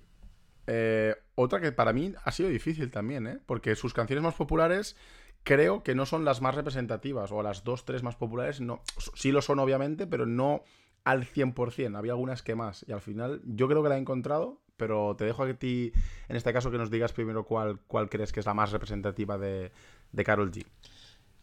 Eh, 0.68 1.16
otra 1.40 1.62
que 1.62 1.72
para 1.72 1.94
mí 1.94 2.14
ha 2.24 2.32
sido 2.32 2.50
difícil 2.50 2.90
también, 2.90 3.28
¿eh? 3.28 3.40
Porque 3.46 3.76
sus 3.76 3.94
canciones 3.94 4.24
más 4.24 4.34
populares 4.34 4.96
creo 5.44 5.84
que 5.84 5.94
no 5.94 6.08
son 6.08 6.26
las 6.26 6.42
más 6.42 6.56
representativas, 6.56 7.32
o 7.32 7.44
las 7.44 7.64
dos, 7.64 7.86
tres 7.86 8.02
más 8.02 8.16
populares, 8.16 8.60
no, 8.60 8.82
sí 9.14 9.32
lo 9.32 9.44
son 9.44 9.60
obviamente, 9.60 10.08
pero 10.08 10.26
no 10.26 10.64
al 11.04 11.26
100%, 11.26 11.96
había 11.96 12.14
algunas 12.14 12.42
que 12.42 12.56
más. 12.56 12.84
Y 12.88 12.92
al 12.92 13.02
final 13.02 13.42
yo 13.46 13.68
creo 13.68 13.84
que 13.84 13.90
la 13.90 13.98
he 13.98 14.00
encontrado, 14.00 14.60
pero 14.78 15.16
te 15.16 15.26
dejo 15.26 15.44
a 15.44 15.54
ti, 15.54 15.94
en 16.28 16.36
este 16.36 16.52
caso, 16.54 16.72
que 16.72 16.80
nos 16.80 16.90
digas 16.90 17.14
primero 17.14 17.46
cuál, 17.46 17.80
cuál 17.86 18.10
crees 18.10 18.32
que 18.32 18.40
es 18.40 18.46
la 18.48 18.56
más 18.56 18.72
representativa 18.72 19.38
de, 19.38 19.72
de 20.12 20.24
Carol 20.24 20.52
G. 20.52 20.66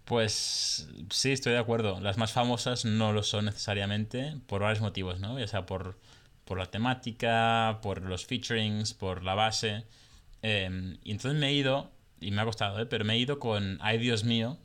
Pues 0.04 0.88
sí, 1.10 1.30
estoy 1.30 1.52
de 1.52 1.60
acuerdo. 1.60 2.00
Las 2.00 2.18
más 2.18 2.32
famosas 2.32 2.84
no 2.84 3.12
lo 3.12 3.22
son 3.22 3.44
necesariamente 3.44 4.34
por 4.48 4.62
varios 4.62 4.82
motivos, 4.82 5.20
¿no? 5.20 5.38
Ya 5.38 5.46
sea 5.46 5.66
por, 5.66 5.96
por 6.44 6.58
la 6.58 6.66
temática, 6.66 7.78
por 7.82 8.02
los 8.02 8.26
featurings, 8.26 8.94
por 8.94 9.22
la 9.22 9.34
base. 9.34 9.84
Em, 10.42 10.98
y 11.02 11.12
entonces 11.12 11.40
me 11.40 11.48
he 11.48 11.52
ido, 11.52 11.90
y 12.20 12.30
me 12.30 12.42
ha 12.42 12.44
costado, 12.44 12.80
¿eh? 12.80 12.86
pero 12.86 13.04
me 13.04 13.14
he 13.14 13.18
ido 13.18 13.38
con 13.38 13.78
Ay 13.80 13.98
Dios 13.98 14.24
mío, 14.24 14.58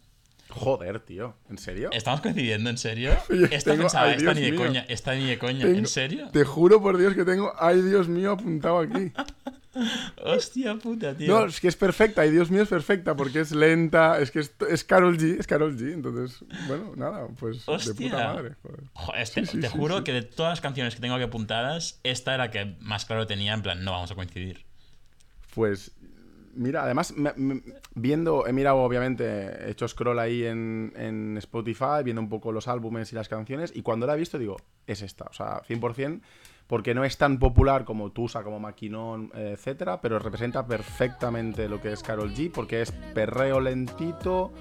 Joder, 0.49 0.99
tío, 0.99 1.35
¿en 1.49 1.59
serio? 1.59 1.89
¿Estamos 1.91 2.21
coincidiendo, 2.21 2.69
en 2.69 2.77
serio? 2.77 3.11
Esta, 3.51 3.75
pensaba, 3.75 4.11
esta 4.11 4.33
ni 4.33 4.49
de 4.49 4.55
coña, 4.55 4.85
esta 4.87 5.13
ni 5.13 5.25
de 5.25 5.37
coña, 5.37 5.67
¿en 5.67 5.85
serio? 5.85 6.29
Te 6.31 6.43
juro 6.43 6.81
por 6.81 6.97
Dios 6.97 7.13
que 7.13 7.23
tengo, 7.23 7.53
ay 7.59 7.81
Dios 7.81 8.07
mío, 8.07 8.31
apuntado 8.31 8.79
aquí. 8.79 9.11
Hostia 10.23 10.75
puta, 10.75 11.15
tío. 11.15 11.27
No, 11.27 11.45
es 11.45 11.59
que 11.59 11.67
es 11.67 11.75
perfecta, 11.75 12.23
ay 12.23 12.31
Dios 12.31 12.49
mío, 12.49 12.63
es 12.63 12.69
perfecta, 12.69 13.15
porque 13.15 13.41
es 13.41 13.51
lenta, 13.51 14.19
es 14.19 14.31
que 14.31 14.39
es, 14.39 14.51
es 14.67 14.83
Carol 14.83 15.17
G, 15.17 15.39
es 15.39 15.45
Carol 15.45 15.77
G, 15.77 15.93
entonces, 15.93 16.43
bueno, 16.67 16.93
nada, 16.95 17.27
pues 17.39 17.65
de 17.65 17.93
puta 17.93 18.33
madre. 18.33 18.55
Joder. 18.93 19.29
te 19.61 19.69
juro 19.69 20.03
que 20.03 20.13
de 20.13 20.23
todas 20.23 20.53
las 20.53 20.61
canciones 20.61 20.95
que 20.95 21.01
tengo 21.01 21.13
aquí 21.13 21.23
apuntadas, 21.23 21.99
esta 22.03 22.33
era 22.33 22.45
la 22.45 22.51
que 22.51 22.75
más 22.79 23.05
claro 23.05 23.27
tenía, 23.27 23.53
en 23.53 23.61
plan, 23.61 23.83
no 23.83 23.91
vamos 23.91 24.09
a 24.11 24.15
coincidir. 24.15 24.65
Pues 25.53 25.91
Mira, 26.55 26.83
además, 26.83 27.13
viendo, 27.95 28.47
he 28.47 28.53
mirado, 28.53 28.77
obviamente, 28.77 29.25
he 29.25 29.71
hecho 29.71 29.87
scroll 29.87 30.19
ahí 30.19 30.45
en, 30.45 31.35
Spotify, 31.37 32.03
viendo 32.03 32.21
un 32.21 32.29
poco 32.29 32.51
los 32.51 32.67
álbumes 32.67 33.11
y 33.11 33.15
las 33.15 33.29
canciones, 33.29 33.71
y 33.75 33.81
cuando 33.81 34.07
la 34.07 34.15
he 34.15 34.17
visto 34.17 34.37
digo, 34.37 34.57
es 34.87 35.01
esta, 35.01 35.25
o 35.25 35.33
sea, 35.33 35.61
100%, 35.63 36.21
porque 36.67 36.93
no 36.93 37.03
es 37.03 37.17
tan 37.17 37.39
popular 37.39 37.85
como 37.85 38.11
Tusa, 38.11 38.43
como 38.43 38.59
Maquinón, 38.59 39.31
etcétera, 39.33 40.01
pero 40.01 40.19
representa 40.19 40.65
perfectamente 40.65 41.67
lo 41.69 41.81
que 41.81 41.93
es 41.93 42.03
Carol 42.03 42.33
G, 42.33 42.51
porque 42.51 42.81
es 42.81 42.91
perreo 42.91 43.59
lentito, 43.59 44.51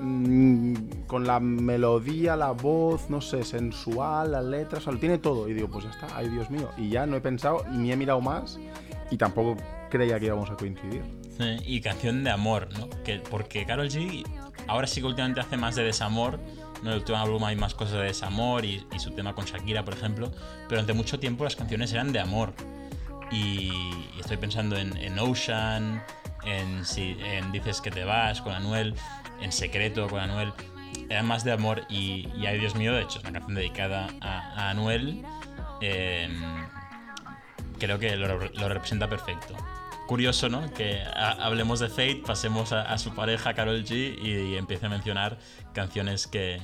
mm, 0.00 0.74
con 1.06 1.26
la 1.26 1.40
melodía, 1.40 2.36
la 2.36 2.52
voz, 2.52 3.10
no 3.10 3.20
sé, 3.20 3.44
sensual, 3.44 4.32
las 4.32 4.44
letras, 4.44 4.86
o 4.86 4.90
sea, 4.90 5.00
tiene 5.00 5.18
todo, 5.18 5.48
y 5.48 5.54
digo, 5.54 5.68
pues 5.68 5.84
ya 5.84 5.90
está, 5.90 6.08
ay 6.16 6.28
Dios 6.28 6.50
mío, 6.50 6.70
y 6.76 6.88
ya 6.88 7.06
no 7.06 7.16
he 7.16 7.20
pensado, 7.20 7.64
ni 7.70 7.92
he 7.92 7.96
mirado 7.96 8.20
más, 8.20 8.58
y 9.10 9.16
tampoco 9.16 9.56
creía 9.90 10.18
que 10.18 10.26
íbamos 10.26 10.50
a 10.50 10.56
coincidir. 10.56 11.02
y 11.66 11.80
canción 11.80 12.24
de 12.24 12.30
amor, 12.30 12.68
¿no? 12.78 12.88
Que, 13.02 13.18
porque 13.18 13.66
Carol 13.66 13.88
G 13.88 14.24
ahora 14.70 14.86
sí 14.86 15.00
que 15.00 15.06
últimamente 15.06 15.40
hace 15.40 15.56
más 15.56 15.74
de 15.74 15.84
desamor. 15.84 16.40
En 16.80 16.88
el 16.88 16.94
último 16.98 17.18
álbum 17.18 17.44
hay 17.44 17.56
más 17.56 17.74
cosas 17.74 17.94
de 17.94 18.04
desamor 18.04 18.64
y, 18.64 18.86
su 18.98 19.10
tema 19.10 19.34
con 19.34 19.44
Shakira, 19.44 19.84
por 19.84 19.94
ejemplo. 19.94 20.30
Pero 20.30 20.68
durante 20.68 20.92
mucho 20.92 21.18
tiempo 21.18 21.44
las 21.44 21.56
canciones 21.56 21.92
eran 21.92 22.12
de 22.12 22.20
amor. 22.20 22.54
Y, 23.30 23.70
estoy 24.18 24.36
pensando 24.36 24.76
en, 24.76 25.18
Ocean, 25.18 26.02
en, 26.44 26.84
si, 26.84 27.16
en 27.20 27.52
Dices 27.52 27.80
que 27.80 27.90
te 27.90 28.04
vas 28.04 28.40
con 28.40 28.52
Anuel, 28.52 28.94
en 29.40 29.52
Secreto 29.52 30.08
con 30.08 30.20
Anuel. 30.20 30.52
Eran 31.08 31.26
más 31.26 31.44
de 31.44 31.52
amor 31.52 31.82
y, 31.88 32.28
ay 32.46 32.58
Dios 32.58 32.76
mío, 32.76 32.94
de 32.94 33.02
hecho, 33.02 33.18
es 33.18 33.24
una 33.24 33.32
canción 33.32 33.56
dedicada 33.56 34.08
a, 34.20 34.70
Anuel. 34.70 35.24
Em, 35.80 36.40
creo 37.78 37.98
que 37.98 38.16
lo, 38.16 38.38
lo 38.38 38.68
representa 38.68 39.08
perfecto 39.08 39.56
curioso, 40.10 40.48
¿no? 40.48 40.74
Que 40.74 41.04
hablemos 41.14 41.78
de 41.78 41.88
Fate, 41.88 42.22
pasemos 42.26 42.72
a, 42.72 42.98
su 42.98 43.14
pareja 43.14 43.54
Carol 43.54 43.84
G 43.84 44.18
y, 44.20 44.56
empiece 44.56 44.86
a 44.86 44.88
mencionar 44.88 45.38
canciones 45.72 46.26
que, 46.26 46.60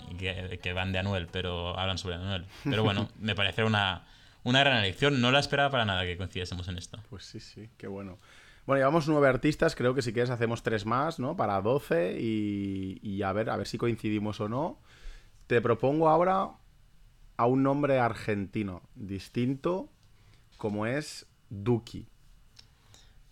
que, 0.61 0.73
van 0.73 0.91
de 0.91 0.99
Anuel, 0.99 1.29
pero 1.31 1.79
hablan 1.79 1.97
sobre 1.97 2.17
Anuel. 2.17 2.45
Pero 2.65 2.83
bueno, 2.83 3.09
me 3.21 3.37
parece 3.37 3.63
una, 3.63 4.05
una 4.43 4.59
gran 4.59 4.79
elección. 4.79 5.21
No 5.21 5.31
la 5.31 5.39
esperaba 5.39 5.71
para 5.71 5.85
nada 5.85 6.03
que 6.03 6.17
coincidiésemos 6.17 6.67
en 6.67 6.77
esto. 6.77 6.99
Pues 7.09 7.25
sí, 7.25 7.39
sí, 7.39 7.71
qué 7.77 7.87
bueno. 7.87 8.19
Bueno, 8.67 8.81
llevamos 8.81 9.07
nueve 9.07 9.29
artistas, 9.29 9.77
creo 9.77 9.95
que 9.95 10.03
si 10.03 10.13
quieres 10.13 10.31
hacemos 10.31 10.65
tres 10.65 10.85
más, 10.85 11.21
¿no? 11.21 11.37
Para 11.37 11.63
doce 11.63 12.19
y, 12.21 12.99
y 13.01 13.23
a, 13.23 13.33
ver, 13.33 13.49
a 13.49 13.57
ver 13.57 13.69
si 13.69 13.79
coincidimos 13.79 14.41
o 14.41 14.49
no. 14.49 14.81
Te 15.47 15.61
propongo 15.61 16.09
ahora 16.09 16.49
a 17.37 17.47
un 17.47 17.63
nombre 17.63 18.01
argentino 18.01 18.83
distinto 18.97 19.89
como 20.57 20.85
es 20.87 21.29
Duki. 21.49 22.09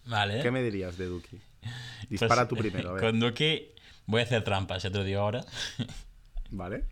Vale. 0.06 0.42
¿Qué 0.42 0.50
me 0.50 0.62
dirías 0.62 0.98
de 0.98 1.06
Duki? 1.06 1.38
Dispara 2.08 2.48
tú 2.48 2.56
primero. 2.56 2.96
Con 3.00 3.20
Duki 3.20 3.68
voy 4.06 4.20
a 4.20 4.24
hacer 4.24 4.44
trampas, 4.44 4.82
ya 4.82 4.90
te 4.90 4.98
lo 4.98 5.04
digo 5.04 5.20
ahora. 5.20 5.44
Vale. 6.50 6.84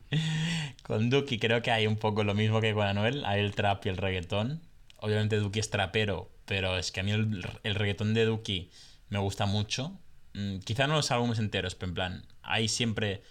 Con 0.83 1.11
Duki 1.11 1.39
creo 1.39 1.63
que 1.63 1.71
hay 1.71 1.87
un 1.87 1.97
poco 1.97 2.25
lo 2.25 2.35
mismo 2.35 2.61
que 2.61 2.75
con 2.75 2.85
Anuel, 2.85 3.25
hay 3.25 3.41
el 3.41 3.55
trap 3.55 3.87
y 3.87 3.91
el 3.91 3.97
reggaetón. 3.97 4.61
Obviamente 4.97 5.37
Duki 5.37 5.61
es 5.61 5.71
trapero, 5.71 6.33
pero 6.47 6.79
es 6.79 6.91
que 6.91 7.01
a 7.01 7.03
mí 7.05 7.13
el, 7.13 7.43
reggaetón 7.63 8.13
de 8.13 8.25
Duki 8.25 8.71
me 9.09 9.19
gusta 9.19 9.47
mucho. 9.47 9.97
Mm, 10.33 10.59
quizá 10.61 10.89
no 10.89 10.95
los 10.95 11.13
álbumes 11.13 11.39
enteros, 11.39 11.77
pero 11.77 11.91
en 11.91 11.95
plan, 11.95 12.27
hay 12.43 12.67
siempre 12.67 13.23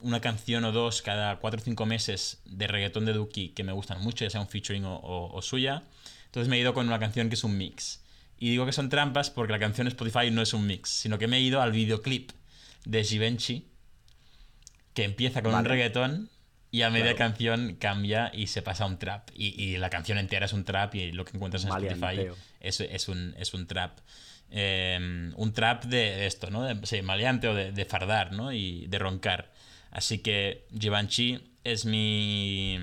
una 0.00 0.20
canción 0.20 0.64
o 0.64 0.70
dos 0.70 1.02
cada 1.02 1.40
cuatro 1.40 1.60
o 1.60 1.64
cinco 1.64 1.86
meses 1.86 2.40
de 2.44 2.68
reggaetón 2.68 3.04
de 3.04 3.14
Duki 3.14 3.48
que 3.48 3.64
me 3.64 3.72
gustan 3.72 4.00
mucho, 4.00 4.24
ya 4.24 4.30
sea 4.30 4.40
un 4.40 4.48
featuring 4.48 4.84
o 4.84 5.40
suya. 5.42 5.82
Entonces 6.26 6.48
me 6.48 6.56
he 6.56 6.60
ido 6.60 6.72
con 6.72 6.86
una 6.86 7.00
canción 7.00 7.30
que 7.30 7.34
es 7.34 7.42
un 7.42 7.56
mix. 7.56 8.04
Y 8.38 8.50
digo 8.50 8.66
que 8.66 8.72
son 8.72 8.88
trampas 8.88 9.30
porque 9.30 9.52
la 9.52 9.58
canción 9.58 9.86
Spotify 9.88 10.30
no 10.30 10.42
es 10.42 10.54
un 10.54 10.66
mix, 10.66 10.90
sino 10.90 11.18
que 11.18 11.26
me 11.26 11.38
he 11.38 11.40
ido 11.40 11.60
al 11.60 11.72
videoclip 11.72 12.30
de 12.84 13.04
Givenchy, 13.04 13.66
que 14.94 15.04
empieza 15.04 15.42
con 15.42 15.54
un 15.54 15.64
reggaetón 15.64 16.30
y 16.70 16.82
a 16.82 16.90
media 16.90 17.16
canción 17.16 17.76
cambia 17.76 18.30
y 18.34 18.48
se 18.48 18.62
pasa 18.62 18.84
a 18.84 18.86
un 18.86 18.98
trap. 18.98 19.30
Y, 19.34 19.76
la 19.78 19.90
canción 19.90 20.18
entera 20.18 20.46
es 20.46 20.52
un 20.52 20.64
trap 20.64 20.94
y 20.94 21.12
lo 21.12 21.24
que 21.24 21.36
encuentras 21.36 21.64
en 21.64 21.70
Spotify 21.70 22.28
es, 22.60 22.80
es, 22.80 23.08
un, 23.08 23.34
es 23.38 23.54
un 23.54 23.66
trap. 23.66 23.98
Em, 24.50 25.32
un 25.36 25.52
trap 25.52 25.84
de 25.84 26.26
esto, 26.26 26.50
¿no? 26.50 26.62
De, 26.62 26.86
sí, 26.86 27.02
maleante 27.02 27.48
o 27.48 27.54
de, 27.54 27.84
fardar, 27.84 28.32
¿no? 28.32 28.52
Y 28.52 28.86
de 28.86 28.98
roncar. 28.98 29.52
Así 29.90 30.18
que 30.18 30.66
Givenchy 30.78 31.54
es 31.64 31.84
mi... 31.84 32.78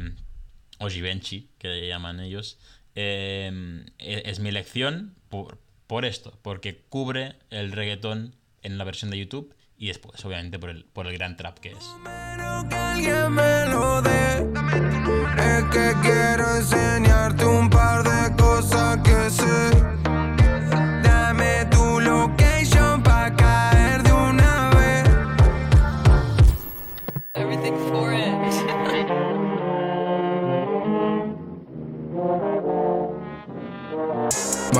o 0.80 0.89
Givenchy, 0.89 1.49
que 1.58 1.88
llaman 1.88 2.20
ellos, 2.20 2.58
Em, 2.96 3.86
e, 4.00 4.24
es 4.26 4.39
mi 4.39 4.50
elección 4.50 5.16
por, 5.28 5.60
por, 5.86 6.06
esto, 6.06 6.39
porque 6.41 6.86
cubre 6.89 7.36
el 7.50 7.74
reggaetón 7.74 8.36
en 8.62 8.78
la 8.78 8.86
versión 8.86 9.12
de 9.12 9.18
YouTube 9.20 9.54
y 9.78 9.88
después, 9.88 10.24
obviamente, 10.24 10.58
por 10.58 10.70
el, 10.70 10.86
por 10.86 11.08
el 11.08 11.14
gran 11.14 11.36
trap 11.36 11.60
que 11.60 11.72
es. 11.72 11.86
Es 15.38 15.64
que 15.66 15.93
quiero 16.02 16.56
enseñarte 16.56 17.46
un 17.46 17.70
par 17.70 18.04
de 18.04 18.36
cosas 18.38 18.98
que 19.04 19.30
sé. 19.30 20.05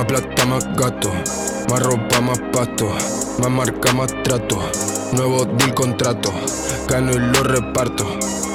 Plata, 0.08 0.46
más 0.46 0.64
gato. 0.76 1.10
Más 1.68 1.82
ropa, 1.82 2.20
más 2.20 2.38
pasto. 2.52 2.88
Más 3.38 3.50
marca, 3.50 3.92
más 3.92 4.08
trato. 4.22 4.60
Nuevo 5.12 5.44
deal 5.44 5.74
contrato. 5.74 6.32
Gano 6.88 7.10
y 7.10 7.18
lo 7.18 7.42
reparto. 7.42 8.06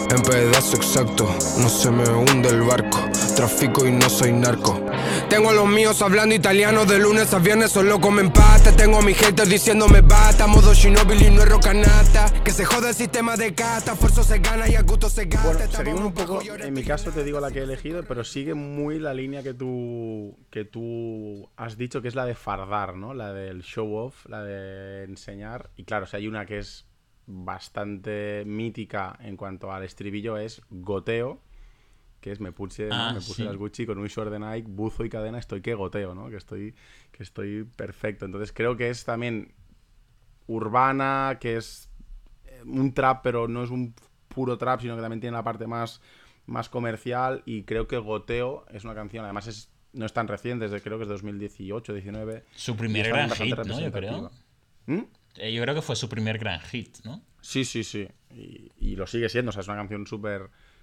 En 0.09 0.21
pedazo 0.21 0.77
exacto. 0.77 1.27
No 1.57 1.67
se 1.67 1.91
me 1.91 2.07
hunde 2.09 2.49
el 2.49 2.61
barco. 2.61 2.99
Trafico 3.41 3.87
y 3.87 3.91
no 3.91 4.07
soy 4.07 4.33
narco. 4.33 4.79
Tengo 5.27 5.49
a 5.49 5.53
los 5.53 5.67
míos 5.67 5.99
hablando 6.03 6.35
italiano 6.35 6.85
de 6.85 6.99
lunes 6.99 7.33
a 7.33 7.39
viernes, 7.39 7.71
solo 7.71 7.99
comen 7.99 8.31
pasta. 8.31 8.71
Tengo 8.75 8.99
a 8.99 9.01
mis 9.01 9.17
haters 9.17 9.49
diciéndome 9.49 10.01
basta. 10.01 10.45
Modo 10.45 10.75
Shinobi 10.75 11.27
no 11.31 11.41
es 11.41 11.49
rocanata. 11.49 12.31
Que 12.43 12.51
se 12.51 12.65
joda 12.65 12.89
el 12.89 12.93
sistema 12.93 13.35
de 13.37 13.55
casta. 13.55 13.93
Esfuerzo 13.93 14.21
se 14.21 14.37
gana 14.37 14.69
y 14.69 14.75
a 14.75 14.83
gusto 14.83 15.09
se 15.09 15.25
gasta. 15.25 15.53
Bueno, 15.53 15.71
seguimos 15.71 16.01
un 16.01 16.13
poco, 16.13 16.39
en 16.43 16.71
mi 16.71 16.83
caso 16.83 17.09
te 17.09 17.23
digo 17.23 17.39
la 17.39 17.49
que 17.49 17.61
he 17.61 17.63
elegido, 17.63 18.03
pero 18.03 18.23
sigue 18.23 18.53
muy 18.53 18.99
la 18.99 19.15
línea 19.15 19.41
que 19.41 19.55
tú, 19.55 20.37
que 20.51 20.63
tú 20.63 21.49
has 21.55 21.77
dicho, 21.77 22.03
que 22.03 22.09
es 22.09 22.15
la 22.15 22.27
de 22.27 22.35
fardar, 22.35 22.95
¿no? 22.95 23.15
La 23.15 23.33
del 23.33 23.63
show 23.63 23.91
off, 23.95 24.23
la 24.27 24.43
de 24.43 25.05
enseñar. 25.05 25.71
Y 25.77 25.85
claro, 25.85 26.05
si 26.05 26.15
hay 26.15 26.27
una 26.27 26.45
que 26.45 26.59
es 26.59 26.85
bastante 27.25 28.43
mítica 28.45 29.17
en 29.19 29.35
cuanto 29.35 29.71
al 29.71 29.83
estribillo, 29.83 30.37
es 30.37 30.61
goteo, 30.69 31.41
que 32.21 32.31
es 32.31 32.39
me 32.39 32.51
puse, 32.51 32.87
¿no? 32.87 32.95
Ah, 32.95 33.13
me 33.13 33.19
puse 33.19 33.33
sí. 33.33 33.43
las 33.43 33.57
Gucci 33.57 33.85
con 33.85 33.97
un 33.97 34.07
short 34.07 34.31
de 34.31 34.39
Nike, 34.39 34.67
buzo 34.69 35.03
y 35.03 35.09
cadena, 35.09 35.39
estoy 35.39 35.61
que 35.61 35.73
goteo, 35.73 36.13
¿no? 36.13 36.29
Que 36.29 36.37
estoy, 36.37 36.75
que 37.11 37.23
estoy 37.23 37.63
perfecto. 37.63 38.25
Entonces 38.25 38.53
creo 38.53 38.77
que 38.77 38.89
es 38.89 39.03
también 39.03 39.51
urbana, 40.47 41.37
que 41.41 41.57
es 41.57 41.89
eh, 42.45 42.61
un 42.63 42.93
trap, 42.93 43.23
pero 43.23 43.47
no 43.47 43.63
es 43.63 43.71
un 43.71 43.95
puro 44.27 44.57
trap, 44.57 44.81
sino 44.81 44.95
que 44.95 45.01
también 45.01 45.19
tiene 45.19 45.35
la 45.35 45.43
parte 45.43 45.65
más, 45.65 45.99
más 46.45 46.69
comercial. 46.69 47.41
Y 47.45 47.63
creo 47.63 47.87
que 47.87 47.97
Goteo 47.97 48.65
es 48.69 48.83
una 48.83 48.93
canción, 48.93 49.25
además 49.25 49.47
es, 49.47 49.71
no 49.93 50.05
es 50.05 50.13
tan 50.13 50.27
reciente, 50.27 50.65
desde 50.65 50.81
creo 50.81 50.97
que 50.97 51.03
es 51.03 51.09
2018, 51.09 51.91
19. 51.91 52.45
Su 52.55 52.77
primer 52.77 53.07
gran 53.07 53.31
hit, 53.31 53.57
¿no? 53.57 53.79
Yo 53.79 53.91
creo. 53.91 54.29
representativa. 54.29 54.31
¿Mm? 54.85 55.01
Eh, 55.37 55.53
Yo 55.53 55.61
creo 55.63 55.73
que 55.73 55.81
fue 55.81 55.95
su 55.95 56.07
primer 56.07 56.37
gran 56.37 56.59
hit, 56.61 56.97
¿no? 57.03 57.23
Sí, 57.41 57.65
sí, 57.65 57.83
sí. 57.83 58.07
Y, 58.29 58.71
y 58.79 58.95
lo 58.95 59.07
sigue 59.07 59.27
siendo. 59.27 59.49
O 59.49 59.51
sea, 59.51 59.61
es 59.61 59.67
una 59.67 59.77
canción 59.77 60.05
súper 60.05 60.49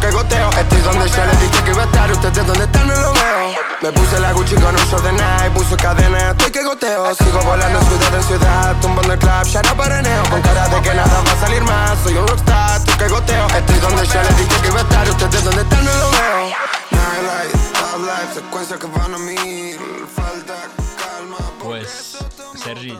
que 0.00 0.10
goteo. 0.10 0.50
Estoy 0.50 0.80
donde 0.80 1.08
ya 1.08 1.26
les 1.26 1.40
dije 1.40 1.64
que 1.64 1.70
iba 1.70 1.82
a 1.82 1.86
estar, 1.86 2.10
ustedes 2.10 2.46
donde 2.46 2.64
están 2.64 2.86
no 2.88 2.94
lo 2.94 3.12
veo. 3.12 3.54
Me 3.82 3.92
puse 3.92 4.20
la 4.20 4.32
Gucci 4.32 4.54
con 4.56 4.74
un 4.74 4.84
short 4.88 5.04
de 5.04 5.12
Nike, 5.12 5.50
puso 5.54 5.76
cadena, 5.76 6.30
estoy 6.30 6.50
que 6.50 6.62
goteo. 6.64 7.14
Sigo 7.14 7.40
volando 7.42 7.80
ciudad 7.80 8.14
en 8.14 8.22
ciudad, 8.24 8.76
tumbando 8.80 9.12
el 9.12 9.18
club, 9.18 9.44
ya 9.44 9.62
no 9.62 9.76
paraneo. 9.76 10.22
Con 10.30 10.42
cara 10.42 10.68
de 10.68 10.82
que 10.82 10.94
nada 10.94 11.22
va 11.26 11.32
a 11.32 11.40
salir 11.40 11.62
más, 11.62 11.98
soy 12.02 12.16
un 12.16 12.26
rockstar, 12.26 12.76
estoy 12.78 12.94
que 12.94 13.08
goteo. 13.08 13.46
Estoy 13.46 13.78
donde 13.78 14.06
ya 14.06 14.22
les 14.22 14.38
dije 14.38 14.60
que 14.62 14.68
iba 14.68 14.78
a 14.78 14.82
estar, 14.82 15.08
ustedes 15.08 15.44
donde 15.44 15.62
están 15.62 15.84
no 15.84 15.94
lo 15.94 16.10
veo. 16.10 16.50
Nightlight, 16.90 17.52
top 17.72 18.00
life, 18.00 18.34
secuencias 18.34 18.78
que 18.78 18.86
van 18.86 19.14
a 19.14 19.18
mil, 19.18 19.78
falta 20.14 20.54
calma. 20.98 21.36
Pues, 21.62 22.18
Sergi, 22.62 22.98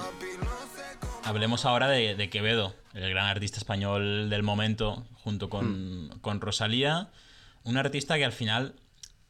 hablemos 1.31 1.65
ahora 1.65 1.89
de, 1.89 2.17
de 2.17 2.29
Quevedo, 2.29 2.75
el 2.93 3.09
gran 3.09 3.27
artista 3.27 3.59
español 3.59 4.29
del 4.31 4.43
momento, 4.43 5.07
junto 5.15 5.49
con, 5.49 6.19
con 6.21 6.41
Rosalía. 6.41 7.09
Un 7.63 7.77
artista 7.77 8.17
que 8.17 8.25
al 8.25 8.33
final 8.33 8.75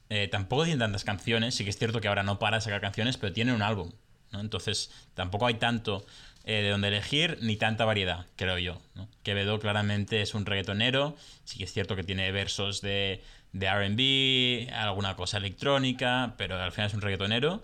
eh, 0.08 0.26
tampoco 0.28 0.64
tiene 0.64 0.78
tantas 0.78 1.04
canciones, 1.04 1.54
sí 1.54 1.64
que 1.64 1.70
es 1.70 1.78
cierto 1.78 2.00
que 2.00 2.08
ahora 2.08 2.22
no 2.22 2.38
para 2.38 2.56
de 2.56 2.62
sacar 2.62 2.80
canciones, 2.80 3.18
pero 3.18 3.32
tiene 3.34 3.52
un 3.52 3.60
álbum. 3.60 3.92
¿no? 4.32 4.40
Entonces, 4.40 4.90
tampoco 5.14 5.46
hay 5.46 5.54
tanto 5.54 6.06
eh, 6.44 6.62
de 6.62 6.70
donde 6.70 6.88
elegir 6.88 7.38
ni 7.42 7.56
tanta 7.56 7.84
variedad, 7.84 8.24
creo 8.36 8.56
yo. 8.56 8.80
¿no? 8.94 9.06
Quevedo 9.22 9.60
claramente 9.60 10.22
es 10.22 10.34
un 10.34 10.46
reggaetonero, 10.46 11.16
sí 11.44 11.58
que 11.58 11.64
es 11.64 11.72
cierto 11.72 11.96
que 11.96 12.02
tiene 12.02 12.32
versos 12.32 12.80
de, 12.80 13.22
de 13.52 13.70
RB, 13.70 14.72
alguna 14.74 15.16
cosa 15.16 15.36
electrónica, 15.36 16.34
pero 16.38 16.58
al 16.58 16.72
final 16.72 16.88
es 16.88 16.94
un 16.94 17.02
reggaetonero. 17.02 17.62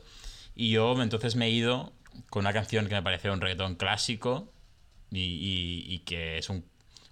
Y 0.54 0.70
yo 0.70 1.00
entonces 1.02 1.36
me 1.36 1.46
he 1.46 1.50
ido 1.50 1.92
con 2.30 2.40
una 2.40 2.52
canción 2.52 2.86
que 2.88 2.94
me 2.94 3.02
parece 3.02 3.30
un 3.30 3.40
reggaetón 3.40 3.74
clásico 3.76 4.52
y, 5.10 5.18
y- 5.20 5.84
y 5.94 5.98
que 6.00 6.38
es 6.38 6.48
un- 6.48 6.64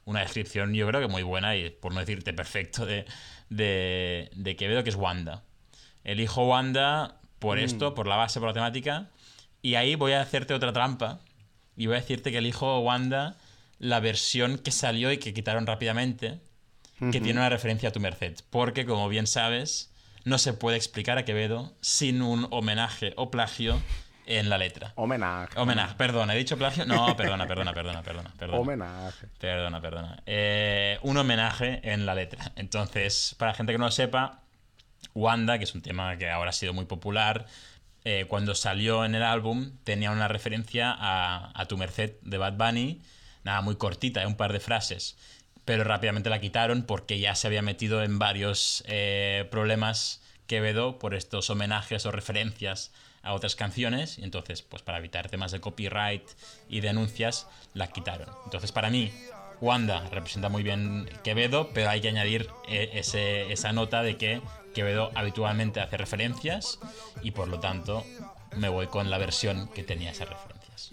una 0.05 0.21
descripción 0.21 0.75
yo 0.75 0.87
creo 0.87 1.01
que 1.01 1.09
muy 1.09 1.23
buena 1.23 1.57
y 1.57 1.71
por 1.71 1.93
no 1.95 2.01
decirte 2.01 2.33
perfecto 2.35 2.85
de, 2.87 3.07
de, 3.49 4.31
de 4.35 4.57
Quevedo, 4.57 4.83
que 4.85 4.91
es 4.91 4.97
Wanda. 4.97 5.43
Elijo 6.05 6.47
Wanda 6.47 7.21
por 7.39 7.59
esto, 7.59 7.95
por 7.95 8.07
la 8.07 8.17
base, 8.17 8.39
por 8.41 8.49
la 8.49 8.55
temática, 8.55 9.09
y 9.63 9.77
ahí 9.77 9.95
voy 9.95 10.13
a 10.13 10.21
hacerte 10.21 10.53
otra 10.55 10.73
trampa 10.73 11.21
y 11.77 11.87
voy 11.87 11.97
a 11.97 12.01
decirte 12.01 12.31
que 12.31 12.39
elijo 12.39 12.81
Wanda 12.81 13.37
la 13.79 14.01
versión 14.01 14.59
que 14.59 14.71
salió 14.71 15.11
y 15.13 15.19
que 15.19 15.33
quitaron 15.35 15.67
rápidamente, 15.67 16.41
que 17.11 17.21
tiene 17.21 17.41
una 17.41 17.49
referencia 17.49 17.89
a 17.89 17.93
tu 17.93 18.01
merced. 18.01 18.35
Porque, 18.51 18.87
como 18.87 19.09
bien 19.09 19.27
sabes, 19.27 19.91
no 20.25 20.39
se 20.39 20.53
puede 20.53 20.77
explicar 20.77 21.19
a 21.19 21.25
Quevedo 21.25 21.75
sin 21.81 22.23
un 22.23 22.47
homenaje 22.51 23.13
o 23.17 23.31
plagio 23.31 23.81
en 24.27 24.49
la 24.49 24.59
letra. 24.59 24.93
Homenaje. 24.97 25.59
Homenaje, 25.59 25.95
perdona, 25.97 26.35
he 26.35 26.39
dicho 26.39 26.57
plagio. 26.57 26.85
No, 26.87 27.17
perdona, 27.17 27.47
perdona, 27.47 27.73
perdona, 27.73 28.03
perdona. 28.03 28.31
perdona. 28.39 28.59
Homenaje. 28.59 29.27
Perdona, 29.39 29.81
perdona. 29.81 30.23
Eh, 30.27 30.99
un 31.03 31.17
homenaje 31.17 31.81
en 31.83 32.07
la 32.07 32.15
letra. 32.15 32.53
Entonces, 32.57 33.35
para 33.39 33.55
gente 33.55 33.73
que 33.73 33.79
no 33.79 33.87
lo 33.87 33.91
sepa, 33.91 34.43
Wanda, 35.15 35.59
que 35.59 35.65
es 35.65 35.75
un 35.75 35.83
tema 35.83 36.17
que 36.17 36.31
ahora 36.31 36.51
ha 36.51 36.55
sido 36.55 36.73
muy 36.73 36.87
popular, 36.87 37.47
eh, 38.05 38.27
cuando 38.29 38.55
salió 38.55 39.05
en 39.05 39.15
el 39.15 39.23
álbum 39.23 39.73
tenía 39.85 40.11
una 40.11 40.29
referencia 40.29 40.95
a, 40.97 41.51
a 41.59 41.67
Tu 41.67 41.77
Merced 41.77 42.17
de 42.23 42.39
Bad 42.39 42.55
Bunny, 42.55 43.01
nada, 43.45 43.61
muy 43.63 43.77
cortita, 43.77 44.23
eh, 44.23 44.27
un 44.27 44.37
par 44.37 44.53
de 44.53 44.61
frases, 44.61 45.17
pero 45.65 45.85
rápidamente 45.85 46.29
la 46.29 46.41
quitaron 46.41 46.83
porque 46.83 47.19
ya 47.19 47.35
se 47.35 47.47
había 47.47 47.63
metido 47.63 48.03
en 48.03 48.19
varios 48.19 48.85
eh, 48.87 49.49
problemas 49.51 50.21
Quevedo 50.47 50.99
por 50.99 51.15
estos 51.15 51.49
homenajes 51.49 52.05
o 52.05 52.11
referencias 52.11 52.93
a 53.25 53.33
otras 53.35 53.57
canciones 53.57 54.19
y 54.19 54.25
entonces 54.25 54.63
pues 54.63 54.83
para 54.83 54.99
evitar 54.99 55.29
temas 55.29 55.53
de 55.53 55.61
copyright 55.61 56.23
y 56.69 56.81
denuncias 56.81 57.47
la 57.75 57.89
quitaron. 57.89 58.29
Entonces 58.45 58.71
para 58.73 58.91
mí 58.91 59.13
Wanda 59.61 60.09
representa 60.11 60.49
muy 60.49 60.63
bien 60.63 61.09
Quevedo, 61.23 61.71
pero 61.73 61.89
hay 61.91 62.01
que 62.01 62.09
añadir 62.09 62.51
eh, 62.69 62.91
ese- 62.95 63.53
esa 63.53 63.73
nota 63.73 64.03
de 64.03 64.17
que 64.17 64.41
Quevedo 64.75 65.11
habitualmente 65.15 65.81
hace 65.81 65.97
referencias 65.97 66.79
y 67.23 67.31
por 67.31 67.49
lo 67.49 67.61
tanto 67.61 68.05
me 68.57 68.69
voy 68.69 68.89
con 68.89 69.09
la 69.11 69.19
versión 69.19 69.69
que 69.69 69.85
tenía 69.85 70.11
esas 70.11 70.29
referencias. 70.29 70.91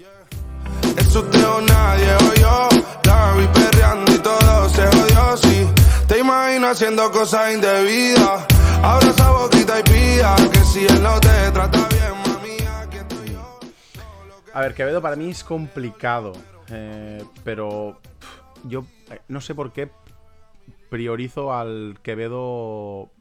Eso 0.97 1.23
teo 1.25 1.61
nadie 1.61 2.13
oyó. 2.31 2.69
La 3.03 3.33
vi 3.33 3.45
perreando 3.47 4.13
y 4.13 4.19
todo 4.19 4.69
se 4.69 4.85
jodió, 4.87 5.37
sí. 5.37 5.67
Te 6.07 6.19
imagino 6.19 6.67
haciendo 6.69 7.11
cosas 7.11 7.53
indebidas. 7.53 8.45
Abra 8.83 9.09
esa 9.09 9.31
boquita 9.31 9.79
y 9.79 9.83
pida 9.83 10.35
que 10.51 10.59
si 10.63 10.85
él 10.85 11.01
no 11.03 11.19
te 11.19 11.51
trata 11.51 11.87
A 14.53 14.61
ver, 14.61 14.73
Quevedo 14.73 15.01
para 15.01 15.15
mí 15.15 15.29
es 15.29 15.43
complicado. 15.43 16.33
eh, 16.73 17.23
pero 17.43 17.99
yo 18.65 18.85
eh, 19.09 19.19
no 19.27 19.41
sé 19.41 19.53
por 19.55 19.73
qué 19.73 19.89
priorizo 20.89 21.53
al 21.53 21.99
Quevedo 22.01 23.11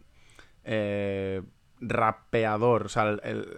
eh, 0.65 1.43
rapeador. 1.81 2.87
O 2.87 2.89
sea, 2.89 3.09
el- 3.11 3.21
el- 3.25 3.57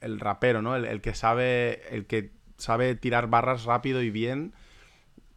el 0.00 0.20
rapero, 0.20 0.60
¿no? 0.62 0.74
El, 0.76 0.84
el 0.84 1.00
que 1.00 1.14
sabe. 1.14 1.82
El 1.94 2.06
que 2.06 2.30
sabe 2.58 2.94
tirar 2.94 3.28
barras 3.28 3.64
rápido 3.64 4.02
y 4.02 4.10
bien. 4.10 4.52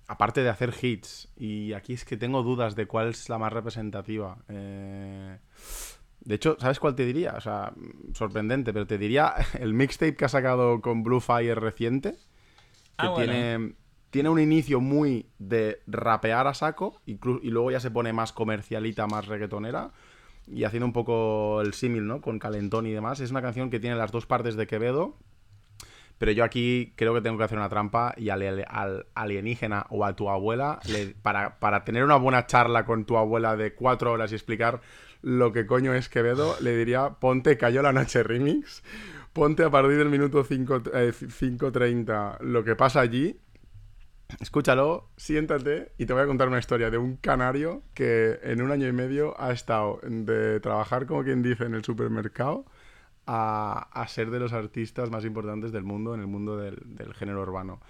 Aparte 0.07 0.43
de 0.43 0.49
hacer 0.49 0.73
hits. 0.82 1.30
Y 1.38 1.73
aquí 1.73 1.93
es 1.93 2.05
que 2.05 2.17
tengo 2.17 2.43
dudas 2.43 2.76
de 2.76 2.86
cuál 2.88 3.09
es 3.09 3.28
la 3.30 3.38
más 3.38 3.51
representativa. 3.53 4.38
Eh, 4.49 5.38
de 6.26 6.36
hecho, 6.36 6.57
¿sabes 6.59 6.80
cuál 6.80 6.95
te 6.95 7.05
diría? 7.05 7.36
O 7.38 7.41
sea, 7.41 7.73
sorprendente, 8.13 8.73
pero 8.73 8.88
te 8.88 8.97
diría 8.97 9.34
el 9.59 9.73
mixtape 9.73 10.15
que 10.15 10.26
ha 10.26 10.30
sacado 10.30 10.82
con 10.82 11.03
Blue 11.03 11.21
Fire 11.21 11.59
reciente. 11.59 12.17
Que 12.97 13.07
Ah, 13.07 13.11
bueno. 13.11 13.32
tiene, 13.32 13.76
tiene 14.11 14.30
un 14.30 14.39
inicio 14.39 14.82
muy 14.82 15.28
de 15.39 15.82
rapear 15.88 16.47
a 16.47 16.53
saco 16.53 17.01
y 17.05 17.17
luego 17.49 17.71
ya 17.71 17.80
se 17.80 17.91
pone 17.91 18.13
más 18.13 18.34
comercialita, 18.34 19.07
más 19.07 19.28
reggaetonera. 19.28 19.91
Y 20.47 20.63
haciendo 20.65 20.86
un 20.88 20.93
poco 20.93 21.61
el 21.61 21.73
símil, 21.73 22.07
¿no? 22.07 22.21
Con 22.21 22.39
Calentón 22.39 22.88
y 22.88 22.91
demás. 22.93 23.19
Es 23.19 23.32
una 23.32 23.41
canción 23.41 23.69
que 23.69 23.80
tiene 23.80 23.95
las 23.97 24.11
dos 24.11 24.26
partes 24.28 24.55
de 24.55 24.67
Quevedo. 24.67 25.17
Pero 26.17 26.32
yo 26.32 26.43
aquí 26.45 26.93
creo 26.95 27.13
que 27.13 27.21
tengo 27.21 27.38
que 27.38 27.43
hacer 27.43 27.57
una 27.57 27.69
trampa 27.69 28.13
y 28.17 28.30
al, 28.30 28.65
al 28.69 29.05
alienígena 29.15 29.86
o 29.89 30.05
a 30.05 30.15
tu 30.15 30.30
abuela, 30.30 30.82
le- 30.86 31.07
para, 31.07 31.59
para 31.59 31.84
tener 31.84 32.03
una 32.05 32.15
buena 32.15 32.45
charla 32.47 32.86
con 32.86 33.05
tu 33.05 33.17
abuela 33.17 33.57
de 33.57 33.73
cuatro 33.76 34.11
horas 34.13 34.32
y 34.32 34.36
explicar 34.36 34.80
lo 35.26 35.51
que 35.51 35.65
coño 35.65 35.93
es 35.93 36.07
Quevedo, 36.07 36.55
le 36.61 36.78
diría, 36.78 37.15
ponte 37.19 37.57
Cayó 37.57 37.82
la 37.82 37.91
Noche 37.91 38.21
Remix, 38.21 38.84
ponte 39.34 39.63
a 39.63 39.71
partir 39.71 39.97
del 39.97 40.09
minuto 40.09 40.43
5, 40.43 40.84
eh, 40.93 41.11
5.30 41.11 42.39
lo 42.41 42.63
que 42.63 42.76
pasa 42.76 43.01
allí 43.01 43.41
Escúchalo, 44.39 45.09
siéntate 45.17 45.91
y 45.97 46.05
te 46.05 46.13
voy 46.13 46.23
a 46.23 46.28
contar 46.28 46.47
una 46.47 46.57
historia 46.57 46.89
de 46.89 46.97
un 46.97 47.17
canario 47.17 47.84
que 47.93 48.39
en 48.43 48.61
un 48.61 48.71
año 48.71 48.88
y 48.88 48.91
medio 48.91 49.39
ha 49.39 49.51
estado 49.51 49.99
de 50.03 50.59
trabajar, 50.59 51.05
como 51.05 51.23
quien 51.23 51.43
dice, 51.43 51.65
en 51.65 51.76
el 51.76 51.84
supermercado 51.84 52.65
a, 53.28 53.88
a 53.91 54.07
ser 54.07 54.32
de 54.32 54.39
los 54.39 54.51
artistas 54.51 55.11
más 55.11 55.26
importantes 55.26 55.71
del 55.71 55.84
mundo, 55.84 56.15
en 56.15 56.21
el 56.21 56.28
mundo 56.28 56.57
del, 56.57 56.78
del 56.86 57.13
género 57.13 57.41
urbano. 57.43 57.82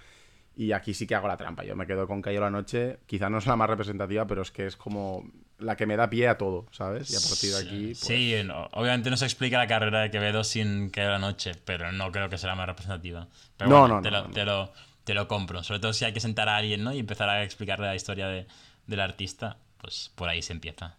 Y 0.54 0.72
aquí 0.72 0.94
sí 0.94 1.06
que 1.06 1.14
hago 1.14 1.28
la 1.28 1.36
trampa. 1.36 1.64
Yo 1.64 1.74
me 1.74 1.86
quedo 1.86 2.06
con 2.06 2.22
Cayo 2.22 2.40
la 2.40 2.50
Noche. 2.50 2.98
Quizá 3.06 3.28
no 3.30 3.38
es 3.38 3.46
la 3.46 3.56
más 3.56 3.68
representativa, 3.68 4.26
pero 4.26 4.42
es 4.42 4.50
que 4.50 4.66
es 4.66 4.76
como 4.76 5.24
la 5.58 5.76
que 5.76 5.86
me 5.86 5.96
da 5.96 6.10
pie 6.10 6.28
a 6.28 6.36
todo, 6.38 6.66
¿sabes? 6.70 7.10
Y 7.10 7.16
a 7.16 7.20
partir 7.20 7.52
de 7.52 7.58
aquí. 7.58 7.86
pues, 7.88 7.98
Sí, 7.98 8.34
no, 8.44 8.68
obviamente 8.72 9.08
no 9.10 9.16
se 9.16 9.24
explica 9.24 9.58
la 9.58 9.66
carrera 9.66 10.00
de 10.02 10.10
Quevedo 10.10 10.44
sin 10.44 10.90
que 10.90 11.02
la 11.02 11.18
noche, 11.18 11.52
pero 11.64 11.92
no 11.92 12.12
creo 12.12 12.28
que 12.28 12.36
sea 12.38 12.50
la 12.50 12.56
más 12.56 12.66
representativa. 12.66 13.26
Pero 13.56 13.70
No, 13.70 13.80
bueno, 13.80 13.96
no, 13.96 14.02
te, 14.02 14.10
no, 14.10 14.22
lo. 14.22 14.30
Te, 14.30 14.44
lo, 14.44 14.72
te 15.04 15.14
lo 15.14 15.28
compro. 15.28 15.62
Sobre 15.62 15.80
todo 15.80 15.92
si 15.92 16.04
hay 16.04 16.12
que 16.12 16.20
sentar 16.20 16.48
a 16.48 16.56
alguien 16.56 16.84
¿no? 16.84 16.92
y 16.92 16.98
empezar 16.98 17.28
a 17.30 17.42
explicarle 17.42 17.86
la 17.86 17.94
historia 17.96 18.26
de- 18.28 18.46
del 18.86 19.00
artista, 19.00 19.56
pues 19.78 20.10
por 20.14 20.28
ahí 20.28 20.42
se 20.42 20.52
empieza. 20.52 20.96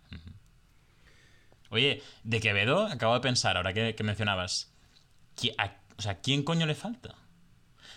Oye, 1.69 2.01
de 2.23 2.39
Quevedo 2.39 2.85
acabo 2.87 3.13
de 3.13 3.19
pensar, 3.19 3.57
ahora 3.57 3.73
que, 3.73 3.93
que 3.95 4.03
mencionabas, 4.03 4.71
¿qui- 5.35 5.53
a- 5.57 5.75
o 5.97 6.01
sea, 6.01 6.19
¿quién 6.21 6.43
coño 6.43 6.65
le 6.65 6.75
falta? 6.75 7.15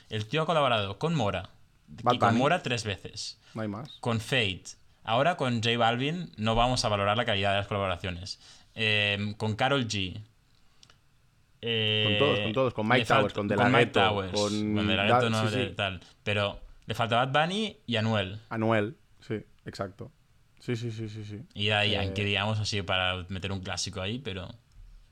El 0.09 0.27
tío 0.27 0.43
ha 0.43 0.47
colaborado 0.47 0.99
con 0.99 1.15
Mora, 1.15 1.51
Bad 1.87 2.15
y 2.15 2.19
con. 2.19 2.37
Mora 2.37 2.63
tres 2.63 2.83
veces 2.85 3.39
No 3.55 3.63
hay 3.63 3.69
más. 3.69 3.89
con 4.01 4.21
Fate. 4.21 4.65
Ahora 5.03 5.37
con 5.37 5.63
J 5.63 5.77
Balvin 5.79 6.31
no 6.37 6.55
vamos 6.55 6.85
a 6.85 6.89
valorar 6.89 7.17
la 7.17 7.25
calidad 7.25 7.51
de 7.53 7.59
las 7.59 7.67
colaboraciones. 7.67 8.39
Eh, 8.75 9.35
con 9.37 9.57
Carol 9.57 9.87
G. 9.89 10.21
Eh, 11.63 12.05
Con 12.07 12.19
todos, 12.19 12.41
con 12.41 12.53
todos, 12.53 12.75
con 12.75 12.87
Mike 12.89 12.99
le 13.01 13.05
falta- 13.05 13.19
Towers, 13.21 13.35
con 13.35 13.49
De 13.49 13.57
La 13.57 13.65
Mike 13.67 13.79
Ghetto, 13.87 14.01
Towers, 14.01 14.33
con 14.33 14.75
con 14.75 14.87
De 14.89 14.97
La 14.97 15.21
no, 15.31 15.49
sí, 15.51 15.57
sí. 15.69 15.73
tal. 15.77 16.01
Pero 16.23 16.61
le 16.87 16.95
falta 16.95 17.25
Bad 17.25 17.33
Bunny 17.49 17.77
y 17.87 17.97
Anuel. 17.97 18.39
Anuel, 18.49 18.97
sí, 19.21 19.43
exacto. 19.67 20.11
Sí, 20.59 20.77
sí, 20.77 20.91
sí, 20.91 21.09
sí, 21.09 21.25
sí. 21.25 21.41
Y 21.55 21.71
ahí, 21.71 21.95
Eh, 21.95 22.13
que 22.15 22.25
digamos 22.25 22.59
así 22.61 22.81
para 22.83 23.25
meter 23.29 23.53
un 23.53 23.61
clásico 23.61 24.01
ahí, 24.01 24.19
pero. 24.19 24.49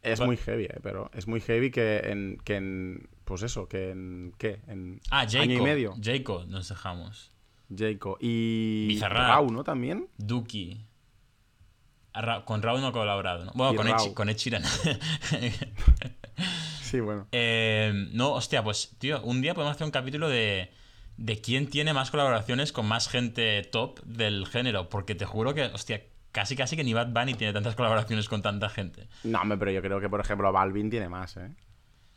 Es 0.03 0.21
muy 0.21 0.37
heavy, 0.37 0.65
eh, 0.65 0.79
pero 0.83 1.11
es 1.13 1.27
muy 1.27 1.41
heavy 1.41 1.71
que 1.71 1.99
en, 2.05 2.39
que 2.45 2.57
en. 2.57 3.09
Pues 3.25 3.43
eso, 3.43 3.69
que 3.69 3.91
en. 3.91 4.33
¿Qué? 4.39 4.61
En 4.69 5.01
Ah, 5.11 5.21
año 5.23 5.43
y 5.55 5.61
medio. 5.61 5.95
Jayco, 6.03 6.45
nos 6.49 6.69
dejamos. 6.69 7.31
Jayco. 7.75 8.17
Y. 8.21 8.87
Bizarrap. 8.89 9.29
Rau, 9.29 9.51
¿no? 9.51 9.65
También. 9.65 10.09
Duki. 10.17 10.85
Ra- 12.15 12.45
con 12.45 12.63
Raúl 12.63 12.81
no 12.81 12.89
ha 12.89 12.93
colaborado, 12.93 13.45
¿no? 13.45 13.53
Bueno, 13.55 13.73
Y 13.73 13.77
con 13.77 13.87
Rau. 13.87 14.15
con 14.15 14.29
Ed 14.29 14.37
Sheeran. 14.37 14.63
Sí, 16.83 17.01
bueno. 17.01 17.27
Eh, 17.33 17.93
no, 18.13 18.33
hostia, 18.33 18.65
pues, 18.65 18.95
tío, 18.99 19.21
un 19.23 19.43
día 19.43 19.53
podemos 19.53 19.75
hacer 19.75 19.85
un 19.85 19.91
capítulo 19.91 20.27
de, 20.29 20.73
de 21.19 21.39
quién 21.41 21.69
tiene 21.69 21.93
más 21.93 22.11
colaboraciones 22.11 22.73
con 22.73 22.87
más 22.87 23.09
gente 23.09 23.63
top 23.65 24.01
del 24.05 24.47
género. 24.47 24.89
Porque 24.89 25.15
te 25.15 25.27
juro 25.27 25.53
que, 25.53 25.65
hostia, 25.65 26.03
casi 26.33 26.57
casi 26.57 26.77
que 26.77 26.85
ni 26.85 26.95
Bad 26.95 27.09
Bunny 27.13 27.35
tiene 27.35 27.53
tantas 27.53 27.75
colaboraciones 27.75 28.27
con 28.29 28.41
tanta 28.41 28.71
gente. 28.71 29.07
No, 29.25 29.43
hombre, 29.43 29.59
pero 29.59 29.71
yo 29.73 29.83
creo 29.83 30.01
que, 30.01 30.09
por 30.09 30.21
ejemplo, 30.21 30.51
Balvin 30.51 30.89
tiene 30.89 31.11
más, 31.11 31.37
¿eh? 31.37 31.51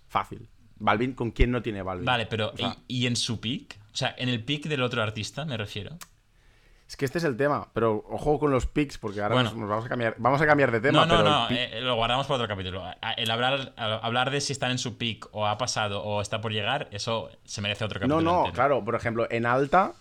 Fácil. 0.08 0.48
Balvin, 0.78 1.16
¿con 1.16 1.32
quién 1.32 1.52
no 1.52 1.62
tiene 1.62 1.82
Balvin? 1.82 2.06
Vale, 2.06 2.26
pero 2.28 2.52
O 2.54 2.58
sea, 2.58 2.78
¿y, 2.88 3.00
y 3.04 3.08
en 3.08 3.18
su 3.18 3.42
pick? 3.42 3.78
O 3.94 3.96
sea, 3.96 4.16
en 4.18 4.30
el 4.30 4.44
pick 4.44 4.66
del 4.68 4.82
otro 4.84 5.02
artista, 5.04 5.46
me 5.46 5.58
refiero. 5.58 5.98
Es 6.88 6.98
que 6.98 7.06
este 7.06 7.20
es 7.20 7.24
el 7.24 7.38
tema, 7.38 7.70
pero 7.74 8.04
ojo 8.10 8.38
con 8.38 8.52
los 8.52 8.66
picks, 8.66 8.98
porque 8.98 9.22
ahora 9.22 9.36
Bueno. 9.36 9.50
nos, 9.52 9.60
nos 9.60 9.70
vamos 9.70 9.86
a 9.86 9.90
cambiar. 9.90 10.16
Vamos 10.18 10.42
a 10.42 10.46
cambiar 10.46 10.72
de 10.72 10.82
tema, 10.82 11.06
No, 11.06 11.06
no, 11.06 11.18
pero 11.18 11.28
el 11.28 11.34
no, 11.34 11.48
pick- 11.48 11.70
eh, 11.78 11.82
lo 11.82 11.96
guardamos 11.96 12.28
para 12.28 12.36
otro 12.44 12.48
capítulo. 12.50 12.84
El 13.16 13.32
hablar, 13.32 13.74
a- 13.78 13.96
hablar 14.06 14.30
de 14.30 14.42
si 14.42 14.52
están 14.52 14.72
en 14.72 14.78
su 14.78 14.98
pick 14.98 15.28
o 15.32 15.48
ha 15.48 15.58
pasado 15.58 16.04
o 16.04 16.22
está 16.22 16.42
por 16.42 16.52
llegar, 16.52 16.90
eso 16.92 17.30
se 17.46 17.62
merece 17.62 17.86
otro 17.86 18.00
No, 18.02 18.08
capítulo. 18.16 18.22
no, 18.32 18.38
entero. 18.40 18.54
claro, 18.54 18.84
por 18.84 18.96
ejemplo, 18.96 19.26
en 19.32 19.46
alta, 19.46 19.94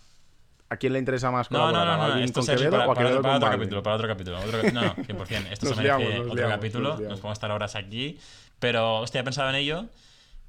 ¿a 0.69 0.77
quién 0.79 0.93
le 0.95 0.99
interesa 0.99 1.31
más 1.31 1.49
No, 1.53 1.59
no, 1.59 1.65
colaborar? 1.67 1.87
no, 1.87 1.93
¿A 1.93 1.97
no, 1.97 2.03
Balvin 2.13 2.25
esto 2.25 2.41
Quevedo 2.43 2.71
para, 2.73 2.85
o 2.85 2.95
para- 2.95 3.07
Quevedo 3.09 3.23
para 3.23 3.37
otro 3.37 3.51
capítulo, 3.51 3.83
para 3.85 3.97
otro 3.97 4.09
capítulo. 4.09 4.39
otro- 4.41 4.63
no, 4.73 4.81
no, 4.83 4.95
100%. 4.97 5.47
Esto 5.53 5.67
se 5.67 5.75
merece 5.77 5.83
liamos, 5.83 6.21
otro 6.27 6.35
liamos, 6.35 6.55
capítulo. 6.57 6.89
nos. 6.91 7.01
Nos 7.03 7.21
podemos 7.21 7.37
estar 7.37 7.51
horas 7.53 7.77
aquí. 7.77 8.19
Pero, 8.59 8.97
hostia, 8.99 9.21
he 9.21 9.25
pensado 9.25 9.49
en 9.51 9.55
ello 9.55 9.85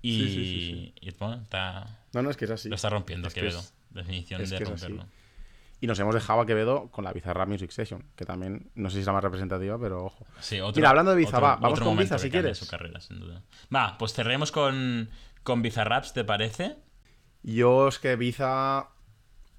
y, 0.01 0.17
Sí, 0.17 0.27
sí, 0.27 0.33
sí, 0.33 0.93
y, 1.01 1.11
bueno, 1.19 1.35
está, 1.43 1.85
No, 2.13 2.21
no, 2.21 2.29
es 2.29 2.37
que 2.37 2.45
es 2.45 2.51
así. 2.51 2.69
lo 2.69 2.75
está 2.75 2.89
rompiendo 2.89 3.27
Es 3.27 3.33
que 3.33 3.41
Quevedo. 3.41 3.59
es- 3.59 3.73
Definición 3.91 4.41
es 4.41 4.49
de 4.49 4.57
que 4.57 4.65
romperlo. 4.65 5.05
Y 5.81 5.87
nos 5.87 5.99
hemos 5.99 6.13
dejado 6.13 6.41
a 6.41 6.45
Quevedo 6.45 6.89
con 6.91 7.03
la 7.03 7.11
Bizarrap 7.11 7.47
Music 7.49 7.71
Session, 7.71 8.03
que 8.15 8.23
también, 8.23 8.69
no 8.75 8.89
sé 8.89 8.95
si 8.95 8.99
es 9.01 9.05
la 9.07 9.13
más 9.13 9.23
representativa, 9.23 9.79
pero 9.79 10.05
ojo. 10.05 10.25
Sí, 10.39 10.59
otro- 10.59 10.79
Mira, 10.79 10.89
hablando 10.89 11.11
de 11.11 11.17
Biza, 11.17 11.37
otro- 11.37 11.41
va, 11.41 11.55
vamos 11.55 11.79
otro 11.79 11.85
con 11.85 11.97
Biza, 11.97 12.17
si 12.19 12.29
quieres. 12.29 12.57
su 12.57 12.67
carrera, 12.67 12.99
sin 13.01 13.19
duda. 13.19 13.41
Va, 13.75 13.97
pues 13.97 14.13
cerremos 14.13 14.51
con, 14.51 15.09
con 15.43 15.61
Bizarraps, 15.63 16.13
¿te 16.13 16.23
parece? 16.23 16.75
Yo 17.43 17.87
es 17.87 17.97
que 17.97 18.15
Biza 18.15 18.89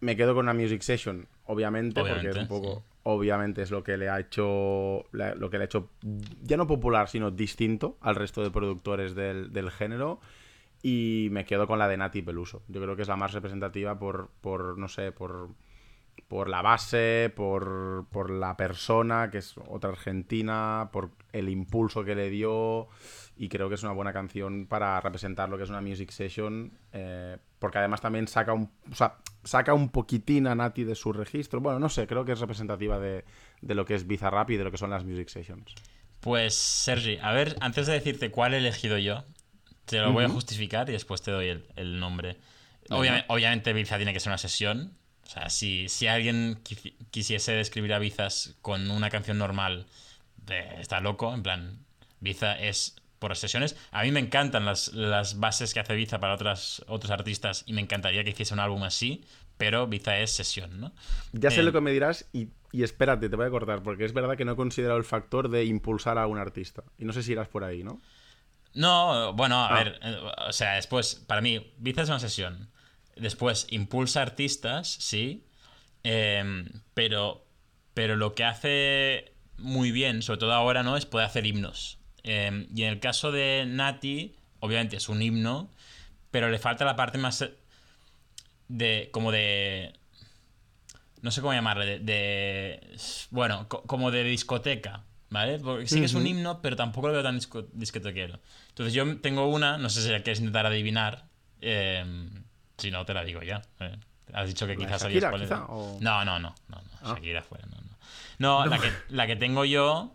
me 0.00 0.16
quedo 0.16 0.34
con 0.34 0.44
una 0.48 0.55
Music 0.55 0.82
Session, 0.82 1.26
obviamente, 1.46 2.00
porque 2.00 2.28
es 2.28 2.36
un 2.36 2.48
poco... 2.48 2.74
sí. 2.76 2.82
Obviamente 3.05 3.62
es 3.62 3.72
lo 3.72 3.82
que 3.82 3.96
le 3.96 4.09
ha 4.09 4.20
hecho. 4.20 5.07
Lo 5.11 5.50
que 5.50 5.59
le 5.59 5.64
ha 5.64 5.66
hecho. 5.66 5.90
Ya 6.44 6.57
no 6.57 6.68
popular, 6.68 7.09
sino 7.09 7.32
distinto 7.32 7.98
al 8.00 8.14
resto 8.14 8.44
de 8.44 8.53
productores 8.53 9.16
del, 9.16 9.53
del 9.53 9.72
género. 9.72 10.20
Y 10.83 11.28
me 11.30 11.45
quedo 11.45 11.66
con 11.66 11.78
la 11.78 11.89
de 11.89 11.97
Nati 11.97 12.22
Peluso. 12.22 12.62
Yo 12.68 12.80
creo 12.83 12.97
que 12.97 13.03
es 13.03 13.09
la 13.09 13.16
más 13.16 13.33
representativa 13.33 13.99
por. 13.99 14.30
por 14.41 14.78
no 14.78 14.89
sé, 14.89 15.12
por. 15.12 15.51
Por 16.28 16.49
la 16.49 16.62
base, 16.62 17.33
por, 17.35 18.07
por 18.11 18.30
la 18.30 18.57
persona, 18.57 19.30
que 19.30 19.39
es 19.39 19.55
otra 19.68 19.91
argentina, 19.91 20.89
por 20.93 21.11
el 21.33 21.49
impulso 21.49 22.05
que 22.05 22.14
le 22.14 22.30
dio. 22.30 22.89
Y 23.37 23.49
creo 23.49 23.68
que 23.68 23.76
es 23.76 23.83
una 23.83 23.93
buena 23.93 24.12
canción 24.12 24.66
para 24.66 25.01
representar 25.01 25.49
lo 25.49 25.57
que 25.57 25.64
es 25.64 25.70
una 25.70 25.80
music 25.80 26.11
session. 26.11 26.72
eh, 26.93 27.37
porque 27.59 27.78
además 27.78 28.01
también 28.01 28.26
saca 28.26 28.53
un, 28.53 28.70
saca 29.45 29.72
un 29.72 29.91
poquitín 29.91 30.49
a 30.49 30.55
Nati 30.57 30.83
de 30.83 30.97
su 30.97 31.12
registro. 31.12 31.61
Bueno, 31.61 31.78
no 31.78 31.89
sé, 31.89 32.09
creo 32.09 32.24
que 32.24 32.33
es 32.33 32.41
representativa 32.41 32.99
de, 32.99 33.24
de 33.61 33.74
lo 33.76 33.85
que 33.85 33.95
es 33.95 34.07
Bizarrap 34.07 34.51
y 34.51 34.57
de 34.57 34.64
lo 34.64 34.72
que 34.72 34.78
son 34.78 34.91
las 34.91 35.05
music 35.05 35.28
sessions. 35.28 35.72
Pues, 36.20 36.55
Sergi, 36.55 37.18
a 37.22 37.33
ver, 37.33 37.57
antes 37.61 37.87
de 37.87 37.93
decirte 37.93 38.33
cuál 38.33 38.55
he 38.55 38.59
elegido 38.59 38.99
yo, 38.99 39.24
te 39.85 39.99
lo 40.01 40.12
voy 40.12 40.24
a 40.24 40.28
justificar 40.28 40.89
y 40.89 40.93
después 40.93 41.22
te 41.22 41.30
doy 41.30 41.49
el, 41.49 41.64
el 41.76 41.99
nombre. 42.01 42.37
Obviamente, 42.91 43.26
obviamente, 43.28 43.72
Biza 43.72 43.97
tiene 43.97 44.12
que 44.12 44.20
ser 44.20 44.30
una 44.30 44.39
sesión. 44.39 44.93
O 45.24 45.30
sea, 45.30 45.49
si, 45.51 45.89
si 45.89 46.07
alguien 46.09 46.59
quisi- 46.64 46.95
quisiese 47.11 47.53
describir 47.53 47.93
a 47.95 47.99
Bizas 47.99 48.55
con 48.61 48.91
una 48.91 49.09
canción 49.11 49.39
normal, 49.39 49.87
eh, 50.51 50.76
está 50.80 51.01
loco. 51.01 51.33
En 51.35 51.43
plan, 51.43 51.78
Biza 52.20 52.59
es 52.59 52.97
por 53.18 53.35
sesiones. 53.37 53.76
A 53.93 54.03
mí 54.03 54.11
me 54.11 54.20
encantan 54.20 54.64
las, 54.64 54.93
las 54.95 55.39
bases 55.39 55.72
que 55.74 55.80
hace 55.80 55.95
Biza 55.95 56.18
para 56.20 56.35
otras, 56.35 56.85
otros 56.89 57.11
artistas 57.11 57.62
y 57.66 57.72
me 57.72 57.80
encantaría 57.80 58.24
que 58.24 58.30
hiciese 58.30 58.53
un 58.53 58.61
álbum 58.61 58.83
así, 58.83 59.24
pero 59.57 59.87
Biza 59.87 60.18
es 60.18 60.33
sesión, 60.33 60.80
¿no? 60.80 60.93
Ya 61.33 61.51
sé 61.51 61.61
Eh, 61.61 61.62
lo 61.62 61.72
que 61.72 61.80
me 61.80 61.93
dirás 61.93 62.28
y, 62.33 62.49
y 62.72 62.83
espérate, 62.83 63.28
te 63.28 63.37
voy 63.37 63.47
a 63.47 63.51
cortar, 63.51 63.83
porque 63.83 64.05
es 64.05 64.12
verdad 64.12 64.37
que 64.37 64.45
no 64.45 64.53
he 64.53 64.57
considerado 64.57 64.99
el 64.99 65.05
factor 65.05 65.49
de 65.51 65.64
impulsar 65.64 66.18
a 66.18 66.26
un 66.26 66.39
artista. 66.39 66.83
Y 66.99 67.05
no 67.05 67.12
sé 67.12 67.22
si 67.22 67.33
irás 67.33 67.49
por 67.49 67.62
ahí, 67.62 67.85
¿no? 67.85 68.01
No, 68.74 69.32
bueno, 69.34 69.56
a 69.56 69.68
Ah. 69.68 69.74
ver, 69.84 69.98
eh, 70.02 70.16
o 70.48 70.52
sea, 70.52 70.74
después, 70.74 71.16
para 71.26 71.40
mí, 71.40 71.72
Biza 71.78 72.02
es 72.02 72.08
una 72.08 72.18
sesión. 72.20 72.70
Después, 73.16 73.66
impulsa 73.70 74.22
artistas, 74.22 74.88
sí, 74.88 75.44
em, 76.04 76.66
pero, 76.94 77.44
pero 77.94 78.16
lo 78.16 78.34
que 78.34 78.44
hace 78.44 79.32
muy 79.58 79.92
bien, 79.92 80.22
sobre 80.22 80.40
todo 80.40 80.52
ahora, 80.54 80.82
¿no? 80.82 80.96
Es 80.96 81.06
poder 81.06 81.26
hacer 81.26 81.44
himnos. 81.46 81.98
Em, 82.24 82.66
y 82.74 82.84
en 82.84 82.88
el 82.90 83.00
caso 83.00 83.30
de 83.32 83.64
Nati, 83.66 84.34
obviamente 84.60 84.96
es 84.96 85.08
un 85.08 85.20
himno, 85.22 85.70
pero 86.30 86.48
le 86.48 86.58
falta 86.58 86.84
la 86.84 86.96
parte 86.96 87.18
más 87.18 87.44
de, 88.68 89.10
como 89.12 89.30
de, 89.32 89.92
no 91.20 91.30
sé 91.30 91.40
cómo 91.40 91.52
llamarle, 91.52 91.84
de, 91.86 91.98
de- 92.00 92.96
bueno, 93.30 93.68
co- 93.68 93.82
como 93.82 94.10
de 94.10 94.24
discoteca, 94.24 95.04
¿vale? 95.33 95.59
Porque 95.59 95.87
sí 95.87 95.99
que 95.99 96.05
es 96.07 96.14
un 96.14 96.26
himno, 96.26 96.61
pero 96.62 96.76
tampoco 96.76 97.09
lo 97.09 97.14
veo 97.14 97.22
tan 97.22 97.37
disco- 97.39 97.66
discotequero. 97.72 98.39
Entonces 98.68 98.95
yo 98.95 99.16
tengo 99.18 99.47
una, 99.49 99.78
no 99.78 99.89
sé 99.91 100.03
si 100.03 100.11
la 100.11 100.22
quieres 100.22 100.39
intentar 100.41 100.66
adivinar, 100.66 101.24
eh, 101.61 102.05
si 102.78 102.91
no 102.91 103.05
te 103.05 103.14
la 103.14 103.24
digo 103.24 103.43
ya. 103.43 103.62
eh. 103.80 103.97
Has 104.33 104.47
dicho 104.49 104.66
que 104.66 104.74
¿La 104.74 104.78
de 104.80 104.85
quizás 104.87 105.03
Shakira, 105.03 105.20
sabías 105.20 105.30
cuál 105.30 105.43
quizá, 105.43 105.55
era. 105.57 105.64
o- 105.66 105.99
No, 106.01 106.24
no, 106.24 106.39
no, 106.39 106.55
no, 106.68 106.76
no, 106.76 106.83
Ah. 107.03 107.14
Shakira 107.14 107.43
fuera, 107.43 107.66
no, 107.66 107.76
no. 107.76 107.93
No, 108.39 108.66
La, 108.66 108.78
que, 108.78 108.91
la 109.11 109.26
que 109.26 109.37
tengo 109.37 109.64
yo, 109.64 110.12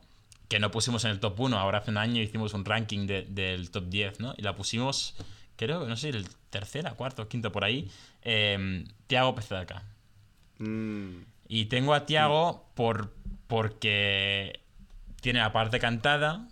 que 0.49 0.59
no 0.59 0.71
pusimos 0.71 1.03
en 1.05 1.11
el 1.11 1.19
top 1.19 1.39
1, 1.39 1.57
ahora 1.59 1.79
hace 1.79 1.91
un 1.91 1.97
año 1.97 2.21
hicimos 2.21 2.53
un 2.53 2.65
ranking 2.65 3.05
de- 3.07 3.23
del 3.29 3.69
top 3.71 3.85
10, 3.89 4.19
¿no? 4.19 4.33
Y 4.37 4.41
la 4.41 4.55
pusimos, 4.55 5.15
creo, 5.55 5.85
no 5.87 5.95
sé, 5.97 6.09
el 6.09 6.27
tercera, 6.49 6.91
cuarto, 6.91 7.27
quinto, 7.27 7.51
por 7.51 7.63
ahí, 7.63 7.89
eh, 8.23 8.85
Tiago 9.07 9.35
Pezaca. 9.35 9.83
Mm, 10.59 11.19
Y 11.49 11.65
tengo 11.65 11.93
a 11.93 12.05
Tiago 12.05 12.65
por, 12.75 13.13
porque 13.47 14.59
tiene 15.27 15.41
la 15.41 15.51
parte 15.51 15.77
cantada, 15.77 16.47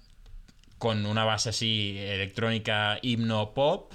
con 0.79 1.05
una 1.05 1.23
base 1.23 1.47
así 1.47 1.95
electrónica, 1.97 2.99
himno, 3.01 3.53
pop. 3.53 3.93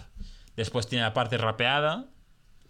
Después 0.57 0.89
tiene 0.89 1.05
la 1.05 1.13
parte 1.13 1.37
rapeada. 1.37 2.07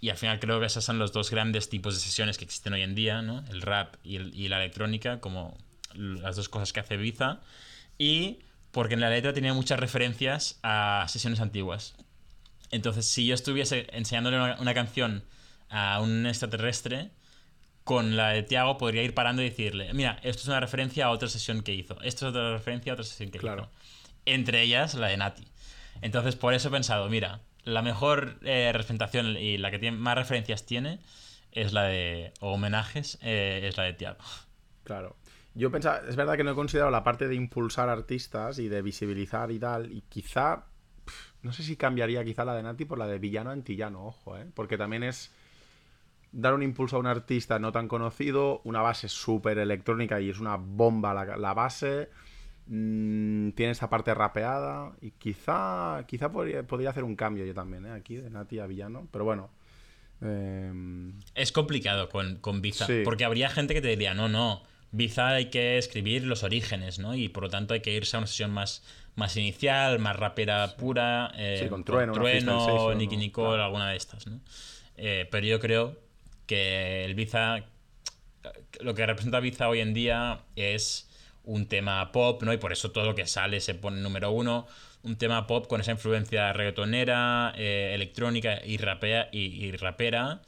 Y 0.00 0.08
al 0.08 0.16
final 0.16 0.40
creo 0.40 0.58
que 0.58 0.66
esos 0.66 0.82
son 0.82 0.98
los 0.98 1.12
dos 1.12 1.30
grandes 1.30 1.68
tipos 1.68 1.94
de 1.94 2.00
sesiones 2.00 2.36
que 2.36 2.44
existen 2.44 2.72
hoy 2.72 2.82
en 2.82 2.96
día, 2.96 3.22
¿no? 3.22 3.44
El 3.48 3.62
rap 3.62 3.94
y, 4.02 4.48
la 4.48 4.56
electrónica, 4.56 5.20
como 5.20 5.56
las 5.94 6.34
dos 6.34 6.48
cosas 6.48 6.72
que 6.72 6.80
hace 6.80 6.96
Biza. 6.96 7.42
Y 7.96 8.40
porque 8.72 8.94
en 8.94 9.00
la 9.02 9.10
letra 9.10 9.32
tiene 9.32 9.52
muchas 9.52 9.78
referencias 9.78 10.58
a 10.64 11.06
sesiones 11.08 11.38
antiguas. 11.38 11.94
Entonces, 12.72 13.06
si 13.06 13.24
yo 13.24 13.36
estuviese 13.36 13.86
enseñándole 13.92 14.56
una 14.58 14.74
canción 14.74 15.22
a 15.68 16.00
un 16.00 16.26
extraterrestre, 16.26 17.12
con 17.84 18.16
la 18.16 18.28
de 18.30 18.42
Tiago 18.42 18.78
podría 18.78 19.02
ir 19.02 19.14
parando 19.14 19.42
y 19.42 19.46
decirle, 19.48 19.92
mira, 19.94 20.18
esto 20.22 20.42
es 20.42 20.48
una 20.48 20.60
referencia 20.60 21.06
a 21.06 21.10
otra 21.10 21.28
sesión 21.28 21.62
que 21.62 21.74
hizo, 21.74 22.00
esto 22.02 22.26
es 22.26 22.30
otra 22.30 22.52
referencia 22.52 22.92
a 22.92 22.94
otra 22.94 23.04
sesión 23.04 23.30
que 23.30 23.38
Claro. 23.38 23.62
hizo. 23.62 23.70
Entre 24.26 24.62
ellas 24.62 24.94
la 24.94 25.08
de 25.08 25.16
Nati. 25.16 25.46
Entonces 26.02 26.36
por 26.36 26.54
eso 26.54 26.68
he 26.68 26.70
pensado, 26.70 27.08
mira, 27.08 27.40
la 27.64 27.82
mejor 27.82 28.38
eh, 28.42 28.70
representación 28.72 29.36
y 29.36 29.58
la 29.58 29.70
que 29.70 29.78
tiene 29.78 29.96
más 29.96 30.14
referencias 30.16 30.64
tiene 30.66 30.98
es 31.52 31.72
la 31.72 31.84
de, 31.84 32.32
o 32.40 32.52
homenajes, 32.52 33.18
eh, 33.22 33.62
es 33.64 33.76
la 33.76 33.84
de 33.84 33.92
Tiago. 33.94 34.18
Claro. 34.84 35.16
Yo 35.54 35.70
pensaba, 35.72 36.02
es 36.08 36.14
verdad 36.14 36.36
que 36.36 36.44
no 36.44 36.52
he 36.52 36.54
considerado 36.54 36.92
la 36.92 37.02
parte 37.02 37.26
de 37.26 37.34
impulsar 37.34 37.88
artistas 37.88 38.58
y 38.60 38.68
de 38.68 38.82
visibilizar 38.82 39.50
y 39.50 39.58
tal, 39.58 39.90
y 39.90 40.02
quizá, 40.02 40.64
no 41.42 41.52
sé 41.52 41.64
si 41.64 41.76
cambiaría 41.76 42.24
quizá 42.24 42.44
la 42.44 42.54
de 42.54 42.62
Nati 42.62 42.84
por 42.84 42.98
la 42.98 43.08
de 43.08 43.18
villano 43.18 43.50
antillano, 43.50 44.06
ojo, 44.06 44.38
¿eh? 44.38 44.46
Porque 44.54 44.78
también 44.78 45.02
es 45.02 45.32
dar 46.32 46.54
un 46.54 46.62
impulso 46.62 46.96
a 46.96 46.98
un 47.00 47.06
artista 47.06 47.58
no 47.58 47.72
tan 47.72 47.88
conocido, 47.88 48.60
una 48.64 48.82
base 48.82 49.08
súper 49.08 49.58
electrónica 49.58 50.20
y 50.20 50.30
es 50.30 50.38
una 50.38 50.56
bomba 50.56 51.12
la, 51.12 51.36
la 51.36 51.54
base, 51.54 52.08
mm, 52.66 53.50
tiene 53.50 53.72
esta 53.72 53.90
parte 53.90 54.14
rapeada, 54.14 54.92
y 55.00 55.10
quizá, 55.12 56.04
quizá 56.06 56.30
podría, 56.30 56.62
podría 56.64 56.90
hacer 56.90 57.02
un 57.04 57.16
cambio 57.16 57.44
yo 57.44 57.54
también, 57.54 57.86
¿eh? 57.86 57.92
Aquí, 57.92 58.16
de 58.16 58.30
Nati 58.30 58.58
a 58.60 58.66
villano, 58.66 59.08
pero 59.10 59.24
bueno. 59.24 59.50
em, 60.22 61.14
Es 61.34 61.50
complicado 61.52 62.08
con, 62.08 62.36
con 62.36 62.60
Biza, 62.62 62.86
Sí. 62.86 63.02
porque 63.04 63.24
habría 63.24 63.48
gente 63.48 63.74
que 63.74 63.80
te 63.80 63.88
diría, 63.88 64.14
no, 64.14 64.28
no, 64.28 64.62
Biza 64.92 65.28
hay 65.28 65.46
que 65.50 65.78
escribir 65.78 66.24
los 66.26 66.42
orígenes, 66.42 66.98
¿no? 66.98 67.14
Y 67.14 67.28
por 67.28 67.44
lo 67.44 67.48
tanto 67.48 67.74
hay 67.74 67.80
que 67.80 67.92
irse 67.94 68.16
a 68.16 68.20
una 68.20 68.26
sesión 68.26 68.50
más, 68.50 68.82
más 69.16 69.36
inicial, 69.36 69.98
más 69.98 70.16
rapera 70.16 70.76
pura, 70.76 71.32
eh, 71.36 71.60
Sí, 71.62 71.68
con 71.68 71.84
Trueno, 71.84 72.12
una 72.12 72.22
freestyle 72.22 72.60
session, 72.60 72.98
Nicky. 72.98 73.16
Nicole, 73.16 73.48
Claro. 73.50 73.64
alguna 73.64 73.90
de 73.90 73.96
estas, 73.96 74.26
¿no? 74.26 74.40
Eh, 74.96 75.26
pero 75.30 75.46
yo 75.46 75.58
creo 75.60 75.96
que 76.50 77.04
el 77.04 77.14
Biza, 77.14 77.64
lo 78.80 78.92
que 78.96 79.06
representa 79.06 79.38
Biza 79.38 79.68
hoy 79.68 79.78
en 79.78 79.94
día 79.94 80.40
es 80.56 81.08
un 81.44 81.66
tema 81.66 82.10
pop, 82.10 82.42
¿no? 82.42 82.52
Y 82.52 82.56
por 82.56 82.72
eso 82.72 82.90
todo 82.90 83.04
lo 83.04 83.14
que 83.14 83.24
sale 83.28 83.60
se 83.60 83.76
pone 83.76 84.00
número 84.00 84.32
uno. 84.32 84.66
Un 85.04 85.14
tema 85.14 85.46
pop 85.46 85.68
con 85.68 85.80
esa 85.80 85.92
influencia 85.92 86.52
reggaetonera, 86.52 87.54
eh, 87.56 87.92
electrónica 87.94 88.58
y, 88.66 88.78
rapea, 88.78 89.28
y, 89.30 89.64
y 89.64 89.70
rapera. 89.76 90.42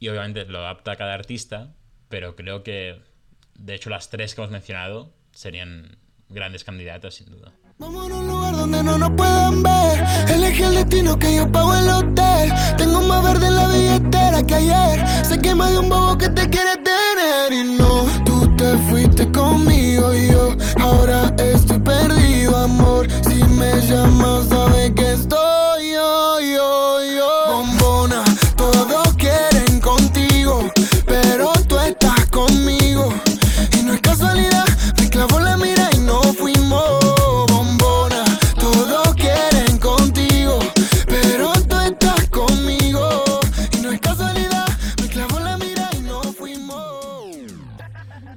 Y 0.00 0.08
obviamente 0.08 0.44
lo 0.46 0.58
adapta 0.58 0.90
a 0.92 0.96
cada 0.96 1.14
artista. 1.14 1.72
Pero 2.08 2.34
creo 2.34 2.64
que, 2.64 2.98
de 3.54 3.74
hecho, 3.76 3.88
las 3.88 4.10
tres 4.10 4.34
que 4.34 4.40
hemos 4.40 4.50
mencionado 4.50 5.12
serían 5.30 5.96
grandes 6.28 6.64
candidatas, 6.64 7.14
sin 7.14 7.30
duda. 7.30 7.52
Vamos 7.78 8.10
a 8.10 8.14
un 8.16 8.26
lugar 8.26 8.56
donde 8.56 8.82
no 8.82 8.98
nos 8.98 9.10
puedan 9.10 9.62
ver. 9.62 10.04
Elige 10.28 10.64
el 10.64 10.74
destino 10.74 11.16
que 11.16 11.36
yo 11.36 11.52
pago 11.52 11.72
el 11.72 11.88
hotel. 11.88 12.25
Tengo 12.76 13.00
más 13.02 13.22
verde 13.22 13.46
en 13.46 13.56
la 13.56 13.68
billetera 13.68 14.42
que 14.42 14.54
ayer. 14.54 15.04
Sé 15.22 15.38
que 15.38 15.54
más 15.54 15.70
de 15.70 15.78
un 15.78 15.88
bobo 15.88 16.16
que 16.18 16.28
te 16.28 16.48
quiere 16.48 16.76
tener. 16.76 17.52
Y 17.52 17.76
no, 17.78 18.06
tú 18.24 18.54
te 18.56 18.76
fuiste 18.88 19.30
conmigo 19.32 20.14
y 20.14 20.28
yo 20.28 20.56
ahora 20.80 21.34
estoy 21.38 21.78
perdido, 21.78 22.56
amor. 22.56 23.08
Si 23.28 23.42
me 23.44 23.80
llamas, 23.88 24.48
sabes 24.48 24.92
que 24.92 25.12
estoy 25.12 25.55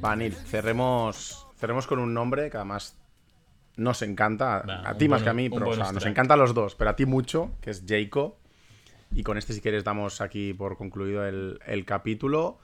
Vanil, 0.09 0.33
cerremos, 0.33 1.47
cerremos 1.57 1.85
con 1.85 1.99
un 1.99 2.13
nombre 2.13 2.49
que 2.49 2.57
además 2.57 2.97
nos 3.75 4.01
encanta. 4.01 4.61
Va, 4.61 4.89
a 4.89 4.97
ti 4.97 5.07
más 5.07 5.21
que 5.21 5.29
a 5.29 5.33
mí, 5.33 5.49
pero 5.49 5.69
o 5.69 5.73
sea, 5.73 5.85
bonus 5.85 5.93
nos 5.93 6.05
encanta 6.05 6.33
a 6.33 6.37
los 6.37 6.53
dos, 6.53 6.75
pero 6.75 6.89
a 6.89 6.95
ti 6.95 7.05
mucho, 7.05 7.51
que 7.61 7.69
es 7.69 7.83
Jayco. 7.87 8.39
Y 9.11 9.23
con 9.23 9.37
este, 9.37 9.53
si 9.53 9.61
quieres, 9.61 9.83
damos 9.83 10.21
aquí 10.21 10.53
por 10.53 10.77
concluido 10.77 11.25
el, 11.25 11.59
el 11.65 11.85
capítulo. 11.85 12.59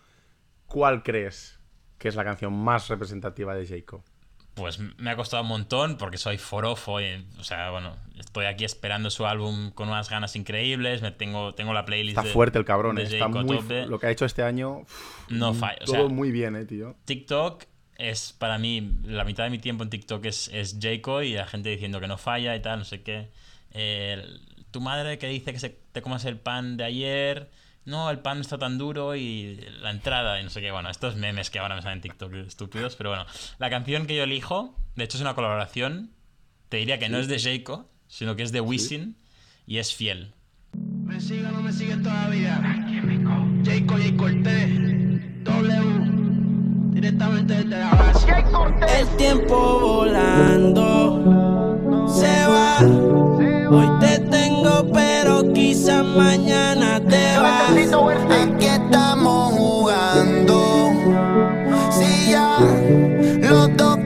¿Cuál 0.67 1.03
crees 1.03 1.59
que 1.97 2.07
es 2.07 2.15
la 2.15 2.23
canción 2.23 2.53
más 2.53 2.87
representativa 2.87 3.55
de 3.55 3.65
Jayco? 3.65 4.03
Pues 4.55 4.79
me 4.79 5.11
ha 5.11 5.15
costado 5.17 5.43
un 5.43 5.49
montón 5.49 5.97
porque 5.97 6.17
soy 6.17 6.37
forofo. 6.37 7.01
y, 7.01 7.25
o 7.37 7.43
sea, 7.43 7.71
bueno, 7.71 7.95
estoy 8.17 8.45
aquí 8.45 8.63
esperando 8.63 9.09
su 9.09 9.25
álbum 9.25 9.71
con 9.71 9.89
unas 9.89 10.09
ganas 10.09 10.35
increíbles. 10.37 11.01
Me 11.01 11.11
tengo, 11.11 11.53
tengo 11.53 11.73
la 11.73 11.83
playlist. 11.85 12.17
Está 12.17 12.27
de- 12.27 12.33
fuerte 12.33 12.57
el 12.57 12.65
cabrón, 12.65 12.95
de 12.95 13.03
eh, 13.03 13.05
está 13.05 13.27
muy, 13.27 13.59
lo 13.87 13.99
que 13.99 14.07
ha 14.07 14.11
hecho 14.11 14.25
este 14.25 14.43
año. 14.43 14.85
No 15.29 15.53
falla. 15.53 15.77
O 15.81 15.85
Todo 15.85 16.09
muy 16.09 16.31
bien, 16.31 16.55
eh, 16.55 16.65
tío. 16.65 16.95
TikTok 17.03 17.65
es 17.97 18.33
para 18.33 18.57
mí, 18.57 18.97
la 19.03 19.23
mitad 19.25 19.43
de 19.43 19.49
mi 19.49 19.59
tiempo 19.59 19.83
en 19.83 19.89
TikTok 19.89 20.25
es, 20.25 20.49
es 20.53 20.77
Jayco 20.81 21.21
y 21.21 21.33
la 21.33 21.47
gente 21.47 21.69
diciendo 21.69 21.99
que 21.99 22.07
no 22.07 22.17
falla 22.17 22.55
y 22.55 22.61
tal, 22.61 22.79
no 22.79 22.85
sé 22.85 23.03
qué. 23.03 23.29
Eh, 23.71 24.23
tu 24.71 24.79
madre 24.81 25.17
que 25.17 25.27
dice 25.27 25.51
que 25.53 25.59
se, 25.59 25.69
te 25.91 26.01
comas 26.01 26.23
el 26.25 26.37
pan 26.37 26.77
de 26.77 26.85
ayer. 26.85 27.49
No, 27.85 28.09
el 28.09 28.19
pan 28.19 28.37
no 28.37 28.41
está 28.41 28.57
tan 28.57 28.79
duro 28.79 29.15
y 29.15 29.57
la 29.79 29.91
entrada 29.91 30.41
y 30.41 30.43
no 30.43 30.49
sé 30.49 30.59
qué. 30.59 30.71
Bueno, 30.71 30.89
estos 30.89 31.15
memes 31.15 31.51
que 31.51 31.59
ahora 31.59 31.75
me 31.75 31.83
salen 31.83 31.99
en 31.99 32.01
TikTok 32.01 32.33
estúpidos, 32.33 32.95
pero 32.95 33.11
bueno. 33.11 33.25
La 33.59 33.69
canción 33.69 34.07
que 34.07 34.15
yo 34.15 34.23
elijo, 34.23 34.75
de 34.95 35.03
hecho 35.03 35.17
es 35.17 35.21
una 35.21 35.35
colaboración, 35.35 36.11
te 36.69 36.77
diría 36.77 36.97
que 36.97 37.09
no 37.09 37.19
es 37.19 37.27
de 37.27 37.39
Jayco, 37.39 37.87
sino 38.07 38.35
que 38.35 38.41
es 38.43 38.51
de 38.51 38.61
Wisin 38.61 39.17
y 39.67 39.77
es 39.77 39.93
fiel. 39.93 40.33
¿Me 40.73 41.21
sigue 41.21 41.45
o 41.45 41.51
no 41.51 41.61
me 41.61 41.71
sigue 41.71 41.95
todavía? 41.97 42.59
Jayco, 43.63 43.97
Jay 43.97 44.15
Cortés, 44.15 45.43
W, 45.43 46.91
directamente 46.91 47.53
desde 47.53 47.77
la 47.77 47.91
base. 47.93 48.27
El 48.99 49.17
tiempo 49.17 49.79
volando 49.79 51.54
se 52.07 52.47
va. 52.47 52.79
Hoy 53.69 53.89
te 53.99 54.19
tengo, 54.19 54.85
pero 54.93 55.51
quizás 55.53 56.03
mañana 56.05 56.99
te 56.99 57.37
vas. 57.37 57.71
Aquí 58.29 58.65
estamos 58.65 59.53
jugando. 59.53 60.91
Si 61.91 62.31
ya 62.31 62.57
los 63.41 63.75
dos 63.77 63.97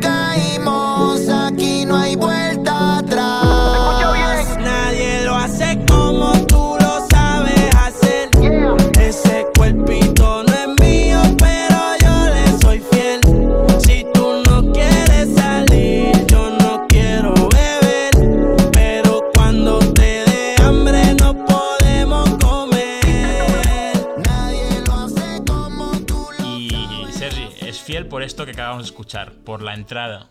por 28.09 28.23
esto 28.23 28.45
que 28.45 28.51
acabamos 28.51 28.83
de 28.83 28.87
escuchar, 28.89 29.33
por 29.33 29.61
la 29.61 29.73
entrada 29.73 30.29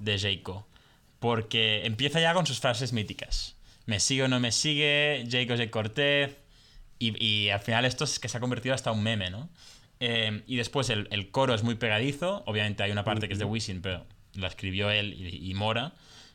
de 0.00 0.18
Jayco. 0.18 0.66
Porque 1.20 1.84
empieza 1.86 2.20
ya 2.20 2.34
con 2.34 2.46
sus 2.46 2.60
frases 2.60 2.92
míticas. 2.92 3.56
Me 3.86 4.00
sigue 4.00 4.24
o 4.24 4.28
no 4.28 4.40
me 4.40 4.52
sigue, 4.52 5.24
Jayco 5.30 5.56
Jay 5.56 5.68
Cortez. 5.68 6.36
Y, 6.98 7.24
y 7.24 7.50
al 7.50 7.60
final 7.60 7.84
esto 7.84 8.04
es 8.04 8.18
que 8.18 8.28
se 8.28 8.36
ha 8.36 8.40
convertido 8.40 8.74
hasta 8.74 8.92
un 8.92 9.02
meme, 9.02 9.30
¿no? 9.30 9.48
Eh, 10.00 10.42
y 10.46 10.56
después 10.56 10.88
el, 10.90 11.08
el 11.10 11.30
coro 11.30 11.54
es 11.54 11.62
muy 11.62 11.76
pegadizo. 11.76 12.42
Obviamente 12.46 12.82
hay 12.82 12.90
una 12.90 13.04
parte 13.04 13.26
que 13.28 13.34
es 13.34 13.38
de 13.38 13.44
Wisin, 13.44 13.82
pero 13.82 14.04
la 14.34 14.48
escribió 14.48 14.90
él 14.90 15.14
y, 15.14 15.50
y 15.50 15.54
Mora. 15.54 15.92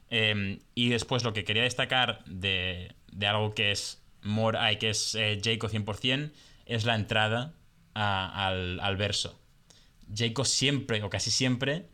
Eh, 0.10 0.60
y 0.74 0.90
después 0.90 1.24
lo 1.24 1.34
que 1.34 1.44
quería 1.44 1.64
destacar 1.64 2.24
de, 2.26 2.94
de 3.12 3.28
algo 3.28 3.54
que 3.54 3.72
es 3.72 4.02
Mora, 4.24 4.64
ay, 4.66 4.78
que 4.78 4.90
es 4.90 5.16
eh, 5.16 5.40
Jayco 5.44 5.68
100%, 5.70 6.32
es 6.66 6.86
la 6.86 6.96
entrada 6.96 7.54
a- 7.94 8.48
al, 8.48 8.80
al 8.80 8.96
verso. 8.98 9.40
Jayco 10.14 10.46
siempre, 10.46 11.04
o 11.04 11.10
casi 11.10 11.32
siempre, 11.32 11.88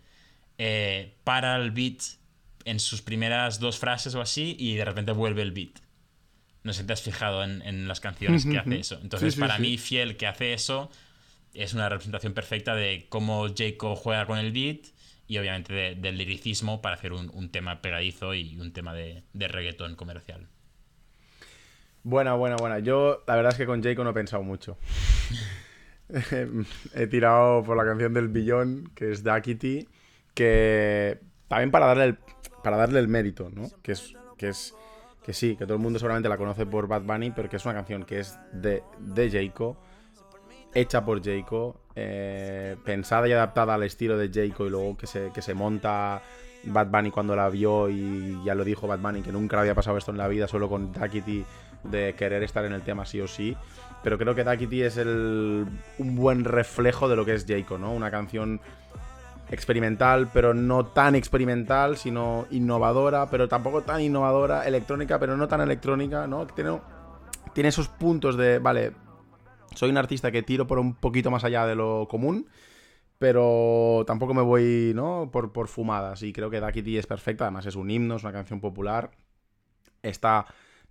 eh, 0.58 1.16
para 1.24 1.56
el 1.58 1.72
beat 1.72 2.02
en 2.66 2.80
sus 2.80 3.02
primeras 3.02 3.60
dos 3.60 3.80
frases 3.80 4.16
o 4.16 4.22
así 4.22 4.56
y 4.60 4.76
de 4.76 4.86
repente 4.86 5.12
vuelve 5.14 5.42
el 5.42 5.52
beat. 5.52 5.80
No 6.64 6.74
sé 6.74 6.82
si 6.82 6.88
te 6.88 6.94
has 6.94 7.02
fijado 7.02 7.44
en, 7.44 7.62
en 7.64 7.88
las 7.88 8.00
canciones 8.00 8.46
que 8.46 8.58
hace 8.58 8.80
eso. 8.80 9.00
Entonces, 9.02 9.36
Sí, 9.36 9.40
para 9.40 9.56
sí. 9.56 9.62
mí, 9.62 9.78
Fiel 9.78 10.18
que 10.18 10.28
hace 10.28 10.54
eso 10.54 10.90
es 11.54 11.74
una 11.74 11.90
representación 11.90 12.34
perfecta 12.34 12.76
de 12.76 13.08
cómo 13.10 13.48
Jayco 13.56 13.96
juega 13.96 14.26
con 14.28 14.40
el 14.40 14.52
beat 14.52 14.88
y 15.28 15.38
obviamente 15.40 15.74
de- 15.74 15.96
del 15.96 16.18
liricismo 16.18 16.82
para 16.82 16.96
hacer 16.96 17.14
un, 17.14 17.30
un 17.34 17.50
tema 17.52 17.82
pegadizo 17.82 18.34
y 18.36 18.58
un 18.60 18.74
tema 18.74 18.94
de, 18.94 19.24
de 19.34 19.48
reggaetón 19.50 19.96
comercial. 19.96 20.48
Buena, 22.04 22.34
buena, 22.36 22.58
buena. 22.58 22.80
Yo, 22.80 23.24
la 23.28 23.36
verdad 23.36 23.52
es 23.54 23.58
que 23.58 23.66
con 23.66 23.82
Jayco 23.82 24.04
no 24.04 24.10
he 24.10 24.14
pensado 24.14 24.44
mucho. 24.44 24.78
he 26.94 27.08
tirado 27.08 27.64
por 27.64 27.76
la 27.78 27.86
canción 27.86 28.14
del 28.14 28.28
billón, 28.28 28.92
que 28.96 29.12
es 29.12 29.24
Duckity, 29.24 29.88
que 30.34 31.20
también 31.48 31.72
para 31.72 31.88
darle 31.88 32.06
el, 32.06 32.18
para 32.64 32.78
darle 32.78 33.00
el 33.00 33.08
mérito, 33.08 33.50
¿no? 33.54 33.70
Que 33.82 33.94
es, 33.94 34.14
que 34.38 34.50
es 34.50 34.74
que 35.24 35.34
sí, 35.34 35.56
que 35.56 35.66
todo 35.66 35.76
el 35.76 35.82
mundo 35.82 36.00
seguramente 36.00 36.30
la 36.30 36.38
conoce 36.38 36.66
por 36.66 36.88
Bad 36.88 37.04
Bunny, 37.04 37.32
pero 37.32 37.50
que 37.50 37.56
es 37.56 37.66
una 37.66 37.74
canción 37.74 38.04
que 38.04 38.20
es 38.20 38.38
de, 38.52 38.84
de 39.00 39.32
Jayco. 39.32 39.78
hecha 40.74 41.04
por 41.06 41.24
Jayco, 41.24 41.80
eh, 41.96 42.76
pensada 42.84 43.28
y 43.28 43.32
adaptada 43.32 43.76
al 43.76 43.84
estilo 43.84 44.18
de 44.18 44.30
Jayco 44.30 44.66
y 44.66 44.70
luego 44.70 44.98
que 44.98 45.08
se, 45.08 45.32
que 45.34 45.42
se 45.42 45.54
monta 45.54 46.22
Bad 46.66 46.88
Bunny 46.88 47.12
cuando 47.12 47.36
la 47.36 47.50
vio 47.50 47.90
y 47.90 48.38
ya 48.44 48.54
lo 48.54 48.66
dijo 48.66 48.88
Bad 48.88 49.00
Bunny, 49.00 49.22
que 49.22 49.32
nunca 49.32 49.60
había 49.60 49.76
pasado 49.76 49.98
esto 49.98 50.12
en 50.12 50.18
la 50.18 50.28
vida, 50.28 50.48
solo 50.48 50.68
con 50.68 50.92
Dakity 50.92 51.46
de 51.84 52.16
querer 52.16 52.44
estar 52.44 52.66
en 52.66 52.74
el 52.74 52.82
tema 52.82 53.06
sí 53.06 53.22
o 53.22 53.28
sí. 53.28 53.56
Pero 54.04 54.18
creo 54.18 54.36
que 54.36 54.44
Dakity 54.44 54.82
es 54.84 54.98
el, 54.98 55.66
un 55.98 56.16
buen 56.16 56.44
reflejo 56.44 57.08
de 57.08 57.16
lo 57.16 57.26
que 57.26 57.34
es 57.34 57.46
Jayco, 57.48 57.78
¿no? 57.78 57.94
Una 57.94 58.12
canción 58.12 58.60
experimental, 59.50 60.30
pero 60.34 60.54
no 60.54 60.88
tan 60.88 61.16
experimental, 61.16 61.98
sino 61.98 62.48
innovadora, 62.52 63.30
pero 63.30 63.48
tampoco 63.48 63.84
tan 63.84 64.02
innovadora, 64.02 64.68
electrónica, 64.68 65.20
pero 65.20 65.38
no 65.38 65.48
tan 65.48 65.62
electrónica, 65.62 66.28
¿no? 66.28 66.48
Tiene, 66.48 67.70
esos 67.70 67.88
puntos 67.88 68.36
de, 68.36 68.60
vale, 68.60 68.94
soy 69.76 69.90
un 69.90 69.98
artista 69.98 70.32
que 70.32 70.44
tiro 70.44 70.66
por 70.66 70.80
un 70.80 70.96
poquito 70.96 71.30
más 71.30 71.44
allá 71.44 71.66
de 71.66 71.76
lo 71.76 72.08
común, 72.10 72.48
pero 73.20 74.04
tampoco 74.08 74.34
me 74.34 74.42
voy, 74.42 74.92
¿no? 74.96 75.30
Por, 75.32 75.68
fumadas. 75.68 76.24
Y 76.24 76.34
creo 76.34 76.50
que 76.50 76.60
Dakity 76.60 76.98
es 76.98 77.08
perfecta, 77.08 77.46
además 77.46 77.66
es 77.66 77.76
un 77.76 77.90
himno, 77.90 78.16
es 78.16 78.24
una 78.24 78.34
canción 78.34 78.60
popular. 78.60 79.12
Está 80.02 80.46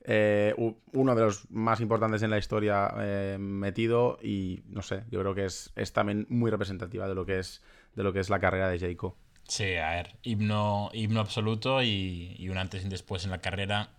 eh, 0.05 0.55
uno 0.93 1.15
de 1.15 1.23
los 1.23 1.49
más 1.51 1.81
importantes 1.81 2.23
en 2.23 2.31
la 2.31 2.39
historia 2.39 2.93
eh, 2.99 3.37
metido 3.39 4.19
y 4.23 4.63
no 4.67 4.83
sé, 4.83 5.05
yo 5.11 5.21
creo 5.21 5.35
que 5.35 5.45
es, 5.45 5.73
es, 5.77 5.93
también 5.93 6.27
muy 6.29 6.51
representativa 6.51 7.07
de 7.09 7.15
lo 7.15 7.25
que 7.25 7.39
es, 7.39 7.63
de 7.95 8.03
lo 8.03 8.13
que 8.13 8.21
es 8.21 8.29
la 8.29 8.41
carrera 8.41 8.69
de 8.69 8.79
Jayco. 8.79 9.17
Sí, 9.47 9.77
a 9.77 9.91
ver, 9.91 10.17
himno, 10.23 10.91
himno 10.93 11.21
absoluto 11.21 11.83
y, 11.83 12.35
y, 12.39 12.49
un 12.49 12.59
antes 12.59 12.83
y 12.83 12.85
un 12.85 12.91
después 12.91 13.25
en 13.25 13.31
la 13.31 13.41
carrera 13.41 13.91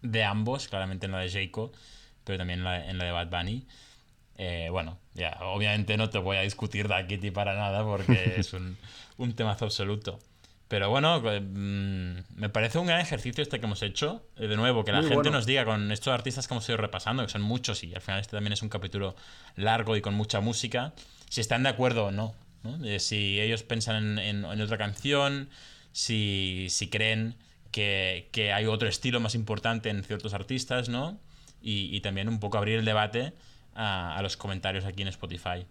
de 0.00 0.24
ambos, 0.24 0.68
claramente 0.68 1.06
en 1.06 1.12
la 1.12 1.18
de 1.18 1.30
Jayco, 1.30 1.72
pero 2.24 2.38
también 2.38 2.60
en 2.60 2.64
la, 2.64 2.88
en 2.88 2.98
la 2.98 3.04
de 3.04 3.12
Bad 3.12 3.30
Bunny. 3.30 3.66
Eh, 4.36 4.68
bueno, 4.70 4.98
ya, 5.14 5.38
obviamente 5.42 5.96
no 5.96 6.08
te 6.08 6.18
voy 6.18 6.36
a 6.36 6.42
discutir 6.42 6.88
Dakity 6.88 7.30
para 7.30 7.54
nada 7.54 7.84
porque 7.84 8.34
es 8.38 8.52
un, 8.52 8.76
un 9.18 9.34
temazo 9.34 9.66
absoluto. 9.66 10.18
Pero 10.72 10.88
bueno, 10.88 11.20
mmm, 11.20 12.16
me 12.34 12.48
parece 12.48 12.78
un 12.78 12.86
gran 12.86 12.98
ejercicio 12.98 13.42
este 13.42 13.60
que 13.60 13.66
hemos 13.66 13.82
hecho. 13.82 14.26
Eh, 14.38 14.46
de 14.46 14.56
nuevo, 14.56 14.86
que 14.86 14.92
la 14.92 15.00
Muy 15.02 15.08
gente 15.08 15.16
bueno. 15.24 15.32
nos 15.32 15.44
diga 15.44 15.66
con 15.66 15.92
estos 15.92 16.14
artistas 16.14 16.48
que 16.48 16.54
hemos 16.54 16.66
ido 16.66 16.78
repasando, 16.78 17.22
que 17.22 17.30
son 17.30 17.42
muchos 17.42 17.84
y 17.84 17.94
al 17.94 18.00
final 18.00 18.20
este 18.20 18.38
también 18.38 18.54
es 18.54 18.62
un 18.62 18.70
capítulo 18.70 19.14
largo 19.54 19.98
y 19.98 20.00
con 20.00 20.14
mucha 20.14 20.40
música, 20.40 20.94
si 21.28 21.42
están 21.42 21.62
de 21.62 21.68
acuerdo 21.68 22.06
o 22.06 22.10
no. 22.10 22.34
¿no? 22.62 22.82
Eh, 22.86 23.00
si 23.00 23.38
ellos 23.38 23.64
piensan 23.64 23.96
en, 23.96 24.18
en, 24.18 24.44
en 24.46 24.60
otra 24.62 24.78
canción, 24.78 25.50
si, 25.92 26.68
si 26.70 26.88
creen 26.88 27.36
que, 27.70 28.30
que, 28.32 28.54
hay 28.54 28.64
otro 28.64 28.88
estilo 28.88 29.20
más 29.20 29.34
importante 29.34 29.90
en 29.90 30.02
ciertos 30.04 30.32
artistas, 30.32 30.88
¿no? 30.88 31.20
Y, 31.60 31.94
y 31.94 32.00
también 32.00 32.30
un 32.30 32.40
poco 32.40 32.56
abrir 32.56 32.78
el 32.78 32.86
debate 32.86 33.34
a, 33.74 34.16
a 34.16 34.22
los 34.22 34.38
comentarios 34.38 34.86
aquí 34.86 35.02
en 35.02 35.08
Spotify. 35.08 35.66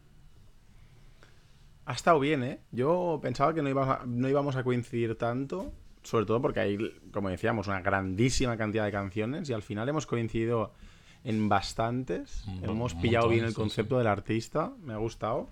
Ha 1.85 1.93
estado 1.93 2.19
bien, 2.19 2.43
¿eh? 2.43 2.59
Yo 2.71 3.19
pensaba 3.21 3.53
que 3.53 3.61
no 3.61 3.69
íbamos, 3.69 3.99
a, 3.99 4.05
no 4.05 4.29
íbamos 4.29 4.55
a 4.55 4.63
coincidir 4.63 5.15
tanto, 5.15 5.73
sobre 6.03 6.25
todo 6.25 6.41
porque 6.41 6.59
hay, 6.59 6.77
como 7.11 7.29
decíamos, 7.29 7.67
una 7.67 7.81
grandísima 7.81 8.57
cantidad 8.57 8.85
de 8.85 8.91
canciones 8.91 9.49
y 9.49 9.53
al 9.53 9.63
final 9.63 9.89
hemos 9.89 10.05
coincidido 10.05 10.73
en 11.23 11.49
bastantes. 11.49 12.45
Un, 12.47 12.69
hemos 12.69 12.93
pillado 12.95 13.25
montón, 13.25 13.35
bien 13.35 13.45
el 13.45 13.53
concepto 13.53 13.95
sí. 13.95 13.99
del 13.99 14.07
artista, 14.07 14.73
me 14.83 14.93
ha 14.93 14.97
gustado. 14.97 15.49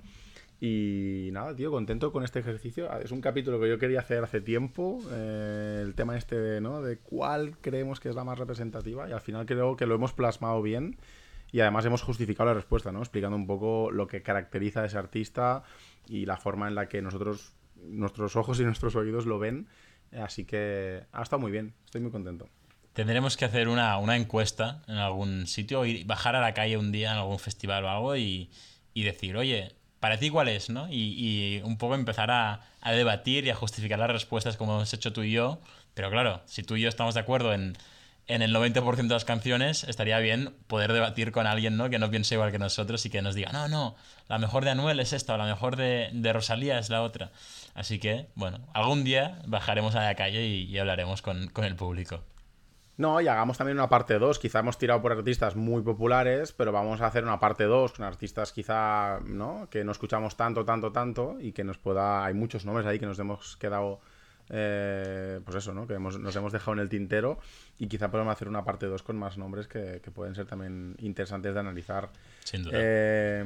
Y 0.61 1.29
nada, 1.31 1.55
tío, 1.55 1.71
contento 1.71 2.11
con 2.11 2.23
este 2.23 2.39
ejercicio. 2.39 2.91
Es 2.99 3.11
un 3.11 3.21
capítulo 3.21 3.61
que 3.61 3.69
yo 3.69 3.79
quería 3.79 3.99
hacer 3.99 4.23
hace 4.23 4.41
tiempo. 4.41 4.99
Eh, 5.11 5.81
el 5.85 5.95
tema 5.95 6.17
este 6.17 6.35
de, 6.35 6.59
¿no? 6.59 6.81
de 6.81 6.97
cuál 6.97 7.57
creemos 7.61 7.99
que 7.99 8.09
es 8.09 8.15
la 8.15 8.25
más 8.25 8.37
representativa. 8.37 9.07
Y 9.07 9.13
al 9.13 9.21
final 9.21 9.45
creo 9.45 9.77
que 9.77 9.85
lo 9.85 9.95
hemos 9.95 10.11
plasmado 10.11 10.61
bien. 10.61 10.97
Y 11.51 11.61
además 11.61 11.85
hemos 11.85 12.01
justificado 12.01 12.47
la 12.49 12.53
respuesta, 12.53 12.91
¿no? 12.91 12.99
Explicando 12.99 13.35
un 13.35 13.47
poco 13.47 13.91
lo 13.91 14.07
que 14.07 14.21
caracteriza 14.21 14.81
a 14.81 14.85
ese 14.85 14.97
artista 14.97 15.63
y 16.07 16.25
la 16.25 16.37
forma 16.37 16.67
en 16.67 16.75
la 16.75 16.87
que 16.87 17.01
nosotros, 17.01 17.53
nuestros 17.75 18.35
ojos 18.35 18.59
y 18.59 18.63
nuestros 18.65 18.95
oídos 18.95 19.25
lo 19.25 19.39
ven. 19.39 19.67
Así 20.11 20.45
que 20.45 21.03
ha 21.11 21.21
estado 21.21 21.39
muy 21.39 21.51
bien, 21.51 21.73
estoy 21.85 22.01
muy 22.01 22.11
contento. 22.11 22.49
Tendremos 22.93 23.37
que 23.37 23.45
hacer 23.45 23.67
una, 23.69 23.97
una 23.97 24.17
encuesta 24.17 24.83
en 24.87 24.95
algún 24.95 25.47
sitio 25.47 25.85
y 25.85 26.03
bajar 26.03 26.35
a 26.35 26.41
la 26.41 26.53
calle 26.53 26.77
un 26.77 26.91
día 26.91 27.11
en 27.11 27.17
algún 27.17 27.39
festival 27.39 27.85
o 27.85 27.89
algo 27.89 28.15
y, 28.15 28.49
y 28.93 29.03
decir, 29.03 29.37
oye, 29.37 29.75
para 29.99 30.17
ti 30.17 30.29
cuál 30.29 30.47
es, 30.47 30.69
¿no? 30.69 30.89
Y, 30.89 31.13
y 31.17 31.61
un 31.63 31.77
poco 31.77 31.95
empezar 31.95 32.31
a, 32.31 32.61
a, 32.81 32.91
debatir 32.91 33.45
y 33.45 33.51
a 33.51 33.55
justificar 33.55 33.99
las 33.99 34.09
respuestas 34.09 34.57
como 34.57 34.75
hemos 34.75 34.93
hecho 34.93 35.13
tú 35.13 35.21
y 35.21 35.31
yo. 35.31 35.61
Pero 35.93 36.09
claro, 36.09 36.41
si 36.45 36.63
tú 36.63 36.75
y 36.75 36.81
yo 36.81 36.89
estamos 36.89 37.13
de 37.13 37.19
acuerdo 37.19 37.53
en, 37.53 37.77
en 38.29 38.41
el 38.43 38.55
90% 38.55 38.95
de 38.95 39.07
las 39.07 39.25
canciones, 39.25 39.83
estaría 39.83 40.19
bien 40.19 40.55
poder 40.67 40.93
debatir 40.93 41.31
con 41.31 41.47
alguien, 41.47 41.75
¿no? 41.75 41.89
Que 41.89 41.99
no 41.99 42.09
piense 42.09 42.35
igual 42.35 42.51
que 42.51 42.59
nosotros 42.59 43.05
y 43.05 43.09
que 43.09 43.21
nos 43.21 43.35
diga, 43.35 43.51
no, 43.51 43.67
no, 43.67 43.95
la 44.27 44.37
mejor 44.37 44.63
de 44.63 44.69
Anuel 44.69 44.99
es 44.99 45.13
esta 45.13 45.33
o 45.33 45.37
la 45.37 45.45
mejor 45.45 45.75
de, 45.75 46.31
Rosalía 46.31 46.77
es 46.77 46.89
la 46.89 47.01
otra. 47.01 47.31
Así 47.73 47.99
que, 47.99 48.27
bueno, 48.35 48.59
algún 48.73 49.03
día 49.03 49.41
bajaremos 49.47 49.95
a 49.95 50.03
la 50.03 50.15
calle 50.15 50.45
y, 50.45 50.63
y 50.63 50.77
hablaremos 50.77 51.21
con, 51.21 51.47
con 51.49 51.65
el 51.65 51.75
público. 51.75 52.23
No, 52.99 53.21
y 53.21 53.29
hagamos 53.29 53.57
también 53.57 53.77
una 53.77 53.87
parte 53.87 54.19
2. 54.19 54.39
Quizá 54.39 54.59
hemos 54.59 54.77
tirado 54.77 55.01
por 55.01 55.13
artistas 55.13 55.55
muy 55.55 55.81
populares, 55.81 56.51
pero 56.51 56.73
vamos 56.73 56.99
a 56.99 57.07
hacer 57.07 57.23
una 57.23 57.39
parte 57.39 57.63
2 57.63 57.93
con 57.93 58.05
artistas 58.05 58.51
quizá, 58.51 59.21
¿no? 59.25 59.69
Que 59.69 59.85
no 59.85 59.93
escuchamos 59.93 60.35
tanto, 60.35 60.65
tanto, 60.65 60.91
tanto 60.91 61.37
y 61.39 61.53
que 61.53 61.63
nos 61.63 61.77
pueda... 61.77 62.25
Hay 62.25 62.33
muchos 62.33 62.65
nombres 62.65 62.85
ahí 62.85 62.99
que 62.99 63.05
nos 63.05 63.17
hemos 63.17 63.55
quedado... 63.55 64.01
Eh, 64.49 65.39
pues 65.43 65.57
eso, 65.57 65.73
¿no? 65.73 65.85
Que 65.85 65.93
hemos, 65.93 66.19
nos 66.19 66.35
hemos 66.35 66.51
dejado 66.51 66.73
en 66.73 66.79
el 66.79 66.89
tintero 66.89 67.39
y 67.77 67.87
quizá 67.87 68.09
podemos 68.09 68.31
hacer 68.31 68.47
una 68.47 68.63
parte 68.63 68.87
2 68.87 69.03
con 69.03 69.17
más 69.17 69.37
nombres 69.37 69.67
que, 69.67 70.01
que, 70.03 70.11
pueden 70.11 70.33
ser 70.33 70.47
también 70.47 70.95
interesantes 70.99 71.53
de 71.53 71.59
analizar. 71.59 72.09
Sin 72.43 72.63
duda. 72.63 72.73
Eh, 72.75 73.43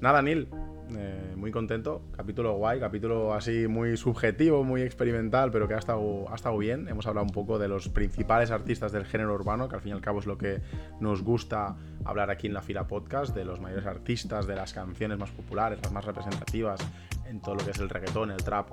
nada, 0.00 0.22
Neil, 0.22 0.48
eh, 0.96 1.34
muy 1.36 1.50
contento. 1.50 2.02
Capítulo 2.16 2.54
guay, 2.54 2.80
capítulo 2.80 3.34
así 3.34 3.68
muy 3.68 3.98
subjetivo, 3.98 4.64
muy 4.64 4.80
experimental, 4.80 5.50
pero 5.50 5.68
que 5.68 5.74
ha 5.74 5.78
estado, 5.78 6.30
ha 6.30 6.34
estado 6.34 6.56
bien. 6.56 6.88
Hemos 6.88 7.06
hablado 7.06 7.26
un 7.26 7.32
poco 7.32 7.58
de 7.58 7.68
los 7.68 7.90
principales 7.90 8.50
artistas 8.50 8.92
del 8.92 9.04
género 9.04 9.34
urbano, 9.34 9.68
que 9.68 9.76
al 9.76 9.82
fin 9.82 9.90
y 9.90 9.94
al 9.94 10.00
cabo 10.00 10.20
es 10.20 10.26
lo 10.26 10.38
que 10.38 10.60
nos 11.00 11.22
gusta 11.22 11.76
hablar 12.04 12.30
aquí 12.30 12.46
en 12.46 12.54
la 12.54 12.62
fila 12.62 12.86
podcast, 12.86 13.34
de 13.34 13.44
los 13.44 13.60
mayores 13.60 13.86
artistas, 13.86 14.46
de 14.46 14.56
las 14.56 14.72
canciones 14.72 15.18
más 15.18 15.30
populares, 15.30 15.78
las 15.82 15.92
más 15.92 16.04
representativas 16.06 16.80
en 17.26 17.42
todo 17.42 17.56
lo 17.56 17.64
que 17.64 17.72
es 17.72 17.78
el 17.78 17.90
reggaetón, 17.90 18.30
el 18.30 18.42
trap 18.42 18.70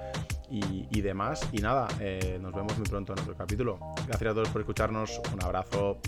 y, 0.49 1.01
demás. 1.01 1.47
Y 1.51 1.57
nada, 1.57 1.87
eh, 1.99 2.37
nos 2.41 2.53
vemos 2.53 2.77
muy 2.77 2.87
pronto 2.87 3.13
en 3.13 3.19
otro 3.19 3.35
capítulo. 3.35 3.79
Gracias 4.07 4.31
a 4.31 4.33
todos 4.33 4.49
por 4.49 4.61
escucharnos. 4.61 5.21
Un 5.33 5.43
abrazo. 5.43 5.99